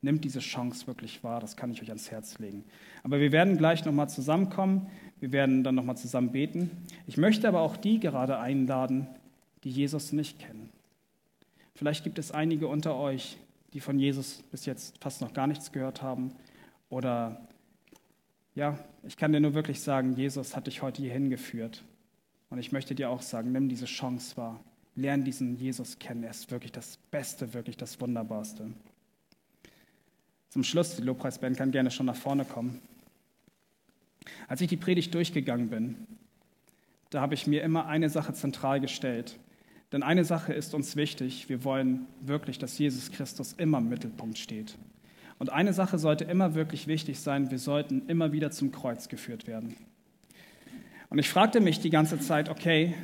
Nimmt 0.00 0.24
diese 0.24 0.38
Chance 0.38 0.86
wirklich 0.86 1.24
wahr, 1.24 1.40
das 1.40 1.56
kann 1.56 1.72
ich 1.72 1.82
euch 1.82 1.88
ans 1.88 2.10
Herz 2.10 2.38
legen. 2.38 2.64
Aber 3.02 3.18
wir 3.18 3.32
werden 3.32 3.58
gleich 3.58 3.84
nochmal 3.84 4.08
zusammenkommen, 4.08 4.86
wir 5.18 5.32
werden 5.32 5.64
dann 5.64 5.74
nochmal 5.74 5.96
zusammen 5.96 6.30
beten. 6.30 6.70
Ich 7.08 7.16
möchte 7.16 7.48
aber 7.48 7.60
auch 7.60 7.76
die 7.76 7.98
gerade 7.98 8.38
einladen, 8.38 9.08
die 9.64 9.70
Jesus 9.70 10.12
nicht 10.12 10.38
kennen. 10.38 10.70
Vielleicht 11.74 12.04
gibt 12.04 12.18
es 12.18 12.30
einige 12.30 12.68
unter 12.68 12.96
euch, 12.96 13.38
die 13.72 13.80
von 13.80 13.98
Jesus 13.98 14.42
bis 14.50 14.66
jetzt 14.66 14.96
fast 15.02 15.20
noch 15.20 15.32
gar 15.32 15.48
nichts 15.48 15.72
gehört 15.72 16.02
haben. 16.02 16.32
Oder 16.90 17.40
ja, 18.54 18.78
ich 19.04 19.16
kann 19.16 19.32
dir 19.32 19.40
nur 19.40 19.54
wirklich 19.54 19.80
sagen, 19.80 20.14
Jesus 20.14 20.56
hat 20.56 20.66
dich 20.66 20.82
heute 20.82 21.02
hierhin 21.02 21.30
geführt. 21.30 21.84
Und 22.50 22.58
ich 22.58 22.72
möchte 22.72 22.94
dir 22.94 23.10
auch 23.10 23.22
sagen, 23.22 23.52
nimm 23.52 23.68
diese 23.68 23.86
Chance 23.86 24.36
wahr. 24.36 24.60
Lern 24.94 25.24
diesen 25.24 25.56
Jesus 25.56 25.98
kennen. 25.98 26.24
Er 26.24 26.30
ist 26.30 26.50
wirklich 26.50 26.72
das 26.72 26.98
Beste, 27.10 27.54
wirklich 27.54 27.76
das 27.76 28.00
Wunderbarste. 28.00 28.70
Zum 30.48 30.64
Schluss, 30.64 30.96
die 30.96 31.02
Lobpreisband 31.02 31.56
kann 31.56 31.70
gerne 31.70 31.90
schon 31.90 32.06
nach 32.06 32.16
vorne 32.16 32.44
kommen. 32.44 32.80
Als 34.48 34.60
ich 34.60 34.68
die 34.68 34.76
Predigt 34.76 35.14
durchgegangen 35.14 35.68
bin, 35.68 36.06
da 37.10 37.20
habe 37.20 37.34
ich 37.34 37.46
mir 37.46 37.62
immer 37.62 37.86
eine 37.86 38.10
Sache 38.10 38.32
zentral 38.32 38.80
gestellt. 38.80 39.38
Denn 39.92 40.02
eine 40.02 40.24
Sache 40.24 40.52
ist 40.52 40.74
uns 40.74 40.96
wichtig. 40.96 41.48
Wir 41.48 41.64
wollen 41.64 42.06
wirklich, 42.20 42.58
dass 42.58 42.78
Jesus 42.78 43.10
Christus 43.10 43.54
immer 43.54 43.78
im 43.78 43.88
Mittelpunkt 43.88 44.36
steht. 44.36 44.76
Und 45.38 45.50
eine 45.50 45.72
Sache 45.72 45.98
sollte 45.98 46.24
immer 46.24 46.54
wirklich 46.54 46.86
wichtig 46.86 47.20
sein. 47.20 47.50
Wir 47.50 47.58
sollten 47.58 48.06
immer 48.08 48.32
wieder 48.32 48.50
zum 48.50 48.72
Kreuz 48.72 49.08
geführt 49.08 49.46
werden. 49.46 49.76
Und 51.10 51.18
ich 51.18 51.28
fragte 51.28 51.60
mich 51.60 51.80
die 51.80 51.90
ganze 51.90 52.20
Zeit, 52.20 52.48
okay, 52.48 52.94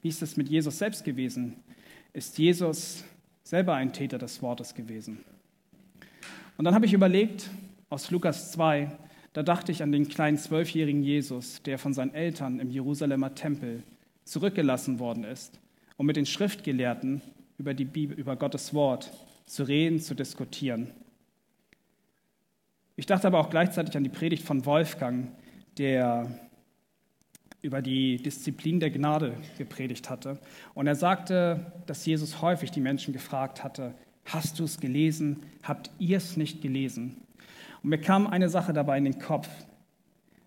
wie 0.00 0.08
ist 0.08 0.22
es 0.22 0.36
mit 0.36 0.48
Jesus 0.48 0.78
selbst 0.78 1.04
gewesen? 1.04 1.56
Ist 2.12 2.38
Jesus 2.38 3.04
selber 3.42 3.74
ein 3.74 3.92
Täter 3.92 4.18
des 4.18 4.40
Wortes 4.40 4.74
gewesen? 4.74 5.24
Und 6.56 6.64
dann 6.64 6.74
habe 6.74 6.86
ich 6.86 6.92
überlegt, 6.92 7.50
aus 7.90 8.10
Lukas 8.10 8.52
2, 8.52 8.90
da 9.34 9.42
dachte 9.42 9.72
ich 9.72 9.82
an 9.82 9.92
den 9.92 10.08
kleinen 10.08 10.38
zwölfjährigen 10.38 11.02
Jesus, 11.02 11.62
der 11.62 11.78
von 11.78 11.92
seinen 11.92 12.14
Eltern 12.14 12.60
im 12.60 12.70
Jerusalemer 12.70 13.34
Tempel 13.34 13.82
zurückgelassen 14.24 14.98
worden 14.98 15.24
ist, 15.24 15.58
um 15.96 16.06
mit 16.06 16.16
den 16.16 16.26
Schriftgelehrten 16.26 17.20
über, 17.58 17.74
die 17.74 17.84
Bibel, 17.84 18.18
über 18.18 18.36
Gottes 18.36 18.72
Wort 18.72 19.10
zu 19.46 19.64
reden, 19.64 20.00
zu 20.00 20.14
diskutieren. 20.14 20.90
Ich 22.96 23.06
dachte 23.06 23.26
aber 23.26 23.40
auch 23.40 23.50
gleichzeitig 23.50 23.96
an 23.96 24.04
die 24.04 24.10
Predigt 24.10 24.44
von 24.44 24.64
Wolfgang, 24.64 25.28
der 25.78 26.30
über 27.62 27.80
die 27.80 28.16
Disziplin 28.16 28.80
der 28.80 28.90
Gnade 28.90 29.36
gepredigt 29.56 30.10
hatte. 30.10 30.38
Und 30.74 30.88
er 30.88 30.96
sagte, 30.96 31.72
dass 31.86 32.04
Jesus 32.04 32.42
häufig 32.42 32.72
die 32.72 32.80
Menschen 32.80 33.12
gefragt 33.12 33.62
hatte, 33.62 33.94
hast 34.24 34.58
du 34.58 34.64
es 34.64 34.80
gelesen? 34.80 35.42
Habt 35.62 35.90
ihr 35.98 36.16
es 36.16 36.36
nicht 36.36 36.60
gelesen? 36.60 37.16
Und 37.82 37.90
mir 37.90 37.98
kam 37.98 38.26
eine 38.26 38.48
Sache 38.48 38.72
dabei 38.72 38.98
in 38.98 39.04
den 39.04 39.18
Kopf. 39.18 39.48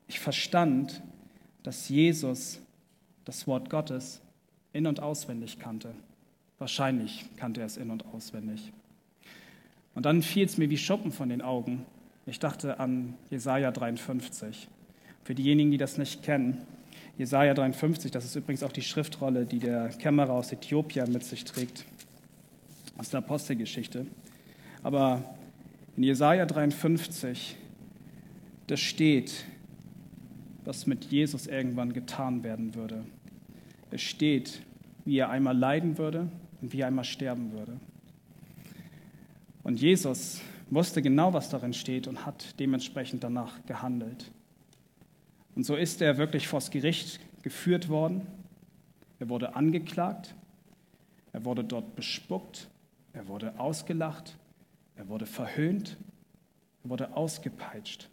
Ich 0.07 0.19
verstand, 0.19 1.01
dass 1.63 1.89
Jesus 1.89 2.59
das 3.23 3.47
Wort 3.47 3.69
Gottes 3.69 4.21
in 4.73 4.85
und 4.85 4.99
auswendig 4.99 5.57
kannte. 5.57 5.95
Wahrscheinlich 6.59 7.25
kannte 7.37 7.61
er 7.61 7.65
es 7.65 7.77
in 7.77 7.91
und 7.91 8.05
auswendig. 8.13 8.71
Und 9.93 10.05
dann 10.05 10.21
fiel 10.21 10.45
es 10.45 10.57
mir 10.57 10.69
wie 10.69 10.77
Schuppen 10.77 11.11
von 11.11 11.29
den 11.29 11.41
Augen. 11.41 11.85
Ich 12.25 12.39
dachte 12.39 12.79
an 12.79 13.15
Jesaja 13.29 13.71
53. 13.71 14.67
Für 15.23 15.33
diejenigen, 15.33 15.71
die 15.71 15.77
das 15.77 15.97
nicht 15.97 16.21
kennen, 16.23 16.65
Jesaja 17.17 17.53
53, 17.53 18.11
das 18.11 18.25
ist 18.25 18.35
übrigens 18.35 18.61
auch 18.61 18.73
die 18.73 18.81
Schriftrolle, 18.81 19.45
die 19.45 19.59
der 19.59 19.87
Kämmerer 19.89 20.33
aus 20.33 20.51
Äthiopien 20.51 21.11
mit 21.13 21.23
sich 21.23 21.45
trägt, 21.45 21.85
aus 22.97 23.09
der 23.09 23.19
Apostelgeschichte. 23.19 24.05
Aber 24.83 25.23
in 25.95 26.03
Jesaja 26.03 26.45
53, 26.45 27.55
da 28.67 28.75
steht, 28.75 29.45
was 30.65 30.87
mit 30.87 31.05
Jesus 31.05 31.47
irgendwann 31.47 31.93
getan 31.93 32.43
werden 32.43 32.75
würde. 32.75 33.05
Es 33.91 34.01
steht, 34.01 34.61
wie 35.05 35.17
er 35.17 35.29
einmal 35.29 35.57
leiden 35.57 35.97
würde 35.97 36.27
und 36.61 36.73
wie 36.73 36.81
er 36.81 36.87
einmal 36.87 37.05
sterben 37.05 37.53
würde. 37.53 37.79
Und 39.63 39.79
Jesus 39.79 40.41
wusste 40.69 41.01
genau, 41.01 41.31
was 41.31 41.49
darin 41.49 41.73
steht 41.73 42.07
und 42.07 42.25
hat 42.25 42.59
dementsprechend 42.59 43.23
danach 43.23 43.65
gehandelt. 43.67 44.31
Und 45.55 45.65
so 45.65 45.75
ist 45.75 46.01
er 46.01 46.17
wirklich 46.17 46.47
vors 46.47 46.69
Gericht 46.69 47.19
geführt 47.41 47.87
worden. 47.87 48.27
Er 49.19 49.29
wurde 49.29 49.55
angeklagt, 49.55 50.35
er 51.31 51.45
wurde 51.45 51.63
dort 51.63 51.95
bespuckt, 51.95 52.67
er 53.13 53.27
wurde 53.27 53.57
ausgelacht, 53.57 54.37
er 54.95 55.07
wurde 55.07 55.25
verhöhnt, 55.25 55.97
er 56.83 56.89
wurde 56.89 57.15
ausgepeitscht. 57.15 58.09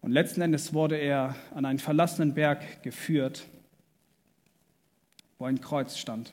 Und 0.00 0.12
letzten 0.12 0.40
Endes 0.40 0.72
wurde 0.72 0.96
er 0.96 1.34
an 1.54 1.64
einen 1.64 1.78
verlassenen 1.78 2.34
Berg 2.34 2.82
geführt, 2.82 3.46
wo 5.38 5.44
ein 5.44 5.60
Kreuz 5.60 5.96
stand. 5.96 6.32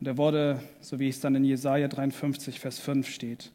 Und 0.00 0.06
er 0.06 0.16
wurde, 0.16 0.62
so 0.80 0.98
wie 0.98 1.08
es 1.08 1.20
dann 1.20 1.34
in 1.34 1.44
Jesaja 1.44 1.88
53, 1.88 2.60
Vers 2.60 2.78
5 2.78 3.08
steht, 3.08 3.52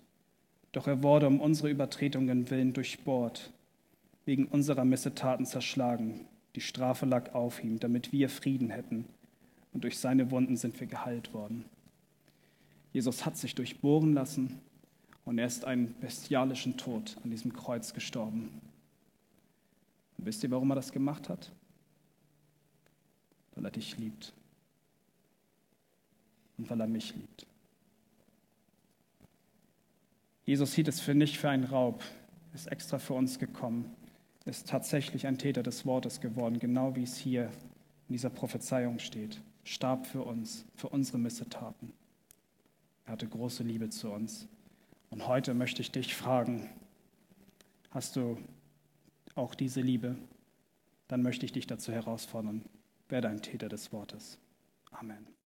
doch 0.73 0.87
er 0.87 1.01
wurde 1.01 1.27
um 1.27 1.39
unsere 1.39 1.69
Übertretungen 1.69 2.49
willen 2.49 2.73
durchbohrt, 2.73 3.53
wegen 4.25 4.47
unserer 4.47 4.83
Missetaten 4.83 5.45
zerschlagen. 5.45 6.25
Die 6.55 6.61
Strafe 6.61 7.05
lag 7.05 7.33
auf 7.33 7.63
ihm, 7.63 7.79
damit 7.79 8.11
wir 8.11 8.27
Frieden 8.27 8.69
hätten 8.69 9.05
und 9.71 9.83
durch 9.83 9.97
seine 9.97 10.31
Wunden 10.31 10.57
sind 10.57 10.79
wir 10.79 10.87
geheilt 10.87 11.33
worden. 11.33 11.65
Jesus 12.91 13.25
hat 13.25 13.37
sich 13.37 13.55
durchbohren 13.55 14.13
lassen 14.13 14.59
und 15.25 15.37
er 15.37 15.47
ist 15.47 15.65
einen 15.65 15.95
bestialischen 15.99 16.75
Tod 16.75 17.17
an 17.23 17.29
diesem 17.29 17.53
Kreuz 17.53 17.93
gestorben. 17.93 18.61
Und 20.17 20.25
wisst 20.25 20.43
ihr, 20.43 20.51
warum 20.51 20.71
er 20.71 20.75
das 20.75 20.91
gemacht 20.91 21.29
hat? 21.29 21.51
Weil 23.55 23.65
er 23.65 23.71
dich 23.71 23.97
liebt 23.97 24.33
und 26.57 26.69
weil 26.69 26.81
er 26.81 26.87
mich 26.87 27.15
liebt. 27.15 27.45
Jesus 30.45 30.73
hielt 30.73 30.87
es 30.87 30.99
für 30.99 31.15
nicht 31.15 31.37
für 31.37 31.49
einen 31.49 31.63
Raub, 31.63 32.03
ist 32.53 32.71
extra 32.71 32.99
für 32.99 33.13
uns 33.13 33.39
gekommen, 33.39 33.95
ist 34.45 34.67
tatsächlich 34.67 35.25
ein 35.27 35.37
Täter 35.37 35.63
des 35.63 35.85
Wortes 35.85 36.21
geworden, 36.21 36.59
genau 36.59 36.95
wie 36.95 37.03
es 37.03 37.17
hier 37.17 37.45
in 38.09 38.13
dieser 38.13 38.29
Prophezeiung 38.29 38.99
steht 38.99 39.41
starb 39.63 40.05
für 40.05 40.23
uns, 40.23 40.65
für 40.75 40.89
unsere 40.89 41.17
Missetaten. 41.17 41.93
Er 43.05 43.13
hatte 43.13 43.27
große 43.27 43.63
Liebe 43.63 43.89
zu 43.89 44.11
uns. 44.11 44.47
Und 45.09 45.27
heute 45.27 45.53
möchte 45.53 45.81
ich 45.81 45.91
dich 45.91 46.15
fragen, 46.15 46.69
hast 47.91 48.15
du 48.15 48.37
auch 49.35 49.55
diese 49.55 49.81
Liebe? 49.81 50.15
Dann 51.07 51.21
möchte 51.21 51.45
ich 51.45 51.51
dich 51.51 51.67
dazu 51.67 51.91
herausfordern, 51.91 52.63
werde 53.09 53.29
ein 53.29 53.41
Täter 53.41 53.69
des 53.69 53.91
Wortes. 53.91 54.39
Amen. 54.91 55.33